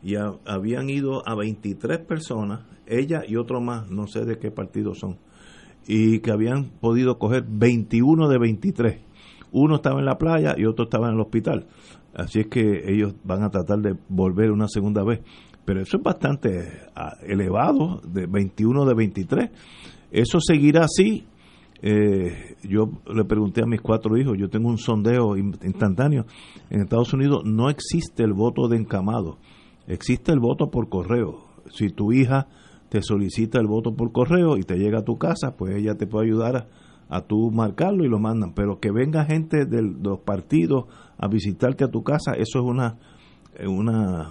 [0.02, 0.14] y
[0.46, 5.18] habían ido a 23 personas, ella y otro más, no sé de qué partido son,
[5.88, 9.07] y que habían podido coger 21 de 23
[9.52, 11.66] uno estaba en la playa y otro estaba en el hospital.
[12.14, 15.20] Así es que ellos van a tratar de volver una segunda vez.
[15.64, 19.50] Pero eso es bastante ah, elevado, de 21 de 23.
[20.10, 21.26] Eso seguirá así.
[21.80, 26.24] Eh, yo le pregunté a mis cuatro hijos, yo tengo un sondeo instantáneo.
[26.70, 29.38] En Estados Unidos no existe el voto de encamado,
[29.86, 31.46] existe el voto por correo.
[31.70, 32.48] Si tu hija
[32.88, 36.06] te solicita el voto por correo y te llega a tu casa, pues ella te
[36.06, 36.66] puede ayudar a
[37.08, 40.84] a tú marcarlo y lo mandan, pero que venga gente de los partidos
[41.16, 42.96] a visitarte a tu casa, eso es una
[43.66, 44.28] una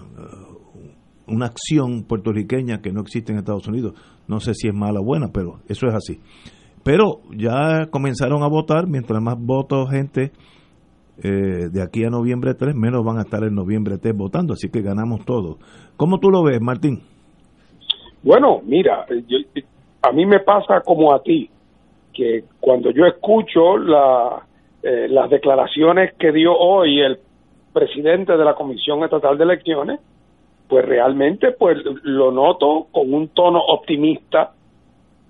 [1.28, 3.94] una acción puertorriqueña que no existe en Estados Unidos.
[4.28, 6.20] No sé si es mala o buena, pero eso es así.
[6.84, 10.32] Pero ya comenzaron a votar, mientras más votos gente
[11.22, 14.70] eh, de aquí a noviembre 3, menos van a estar en noviembre 3 votando, así
[14.70, 15.58] que ganamos todo.
[15.98, 17.02] ¿Cómo tú lo ves, Martín?
[18.24, 19.06] Bueno, mira,
[20.02, 21.50] a mí me pasa como a ti,
[22.18, 24.42] que cuando yo escucho la,
[24.82, 27.20] eh, las declaraciones que dio hoy el
[27.72, 30.00] presidente de la Comisión Estatal de Elecciones,
[30.68, 34.52] pues realmente pues lo noto con un tono optimista.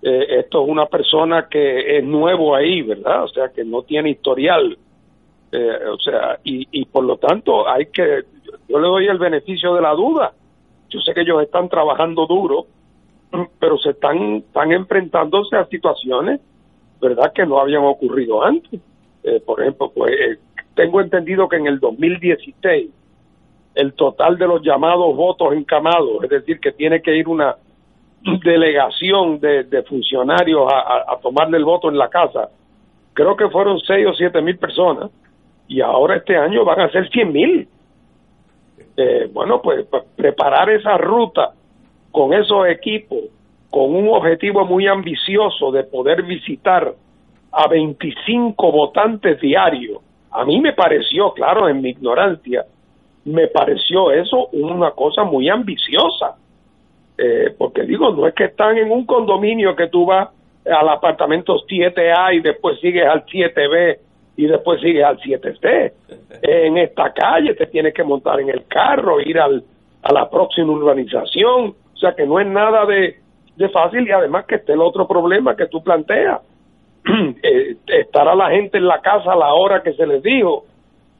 [0.01, 3.25] Eh, esto es una persona que es nuevo ahí, ¿verdad?
[3.25, 4.77] O sea, que no tiene historial.
[5.51, 8.23] Eh, o sea, y, y por lo tanto hay que,
[8.69, 10.31] yo le doy el beneficio de la duda.
[10.89, 12.65] Yo sé que ellos están trabajando duro,
[13.59, 16.39] pero se están, están enfrentándose a situaciones,
[17.01, 18.79] ¿verdad?, que no habían ocurrido antes.
[19.23, 20.37] Eh, por ejemplo, pues eh,
[20.75, 22.89] tengo entendido que en el 2016
[23.75, 27.55] el total de los llamados votos encamados, es decir, que tiene que ir una
[28.43, 32.49] delegación de, funcionarios a, tomarle el voto en la casa,
[33.13, 35.11] creo que fueron 6 o 7 mil personas,
[35.67, 37.67] y ahora este año van a ser 100 mil.
[38.95, 41.51] Eh, bueno, pues pa- preparar esa ruta
[42.11, 43.19] con esos equipos,
[43.69, 46.93] con un objetivo muy ambicioso de poder visitar
[47.51, 52.65] a 25 votantes diarios, a mí me pareció, claro, en mi ignorancia,
[53.25, 56.35] me pareció eso una cosa muy ambiciosa.
[57.17, 60.29] Eh, porque digo, no es que están en un condominio que tú vas
[60.65, 63.97] al apartamento 7A y después sigues al 7B
[64.37, 65.93] y después sigues al 7C.
[66.43, 69.63] En esta calle te tienes que montar en el carro, ir al,
[70.03, 71.73] a la próxima urbanización.
[71.93, 73.15] O sea que no es nada de,
[73.57, 76.41] de fácil y además que esté el otro problema que tú planteas.
[77.43, 80.65] Eh, estará la gente en la casa a la hora que se les dijo.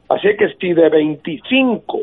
[0.08, 1.98] Así que si de 25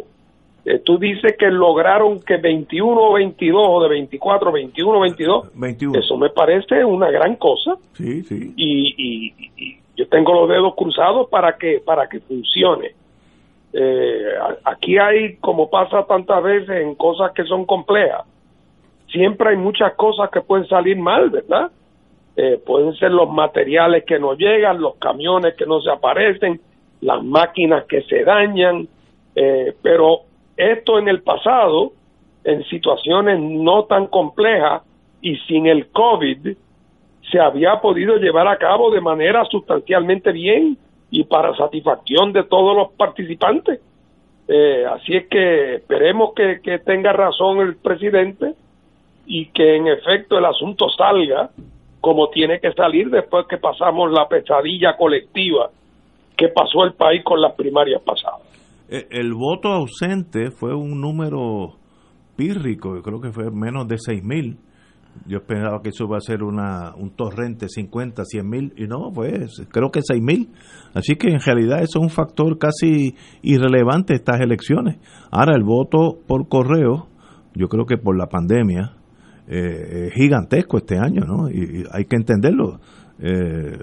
[0.65, 5.51] eh, tú dices que lograron que 21 o 22 o de 24, 21 o 22,
[5.53, 5.99] 21.
[5.99, 8.53] eso me parece una gran cosa Sí, sí.
[8.57, 12.91] y, y- y yo tengo los dedos cruzados para que para que funcione.
[13.73, 14.23] Eh,
[14.63, 18.23] aquí hay, como pasa tantas veces en cosas que son complejas,
[19.15, 21.71] siempre hay muchas cosas que pueden salir mal, ¿verdad?
[22.35, 26.59] Eh, pueden ser los materiales que no llegan, los camiones que no se aparecen,
[26.99, 28.87] las máquinas que se dañan,
[29.35, 30.21] eh, pero
[30.57, 31.93] esto en el pasado,
[32.43, 34.83] en situaciones no tan complejas
[35.21, 36.57] y sin el COVID,
[37.31, 40.77] se había podido llevar a cabo de manera sustancialmente bien
[41.09, 43.79] y para satisfacción de todos los participantes.
[44.47, 48.53] Eh, así es que esperemos que, que tenga razón el presidente
[49.25, 51.49] y que en efecto el asunto salga
[52.01, 55.71] como tiene que salir después que pasamos la pesadilla colectiva
[56.37, 58.41] que pasó el país con las primarias pasadas.
[58.89, 61.73] Eh, El voto ausente fue un número
[62.35, 64.57] pírrico, yo creo que fue menos de 6 mil.
[65.25, 69.11] Yo esperaba que eso iba a ser una, un torrente 50, 100 mil, y no,
[69.13, 70.49] pues creo que 6 mil.
[70.93, 74.97] Así que en realidad eso es un factor casi irrelevante estas elecciones.
[75.31, 77.07] Ahora, el voto por correo,
[77.53, 78.91] yo creo que por la pandemia,
[79.47, 81.49] eh, es gigantesco este año, ¿no?
[81.49, 82.79] Y, y hay que entenderlo.
[83.19, 83.77] Eh,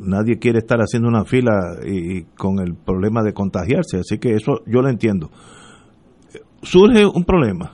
[0.00, 1.52] nadie quiere estar haciendo una fila
[1.84, 5.30] y, y con el problema de contagiarse, así que eso yo lo entiendo.
[6.62, 7.72] Surge un problema.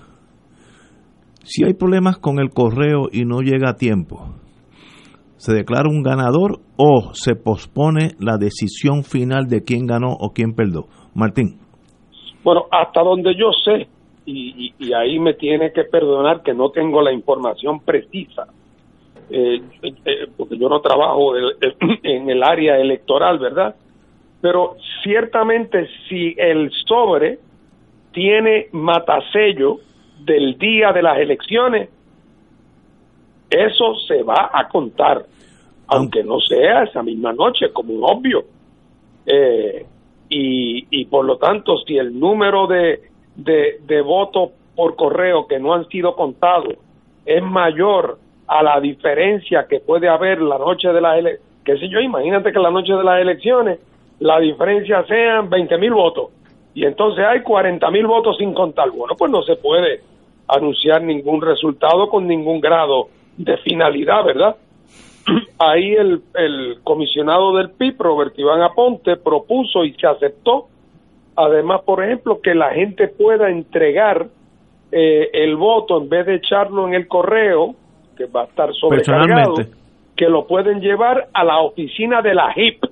[1.44, 4.34] Si hay problemas con el correo y no llega a tiempo,
[5.36, 10.54] ¿se declara un ganador o se pospone la decisión final de quién ganó o quién
[10.54, 10.86] perdió?
[11.14, 11.58] Martín.
[12.42, 13.88] Bueno, hasta donde yo sé,
[14.26, 18.46] y, y- y ahí me tiene que perdonar que no tengo la información precisa,
[19.30, 21.34] eh, eh, porque yo no trabajo
[22.02, 23.74] en el área electoral, ¿verdad?
[24.40, 27.38] Pero ciertamente si el sobre
[28.12, 29.78] tiene matasello
[30.24, 31.88] del día de las elecciones,
[33.50, 35.24] eso se va a contar,
[35.88, 38.44] aunque no sea esa misma noche, como un obvio.
[39.26, 39.86] Eh,
[40.28, 43.00] y, y por lo tanto, si el número de,
[43.36, 46.74] de, de votos por correo que no han sido contados
[47.24, 52.52] es mayor a la diferencia que puede haber la noche de las elecciones, yo, imagínate
[52.52, 53.78] que la noche de las elecciones
[54.20, 56.30] la diferencia sean 20 mil votos
[56.74, 58.90] y entonces hay 40 mil votos sin contar.
[58.90, 60.00] Bueno, pues no se puede
[60.48, 64.56] anunciar ningún resultado con ningún grado de finalidad, ¿verdad?
[65.58, 70.66] Ahí el, el comisionado del PIB, Robert Iván Aponte, propuso y se aceptó,
[71.36, 74.26] además, por ejemplo, que la gente pueda entregar
[74.92, 77.74] eh, el voto en vez de echarlo en el correo,
[78.16, 79.54] que va a estar sobrecargado,
[80.16, 82.84] que lo pueden llevar a la oficina de la HIP,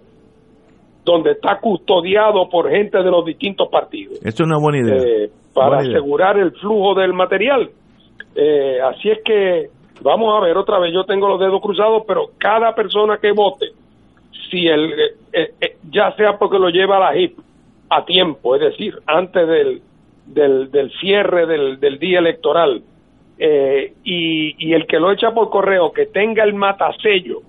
[1.05, 5.03] donde está custodiado por gente de los distintos partidos Esto es una buena idea.
[5.03, 5.99] eh, para Buena idea.
[5.99, 7.71] asegurar el flujo del material.
[8.35, 9.67] Eh, así es que
[10.01, 13.67] vamos a ver otra vez, yo tengo los dedos cruzados, pero cada persona que vote,
[14.51, 14.93] si el,
[15.33, 17.37] eh, eh, ya sea porque lo lleva a la HIP
[17.97, 19.83] a tiempo, es decir, antes del,
[20.27, 22.83] del, del cierre del, del día electoral,
[23.39, 27.41] eh, y, y el que lo echa por correo, que tenga el matasello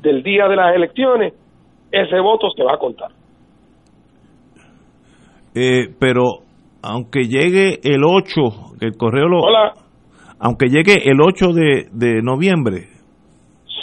[0.00, 1.34] del día de las elecciones,
[1.90, 3.10] ese voto se va a contar.
[5.54, 6.22] Eh, pero
[6.82, 8.40] aunque llegue el 8,
[8.80, 9.40] el correo lo...
[9.40, 9.74] Hola.
[10.40, 12.88] Aunque llegue el 8 de, de noviembre.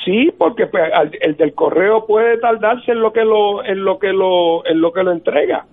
[0.03, 0.83] Sí, porque pues,
[1.21, 4.91] el del correo puede tardarse en lo que lo en lo que lo en lo
[4.91, 5.65] que lo entrega.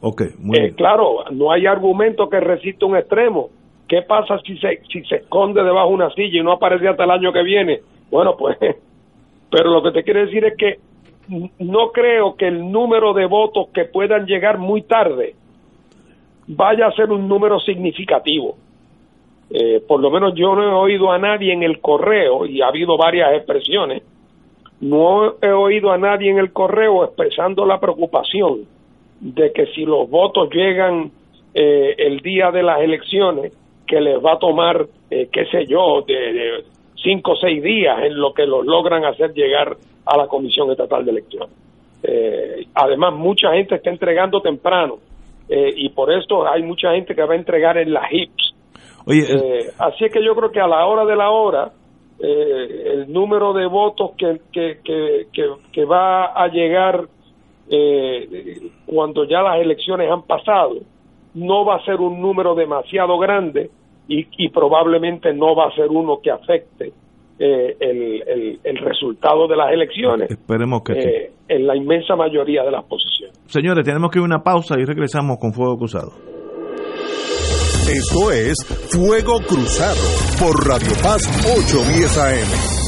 [0.00, 0.74] Ok, muy Eh, bien.
[0.74, 3.50] claro, no hay argumento que resista un extremo.
[3.88, 7.04] ¿Qué pasa si se si se esconde debajo de una silla y no aparece hasta
[7.04, 7.80] el año que viene?
[8.10, 8.56] Bueno, pues
[9.50, 10.78] pero lo que te quiero decir es que
[11.58, 15.34] no creo que el número de votos que puedan llegar muy tarde
[16.48, 18.56] vaya a ser un número significativo.
[19.50, 22.66] Eh, por lo menos yo no he oído a nadie en el correo, y ha
[22.68, 24.02] habido varias expresiones,
[24.80, 28.66] no he oído a nadie en el correo expresando la preocupación
[29.20, 31.10] de que si los votos llegan
[31.54, 33.52] eh, el día de las elecciones,
[33.86, 36.64] que les va a tomar, eh, qué sé yo, de, de
[37.02, 41.04] cinco o seis días en lo que los logran hacer llegar a la Comisión Estatal
[41.04, 41.54] de Elecciones.
[42.02, 44.98] Eh, además, mucha gente está entregando temprano
[45.48, 48.54] eh, y por eso hay mucha gente que va a entregar en las HIPS.
[49.06, 51.70] Oye, Eh, así es que yo creo que a la hora de la hora,
[52.20, 57.04] eh, el número de votos que, que, que, que, que va a llegar
[57.70, 60.76] eh, cuando ya las elecciones han pasado,
[61.34, 63.70] no va a ser un número demasiado grande
[64.08, 66.92] y, y probablemente no va a ser uno que afecte
[67.38, 71.08] eh, el, el, el resultado de las elecciones Esperemos que sí.
[71.08, 73.36] eh, en la inmensa mayoría de las posiciones.
[73.46, 76.12] Señores, tenemos que ir a una pausa y regresamos con Fuego Cruzado.
[77.88, 78.56] Esto es
[78.90, 80.00] Fuego Cruzado
[80.40, 82.85] por Radio Paz 810 AM.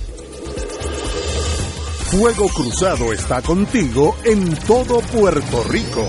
[2.12, 6.06] Fuego Cruzado está contigo en todo Puerto Rico.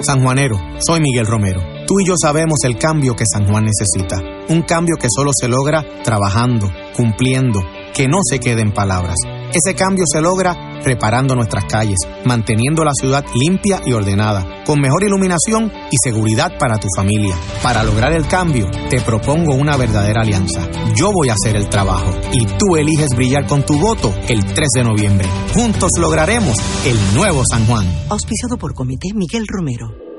[0.00, 1.79] San Juanero, soy Miguel Romero.
[1.90, 4.22] Tú y yo sabemos el cambio que San Juan necesita.
[4.48, 7.58] Un cambio que solo se logra trabajando, cumpliendo,
[7.92, 9.16] que no se quede en palabras.
[9.52, 10.54] Ese cambio se logra
[10.84, 16.78] reparando nuestras calles, manteniendo la ciudad limpia y ordenada, con mejor iluminación y seguridad para
[16.78, 17.34] tu familia.
[17.60, 20.68] Para lograr el cambio, te propongo una verdadera alianza.
[20.94, 24.68] Yo voy a hacer el trabajo y tú eliges brillar con tu voto el 3
[24.76, 25.28] de noviembre.
[25.54, 26.56] Juntos lograremos
[26.86, 27.84] el nuevo San Juan.
[28.10, 30.09] Auspiciado por Comité Miguel Romero.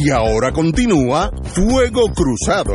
[0.00, 2.72] Y ahora continúa Fuego Cruzado.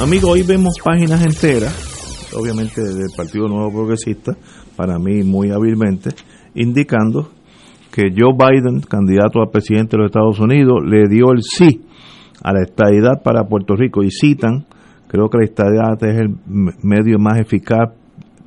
[0.00, 4.36] Amigo, hoy vemos páginas enteras, obviamente del Partido Nuevo Progresista,
[4.76, 6.10] para mí muy hábilmente,
[6.54, 7.30] indicando
[7.90, 11.84] que Joe Biden, candidato a presidente de los Estados Unidos, le dio el sí
[12.44, 14.64] a la estadidad para Puerto Rico y citan,
[15.08, 17.90] creo que la estadidad es el medio más eficaz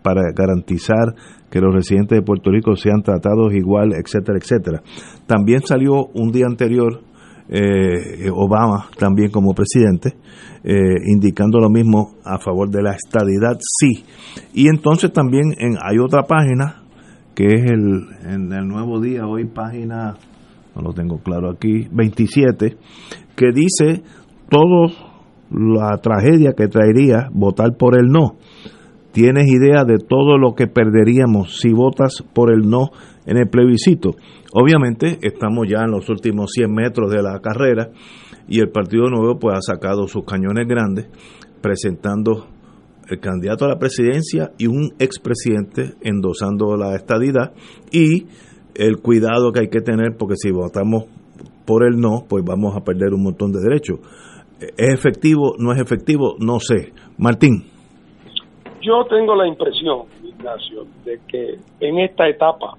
[0.02, 1.14] para garantizar
[1.56, 4.84] que los residentes de Puerto Rico sean tratados igual, etcétera, etcétera.
[5.26, 7.00] También salió un día anterior
[7.48, 10.18] eh, Obama también como presidente,
[10.66, 10.74] eh,
[11.06, 14.04] indicando lo mismo a favor de la estadidad, sí.
[14.54, 16.84] Y entonces también en, hay otra página,
[17.34, 20.18] que es el, en el Nuevo Día, hoy página,
[20.76, 22.76] no lo tengo claro aquí, 27,
[23.34, 24.04] que dice
[24.50, 24.92] todo
[25.52, 28.40] la tragedia que traería votar por el no.
[29.16, 32.90] Tienes idea de todo lo que perderíamos si votas por el no
[33.26, 34.18] en el plebiscito.
[34.52, 37.92] Obviamente estamos ya en los últimos 100 metros de la carrera
[38.50, 41.08] y el Partido Nuevo pues ha sacado sus cañones grandes
[41.62, 42.48] presentando
[43.08, 47.54] el candidato a la presidencia y un expresidente endosando la estadidad
[47.94, 48.26] y
[48.74, 51.06] el cuidado que hay que tener porque si votamos
[51.66, 54.00] por el no pues vamos a perder un montón de derechos.
[54.60, 55.56] ¿Es efectivo?
[55.58, 56.36] ¿No es efectivo?
[56.38, 56.92] No sé.
[57.18, 57.75] Martín.
[58.86, 62.76] Yo tengo la impresión, Ignacio, de que en esta etapa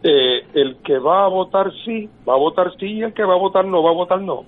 [0.00, 3.34] eh, el que va a votar sí, va a votar sí y el que va
[3.34, 4.44] a votar no, va a votar no.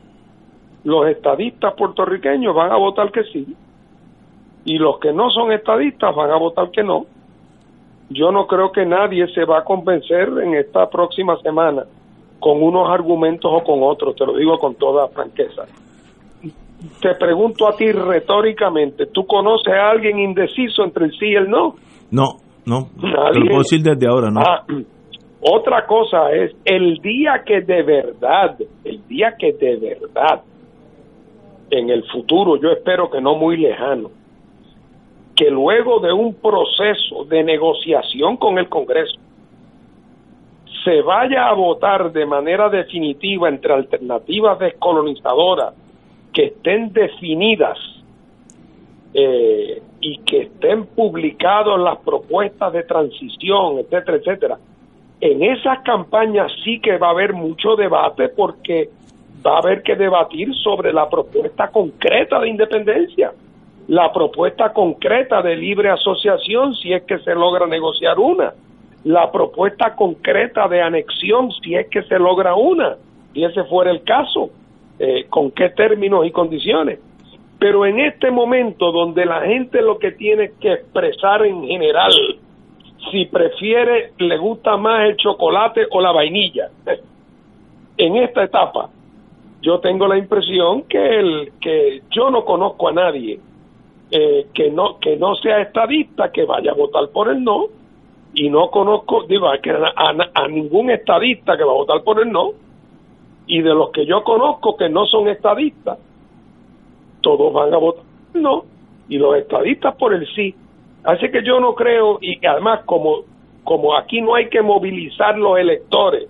[0.84, 3.56] Los estadistas puertorriqueños van a votar que sí
[4.64, 7.06] y los que no son estadistas van a votar que no.
[8.08, 11.84] Yo no creo que nadie se va a convencer en esta próxima semana
[12.38, 15.64] con unos argumentos o con otros, te lo digo con toda franqueza.
[17.00, 21.48] Te pregunto a ti retóricamente, ¿tú conoces a alguien indeciso entre el sí y el
[21.48, 21.76] no?
[22.10, 22.36] No,
[22.66, 24.40] no, te lo puedo decir desde ahora, ¿no?
[24.40, 24.64] Ah,
[25.40, 30.42] otra cosa es el día que de verdad, el día que de verdad,
[31.70, 34.10] en el futuro, yo espero que no muy lejano,
[35.34, 39.18] que luego de un proceso de negociación con el Congreso,
[40.84, 45.74] se vaya a votar de manera definitiva entre alternativas descolonizadoras
[46.36, 47.78] que estén definidas
[49.14, 54.58] eh, y que estén publicadas las propuestas de transición, etcétera, etcétera,
[55.22, 58.90] en esas campañas sí que va a haber mucho debate porque
[59.44, 63.32] va a haber que debatir sobre la propuesta concreta de independencia,
[63.88, 68.52] la propuesta concreta de libre asociación si es que se logra negociar una,
[69.04, 72.96] la propuesta concreta de anexión si es que se logra una,
[73.32, 74.50] si ese fuera el caso,
[74.98, 77.00] eh, con qué términos y condiciones.
[77.58, 82.12] Pero en este momento donde la gente lo que tiene que expresar en general
[83.10, 86.70] si prefiere, le gusta más el chocolate o la vainilla.
[87.98, 88.90] En esta etapa,
[89.62, 93.40] yo tengo la impresión que el que yo no conozco a nadie
[94.10, 97.64] eh, que no que no sea estadista que vaya a votar por el no
[98.34, 99.58] y no conozco digo a,
[100.34, 102.50] a, ningún estadista que va a votar por el no
[103.46, 105.98] y de los que yo conozco que no son estadistas
[107.20, 108.04] todos van a votar
[108.34, 108.64] no
[109.08, 110.54] y los estadistas por el sí
[111.06, 113.20] Así que yo no creo, y además como,
[113.62, 116.28] como aquí no hay que movilizar los electores,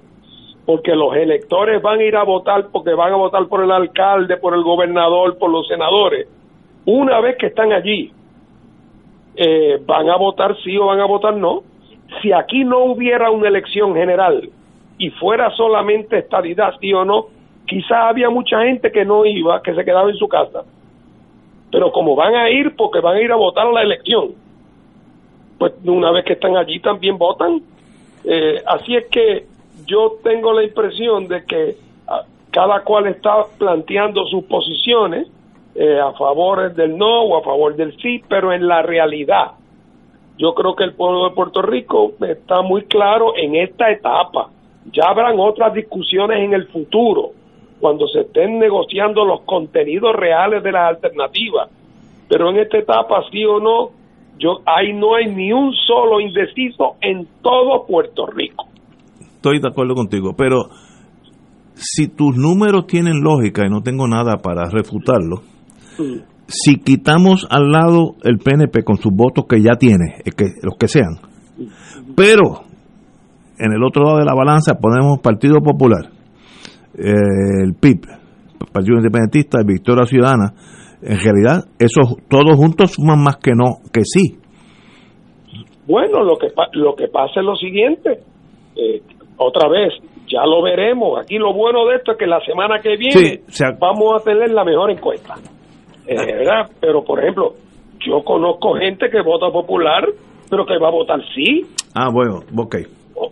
[0.67, 4.37] porque los electores van a ir a votar porque van a votar por el alcalde,
[4.37, 6.29] por el gobernador, por los senadores.
[6.85, 8.13] Una vez que están allí,
[9.37, 11.63] eh, van a votar sí o van a votar no.
[12.21, 14.51] Si aquí no hubiera una elección general
[14.99, 17.27] y fuera solamente estadidad sí o no,
[17.67, 20.65] quizás había mucha gente que no iba, que se quedaba en su casa.
[21.71, 24.33] Pero como van a ir porque van a ir a votar a la elección,
[25.59, 27.61] pues una vez que están allí también votan.
[28.25, 29.47] Eh, así es que
[29.87, 31.77] yo tengo la impresión de que
[32.09, 35.29] ah, cada cual está planteando sus posiciones
[35.75, 39.53] eh, a favor del no o a favor del sí, pero en la realidad
[40.39, 44.51] yo creo que el pueblo de Puerto Rico está muy claro en esta etapa.
[44.93, 47.31] Ya habrán otras discusiones en el futuro,
[47.81, 51.71] cuando se estén negociando los contenidos reales de las alternativas.
[52.29, 53.91] Pero en esta etapa, sí o no,
[54.39, 58.67] yo ahí no hay ni un solo indeciso en todo Puerto Rico.
[59.21, 60.69] Estoy de acuerdo contigo, pero
[61.75, 65.43] si tus números tienen lógica y no tengo nada para refutarlo,
[65.99, 66.21] mm.
[66.49, 70.77] si quitamos al lado el PNP con sus votos que ya tiene, eh, que, los
[70.79, 71.19] que sean,
[72.17, 72.65] pero
[73.59, 76.11] en el otro lado de la balanza ponemos Partido Popular,
[76.99, 78.07] eh, el PIB,
[78.73, 80.53] Partido Independentista, Victoria Ciudadana,
[81.03, 84.39] en realidad esos todos juntos suman más que no que sí.
[85.87, 88.21] Bueno lo que lo que pasa es lo siguiente
[88.77, 89.03] eh,
[89.37, 89.93] otra vez
[90.29, 91.21] ya lo veremos.
[91.21, 93.41] Aquí lo bueno de esto es que la semana que viene
[93.79, 95.35] vamos a tener la mejor encuesta.
[96.09, 96.71] Eh, ¿verdad?
[96.81, 97.55] pero por ejemplo
[97.99, 100.05] yo conozco gente que vota popular
[100.49, 101.63] pero que va a votar sí.
[101.95, 102.77] Ah bueno ok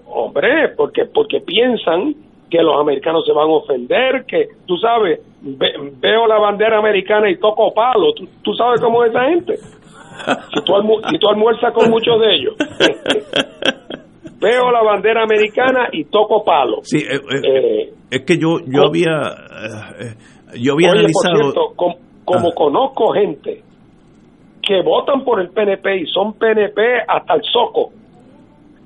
[0.06, 2.14] hombre porque porque piensan
[2.50, 7.36] que los americanos se van a ofender, que tú sabes, veo la bandera americana y
[7.38, 8.12] toco palo,
[8.42, 9.56] tú, sabes cómo es esa gente.
[10.54, 12.54] Si tú, almuerzas con muchos de ellos.
[14.40, 16.78] veo la bandera americana y toco palo.
[16.82, 19.10] Sí, eh, eh, Es que yo yo había
[20.00, 20.14] eh,
[20.60, 22.54] yo había Oye, analizado por cierto, com- como Ah.
[22.54, 23.62] conozco gente
[24.62, 27.90] que votan por el PNP y son PNP hasta el soco,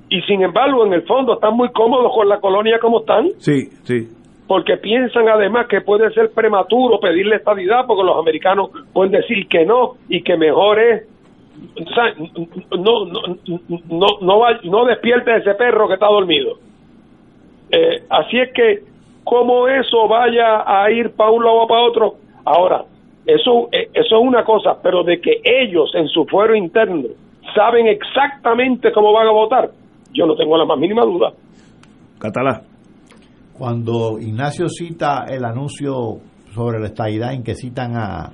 [0.09, 3.69] y sin embargo en el fondo están muy cómodos con la colonia como están, Sí,
[3.83, 4.07] sí.
[4.47, 9.65] porque piensan además que puede ser prematuro pedirle estadidad, porque los americanos pueden decir que
[9.65, 11.07] no y que mejor es
[11.75, 12.13] o sea,
[12.77, 13.19] no, no,
[13.89, 16.53] no, no, va- no despierte ese perro que está dormido.
[17.71, 18.79] Eh, así es que,
[19.25, 22.15] como eso vaya a ir para un lado o para otro,
[22.45, 22.83] ahora,
[23.25, 27.09] eso, eh, eso es una cosa, pero de que ellos en su fuero interno
[27.53, 29.69] saben exactamente cómo van a votar,
[30.13, 31.31] yo no tengo la más mínima duda.
[32.19, 32.61] Catalá.
[33.53, 36.19] Cuando Ignacio cita el anuncio
[36.53, 38.31] sobre la estadidad en que citan a,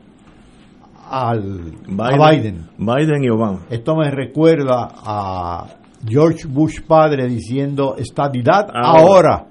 [1.10, 3.62] al, a Biden, Biden y Obama.
[3.70, 5.66] esto me recuerda a
[6.08, 9.02] George Bush padre diciendo estadidad Ahora.
[9.02, 9.46] ahora.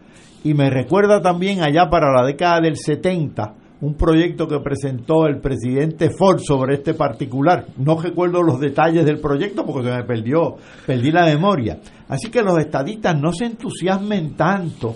[0.44, 5.40] Y me recuerda también allá para la década del 70 un proyecto que presentó el
[5.40, 7.66] presidente Ford sobre este particular.
[7.76, 10.56] No recuerdo los detalles del proyecto porque se me perdió,
[10.86, 11.80] perdí la memoria.
[12.08, 14.94] Así que los estadistas no se entusiasmen tanto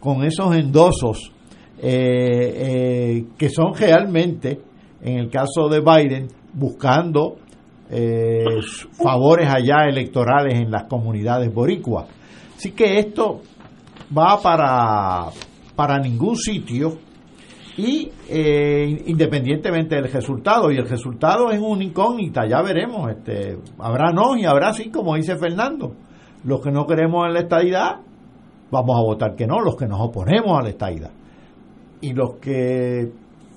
[0.00, 1.30] con esos endosos
[1.80, 1.92] eh,
[2.56, 4.60] eh, que son realmente,
[5.00, 7.36] en el caso de Biden, buscando
[7.88, 8.44] eh,
[9.00, 12.08] favores allá electorales en las comunidades boricuas.
[12.56, 13.42] Así que esto
[14.16, 15.30] va para,
[15.76, 16.98] para ningún sitio
[17.76, 24.12] y eh, independientemente del resultado, y el resultado es una incógnita, ya veremos, este, habrá
[24.12, 25.94] no y habrá sí, como dice Fernando.
[26.44, 27.96] Los que no queremos en la estadidad,
[28.70, 31.10] vamos a votar que no, los que nos oponemos a la estadidad.
[32.00, 33.10] Y los que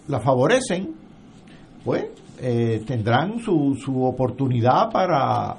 [0.07, 0.95] la favorecen,
[1.83, 2.05] pues
[2.39, 5.57] eh, tendrán su, su oportunidad para,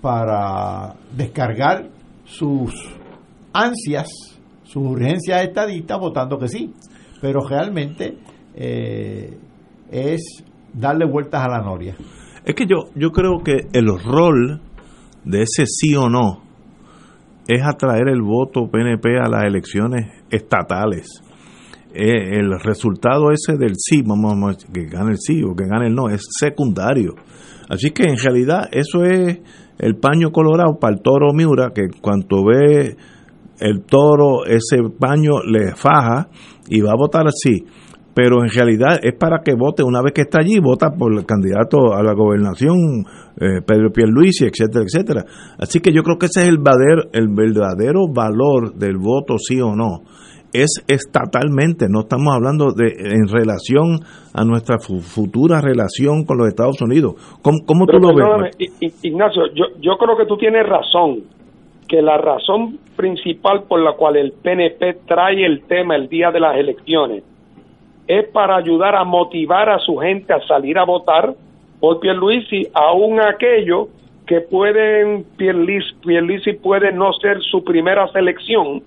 [0.00, 1.88] para descargar
[2.24, 2.72] sus
[3.52, 4.08] ansias,
[4.64, 6.72] sus urgencias estadistas votando que sí.
[7.20, 8.16] Pero realmente
[8.54, 9.38] eh,
[9.90, 11.96] es darle vueltas a la noria.
[12.44, 14.60] Es que yo, yo creo que el rol
[15.24, 16.42] de ese sí o no
[17.46, 21.22] es atraer el voto PNP a las elecciones estatales.
[21.92, 25.88] Eh, el resultado ese del sí, vamos, vamos, que gane el sí o que gane
[25.88, 27.14] el no, es secundario.
[27.68, 29.40] Así que en realidad eso es
[29.78, 32.96] el paño colorado para el toro Miura, que cuando ve
[33.58, 36.28] el toro, ese paño le faja
[36.70, 37.66] y va a votar sí.
[38.12, 41.24] Pero en realidad es para que vote, una vez que está allí, vota por el
[41.24, 43.04] candidato a la gobernación,
[43.40, 45.24] eh, Pedro Pierluisi, etcétera, etcétera.
[45.58, 49.60] Así que yo creo que ese es el verdadero, el verdadero valor del voto sí
[49.60, 50.00] o no.
[50.52, 54.00] Es estatalmente, no estamos hablando de en relación
[54.34, 57.14] a nuestra fu- futura relación con los Estados Unidos.
[57.42, 58.56] ¿Cómo, cómo tú Pero lo ves?
[59.02, 61.18] Ignacio, yo, yo creo que tú tienes razón,
[61.90, 66.38] que la razón principal por la cual el PNP trae el tema el día de
[66.38, 67.24] las elecciones
[68.06, 71.34] es para ayudar a motivar a su gente a salir a votar
[71.80, 73.88] por Pierluisi, aún aquellos
[74.24, 78.84] que pueden, Pierluisi, Pierluisi puede no ser su primera selección,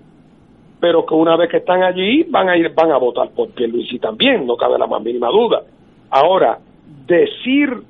[0.80, 3.98] pero que una vez que están allí van a ir, van a votar por Pierluisi
[3.98, 5.60] también, no cabe la más mínima duda.
[6.08, 6.58] Ahora,
[7.06, 7.82] decir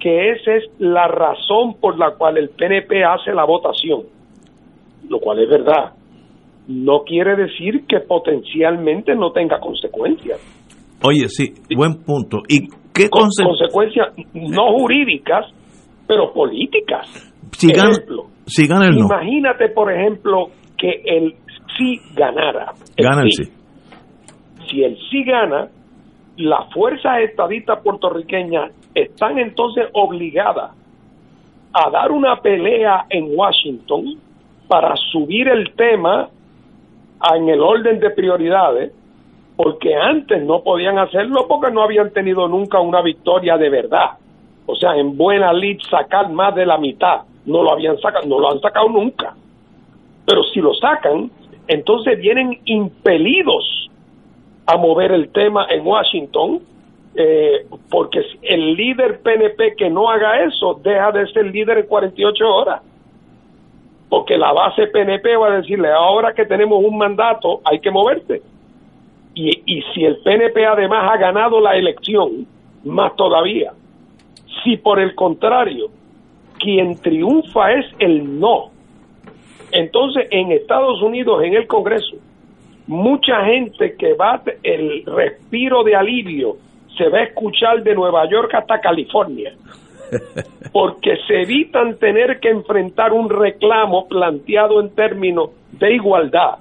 [0.00, 4.02] que esa es la razón por la cual el PNP hace la votación,
[5.10, 5.92] lo cual es verdad,
[6.68, 10.38] no quiere decir que potencialmente no tenga consecuencias.
[11.02, 12.38] Oye, sí, buen punto.
[12.48, 15.46] ¿Y qué Con- conse- consecuencias no jurídicas,
[16.06, 17.06] pero políticas.
[17.52, 19.06] si gana, Ejemplo, si gana el no?
[19.06, 20.46] Imagínate, por ejemplo,
[20.78, 21.34] que el
[21.76, 22.72] sí ganara.
[22.96, 23.44] El Gana el sí.
[24.70, 25.68] Si el sí gana,
[26.36, 30.72] las fuerzas estadistas puertorriqueñas están entonces obligadas
[31.72, 34.16] a dar una pelea en Washington
[34.70, 36.28] para subir el tema
[37.34, 38.92] en el orden de prioridades,
[39.56, 44.10] porque antes no podían hacerlo porque no habían tenido nunca una victoria de verdad.
[44.66, 48.38] O sea, en buena lead sacar más de la mitad, no lo habían sacado, no
[48.38, 49.34] lo han sacado nunca.
[50.24, 51.32] Pero si lo sacan,
[51.66, 53.90] entonces vienen impelidos
[54.66, 56.60] a mover el tema en Washington,
[57.16, 62.48] eh, porque el líder PNP que no haga eso deja de ser líder en 48
[62.48, 62.82] horas.
[64.10, 68.42] Porque la base PNP va a decirle, ahora que tenemos un mandato, hay que moverse.
[69.34, 72.46] Y, y si el PNP además ha ganado la elección,
[72.84, 73.72] más todavía.
[74.62, 75.86] Si por el contrario,
[76.58, 78.70] quien triunfa es el no,
[79.72, 82.16] entonces en Estados Unidos, en el Congreso,
[82.88, 86.56] mucha gente que va el respiro de alivio
[86.98, 89.54] se va a escuchar de Nueva York hasta California
[90.72, 96.58] porque se evitan tener que enfrentar un reclamo planteado en términos de igualdad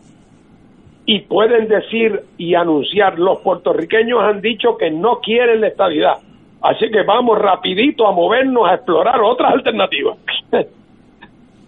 [1.05, 6.17] y pueden decir y anunciar, los puertorriqueños han dicho que no quieren la estabilidad.
[6.61, 10.17] Así que vamos rapidito a movernos a explorar otras alternativas.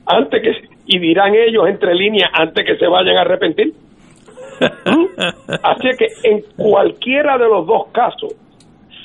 [0.06, 3.74] antes que y dirán ellos entre líneas antes que se vayan a arrepentir.
[4.86, 5.06] ¿Mm?
[5.64, 8.34] Así que en cualquiera de los dos casos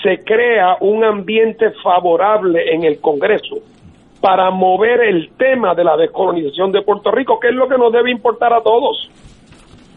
[0.03, 3.57] se crea un ambiente favorable en el Congreso
[4.21, 7.93] para mover el tema de la descolonización de Puerto Rico, que es lo que nos
[7.93, 9.11] debe importar a todos.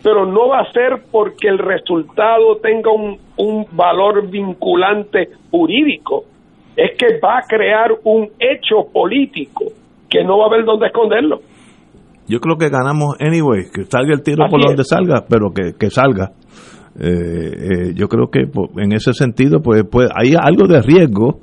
[0.04, 6.24] Pero no va a ser porque el resultado tenga un, un valor vinculante jurídico,
[6.76, 9.66] es que va a crear un hecho político
[10.10, 11.40] que no va a haber dónde esconderlo.
[12.28, 15.90] Yo creo que ganamos anyway, que salga el tiro por donde salga, pero que, que
[15.90, 16.30] salga.
[17.02, 18.42] Eh, eh, yo creo que
[18.82, 21.40] en ese sentido, pues, pues hay algo de riesgo.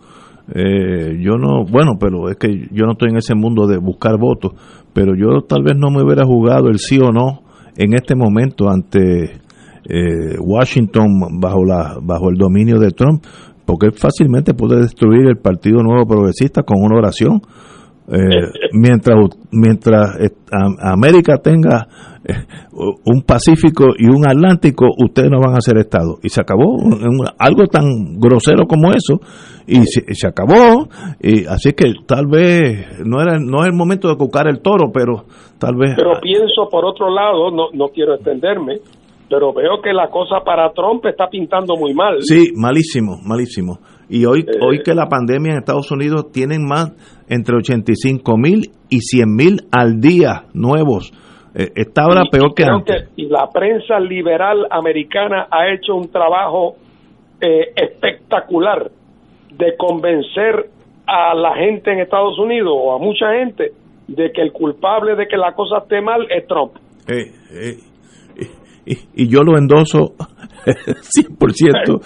[0.55, 4.19] Eh, yo no, bueno, pero es que yo no estoy en ese mundo de buscar
[4.19, 4.53] votos,
[4.93, 7.41] pero yo tal vez no me hubiera jugado el sí o no
[7.77, 9.41] en este momento ante
[10.41, 13.25] Washington bajo la bajo el dominio de Trump,
[13.65, 17.41] porque fácilmente puede destruir el Partido Nuevo Progresista con una oración.
[18.09, 19.17] Eh, mientras
[19.51, 20.17] mientras
[20.81, 21.89] América tenga
[22.25, 22.35] eh,
[23.05, 26.19] un Pacífico y un Atlántico, ustedes no van a ser Estado.
[26.23, 26.77] Y se acabó
[27.39, 29.21] algo tan grosero como eso,
[29.67, 30.89] y se, acabó.
[31.21, 34.93] Y así que tal vez no era no es el momento de cucar el toro,
[34.93, 35.25] pero
[35.59, 35.95] tal vez.
[35.97, 38.79] Pero pienso por otro lado, no, no quiero extenderme,
[39.29, 42.19] pero veo que la cosa para Trump está pintando muy mal.
[42.21, 43.79] Sí, malísimo, malísimo.
[44.09, 46.93] Y hoy, eh, hoy que la pandemia en Estados Unidos tienen más
[47.29, 51.13] entre 85 mil y 100 mil al día nuevos.
[51.55, 53.09] Eh, está ahora peor que antes.
[53.17, 56.77] y la prensa liberal americana ha hecho un trabajo
[57.41, 58.91] eh, espectacular
[59.57, 60.69] de convencer
[61.07, 63.73] a la gente en Estados Unidos o a mucha gente
[64.07, 66.73] de que el culpable de que la cosa esté mal es Trump.
[67.09, 67.77] Eh,
[68.87, 70.15] y, yo lo endoso
[70.65, 72.01] 100%.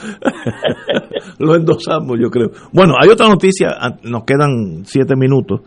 [1.39, 2.51] lo endosamos, yo creo.
[2.73, 5.61] Bueno, hay otra noticia, ah, nos quedan siete minutos.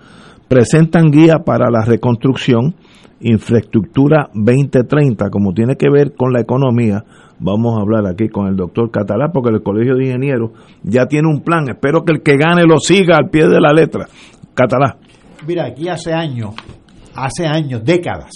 [0.47, 2.75] Presentan guía para la reconstrucción,
[3.21, 7.03] infraestructura 2030, como tiene que ver con la economía.
[7.39, 10.51] Vamos a hablar aquí con el doctor Catalá, porque el Colegio de Ingenieros
[10.83, 11.69] ya tiene un plan.
[11.69, 14.07] Espero que el que gane lo siga al pie de la letra.
[14.53, 14.97] Catalá.
[15.47, 16.53] Mira, aquí hace años,
[17.15, 18.31] hace años, décadas,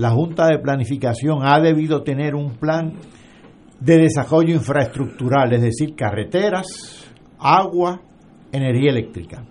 [0.00, 2.94] la Junta de Planificación ha debido tener un plan
[3.78, 7.06] de desarrollo infraestructural, es decir, carreteras,
[7.38, 8.00] agua,
[8.50, 9.44] energía eléctrica.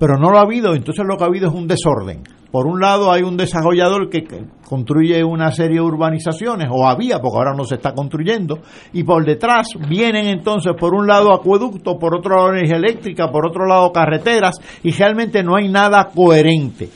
[0.00, 2.24] Pero no lo ha habido, entonces lo que ha habido es un desorden.
[2.50, 4.24] Por un lado hay un desarrollador que
[4.68, 8.58] construye una serie de urbanizaciones, o había, porque ahora no se está construyendo,
[8.92, 13.46] y por detrás vienen entonces por un lado acueducto, por otro lado energía eléctrica, por
[13.46, 16.88] otro lado carreteras, y realmente no hay nada coherente.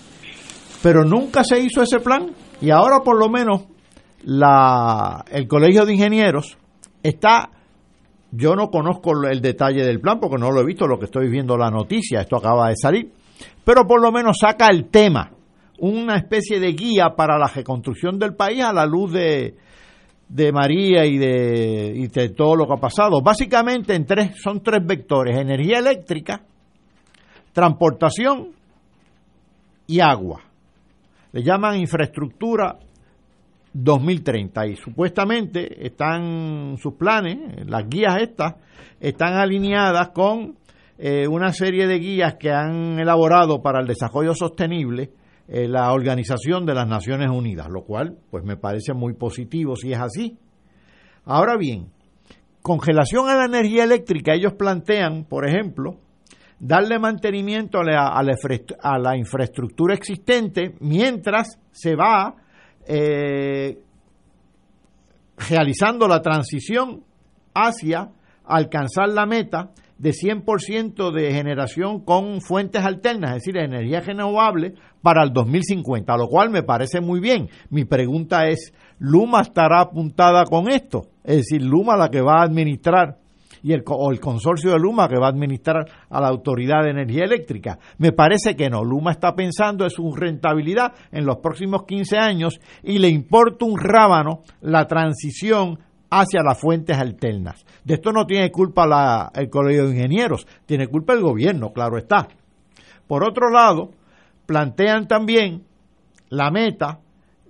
[0.82, 2.30] Pero nunca se hizo ese plan,
[2.60, 3.66] y ahora por lo menos
[4.24, 6.56] la, el Colegio de Ingenieros
[7.02, 7.50] está,
[8.32, 11.28] yo no conozco el detalle del plan porque no lo he visto, lo que estoy
[11.28, 13.12] viendo la noticia, esto acaba de salir,
[13.64, 15.30] pero por lo menos saca el tema,
[15.78, 19.56] una especie de guía para la reconstrucción del país a la luz de,
[20.28, 23.20] de María y de, y de todo lo que ha pasado.
[23.22, 26.42] Básicamente en tres, son tres vectores, energía eléctrica,
[27.52, 28.48] transportación
[29.86, 30.45] y agua.
[31.36, 32.78] Le llaman infraestructura
[33.74, 38.54] 2030 y supuestamente están sus planes, las guías estas,
[38.98, 40.56] están alineadas con
[40.96, 45.10] eh, una serie de guías que han elaborado para el desarrollo sostenible
[45.46, 49.92] eh, la Organización de las Naciones Unidas, lo cual pues me parece muy positivo si
[49.92, 50.38] es así.
[51.26, 51.90] Ahora bien,
[52.62, 55.98] con relación a la energía eléctrica, ellos plantean, por ejemplo,
[56.58, 62.34] darle mantenimiento a la, a la infraestructura existente mientras se va
[62.86, 63.78] eh,
[65.36, 67.02] realizando la transición
[67.54, 68.10] hacia
[68.44, 75.22] alcanzar la meta de 100% de generación con fuentes alternas, es decir, energía renovable para
[75.22, 77.48] el 2050, lo cual me parece muy bien.
[77.70, 81.08] Mi pregunta es, ¿Luma estará apuntada con esto?
[81.24, 83.18] Es decir, Luma la que va a administrar
[83.66, 86.90] y el, o el consorcio de Luma que va a administrar a la Autoridad de
[86.90, 87.80] Energía Eléctrica.
[87.98, 88.84] Me parece que no.
[88.84, 93.76] Luma está pensando en su rentabilidad en los próximos 15 años y le importa un
[93.76, 97.66] rábano la transición hacia las fuentes alternas.
[97.82, 102.28] De esto no tiene culpa el Colegio de Ingenieros, tiene culpa el gobierno, claro está.
[103.08, 103.90] Por otro lado,
[104.46, 105.64] plantean también
[106.28, 107.00] la meta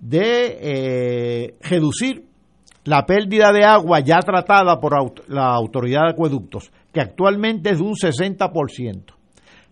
[0.00, 2.25] de eh, reducir
[2.86, 4.94] la pérdida de agua ya tratada por
[5.28, 9.14] la Autoridad de Acueductos, que actualmente es de un 60%.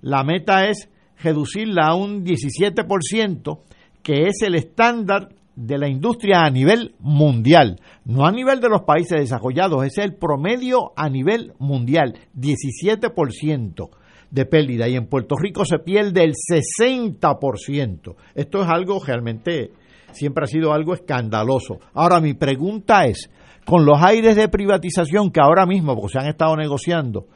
[0.03, 0.91] La meta es
[1.23, 3.61] reducirla a un 17%,
[4.03, 8.83] que es el estándar de la industria a nivel mundial, no a nivel de los
[8.83, 13.91] países desarrollados, es el promedio a nivel mundial, 17%
[14.31, 18.17] de pérdida y en Puerto Rico se pierde el 60%.
[18.35, 19.71] Esto es algo realmente,
[20.15, 21.79] siempre ha sido algo escandaloso.
[21.93, 23.31] Ahora mi pregunta es,
[23.65, 27.27] con los aires de privatización que ahora mismo, porque se han estado negociando,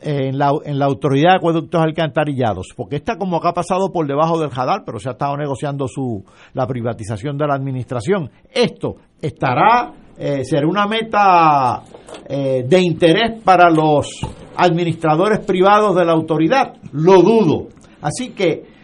[0.00, 4.06] en la, en la Autoridad de Acueductos Alcantarillados, porque esta como que ha pasado por
[4.06, 6.24] debajo del radar, pero se ha estado negociando su
[6.54, 8.30] la privatización de la administración.
[8.52, 11.82] Esto estará, eh, será una meta
[12.28, 14.20] eh, de interés para los
[14.56, 17.68] administradores privados de la autoridad, lo dudo.
[18.00, 18.77] Así que,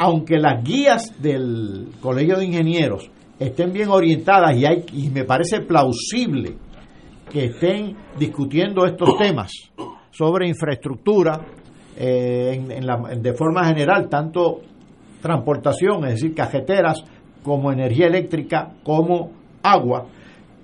[0.00, 5.60] aunque las guías del Colegio de Ingenieros estén bien orientadas y, hay, y me parece
[5.60, 6.56] plausible
[7.30, 9.52] que estén discutiendo estos temas,
[10.10, 11.42] sobre infraestructura
[11.98, 12.80] eh,
[13.18, 14.62] de forma general, tanto
[15.20, 17.04] transportación, es decir, cajeteras,
[17.42, 19.30] como energía eléctrica, como
[19.62, 20.06] agua.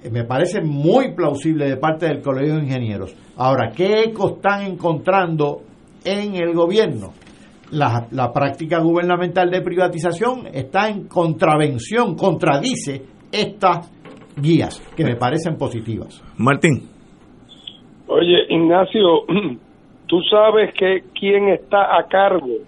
[0.02, 3.14] Eh, me parece muy plausible de parte del Colegio de Ingenieros.
[3.36, 5.60] Ahora, ¿qué eco están encontrando
[6.04, 7.12] en el gobierno?
[7.70, 13.02] La, la práctica gubernamental de privatización está en contravención, contradice
[13.32, 13.90] estas
[14.36, 16.22] guías que me parecen positivas.
[16.36, 16.88] Martín.
[18.06, 19.24] Oye, Ignacio,
[20.06, 22.59] tú sabes que quién está a cargo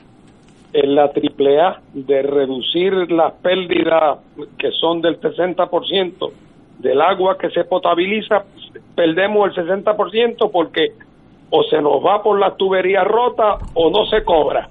[0.72, 4.18] en la AAA de reducir las pérdidas
[4.58, 6.30] que son del 60%
[6.78, 8.44] del agua que se potabiliza,
[8.94, 10.88] perdemos el 60% porque
[11.50, 14.68] o se nos va por las tuberías rotas o no se cobra.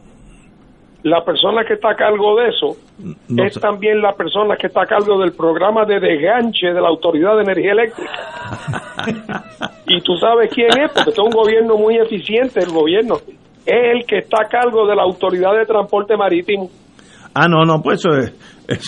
[1.10, 2.76] La persona que está a cargo de eso
[3.30, 3.60] No es sé.
[3.62, 7.44] también la persona que está a cargo del programa de desganche de la Autoridad de
[7.44, 8.12] Energía Eléctrica.
[9.88, 13.16] y tú sabes quién es, porque es un gobierno muy eficiente, el gobierno.
[13.66, 16.70] Es el que está a cargo de la Autoridad de Transporte Marítimo.
[17.34, 18.34] Ah, no, no, pues eso es,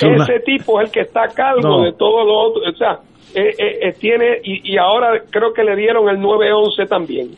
[0.04, 1.84] una- Ese tipo es el que está a cargo No.
[1.84, 2.62] de todo lo otro.
[2.70, 3.00] O sea,
[3.36, 7.30] eh, eh, eh, tiene, y, y ahora creo que le dieron el 911 también.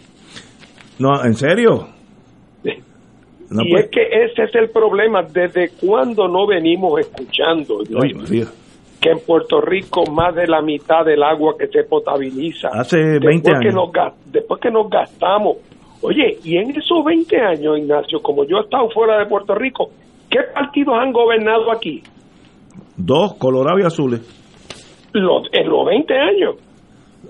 [0.97, 1.87] No, ¿en serio?
[3.51, 3.85] No, y pues.
[3.85, 5.21] es que ese es el problema.
[5.23, 8.45] ¿Desde cuándo no venimos escuchando Oye, María.
[9.01, 13.19] que en Puerto Rico más de la mitad del agua que se potabiliza Hace 20
[13.27, 13.75] después que años.
[13.75, 15.57] nos gas- después que nos gastamos
[16.03, 19.89] oye y en esos 20 años Ignacio como yo he estado fuera de Puerto Rico
[20.29, 22.01] ¿qué partidos han gobernado aquí?
[22.95, 24.21] Dos, Colorado y Azules.
[25.13, 26.55] Los, en los 20 años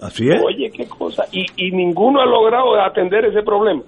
[0.01, 0.41] Así es.
[0.45, 3.81] oye qué cosa y, y ninguno ha logrado atender ese problema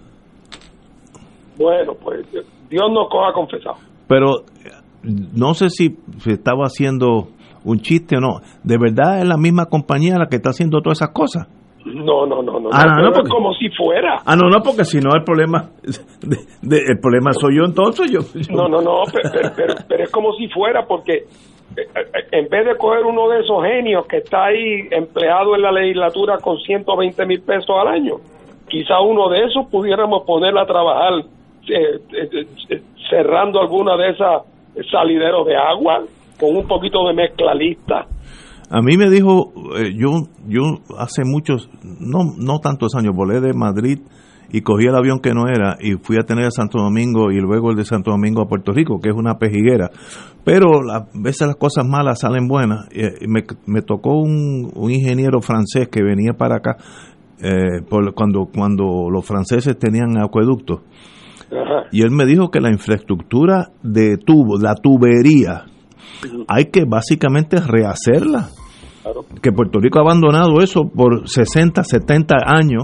[1.57, 2.25] bueno pues
[2.69, 3.75] Dios nos coja confesado
[4.07, 4.43] Pero
[5.03, 7.27] no sé si si estaba haciendo
[7.65, 8.41] un chiste o no.
[8.63, 11.47] ¿De verdad es la misma compañía la que está haciendo todas esas cosas?
[11.85, 14.85] no no no no, Ah, no, no, porque- como si fuera Ah, no, no, porque
[14.85, 15.69] si no el problema,
[16.21, 18.09] de- de- el problema soy yo entonces.
[18.09, 21.81] Yo, yo- No, no, no, pero, pero- pero- pero es como si fuera porque eh,
[21.81, 25.71] eh, en vez de coger uno de esos genios que está ahí empleado en la
[25.73, 28.15] legislatura con 120 mil pesos al año,
[28.69, 31.13] quizá uno de esos pudiéramos ponerla a trabajar
[31.69, 34.43] eh, eh, eh, cerrando alguna de esas
[34.91, 36.03] salideros de agua
[36.39, 38.07] con un poquito de mezcla lista.
[38.69, 40.61] A mí me dijo, eh, yo yo
[40.97, 43.99] hace muchos, no, no tantos años, volé de Madrid
[44.51, 47.39] y cogí el avión que no era y fui a tener a Santo Domingo y
[47.39, 49.89] luego el de Santo Domingo a Puerto Rico, que es una pejiguera.
[50.43, 52.87] Pero a veces las cosas malas salen buenas.
[52.91, 56.77] Eh, me, me tocó un, un ingeniero francés que venía para acá
[57.41, 60.81] eh, por, cuando, cuando los franceses tenían acueductos.
[61.91, 65.65] Y él me dijo que la infraestructura de tubo, la tubería,
[66.47, 68.49] hay que básicamente rehacerla.
[69.41, 72.83] Que Puerto Rico ha abandonado eso por 60, 70 años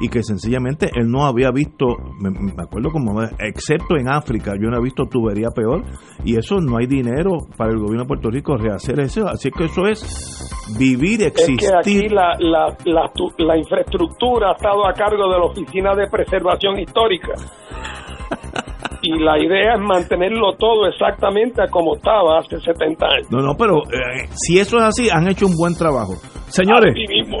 [0.00, 1.86] y que sencillamente él no había visto,
[2.20, 5.82] me, me acuerdo como, excepto en África, yo no he visto tubería peor
[6.24, 9.26] y eso no hay dinero para el gobierno de Puerto Rico rehacer eso.
[9.28, 12.12] Así que eso es vivir, Es que aquí existir.
[12.12, 17.32] la, la, la, la infraestructura ha estado a cargo de la Oficina de Preservación Histórica.
[19.02, 23.30] Y la idea es mantenerlo todo exactamente a como estaba hace 70 años.
[23.30, 26.14] No, no, pero eh, si eso es así, han hecho un buen trabajo.
[26.48, 27.38] Señores, mismo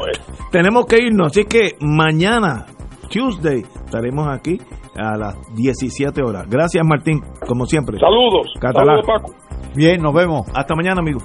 [0.50, 2.66] tenemos que irnos, así que mañana,
[3.10, 4.58] Tuesday, estaremos aquí
[4.96, 6.48] a las 17 horas.
[6.48, 7.98] Gracias, Martín, como siempre.
[7.98, 8.52] Saludos.
[8.60, 9.02] Catalá.
[9.02, 9.34] Saludos, Paco.
[9.74, 10.42] Bien, nos vemos.
[10.54, 11.24] Hasta mañana, amigos.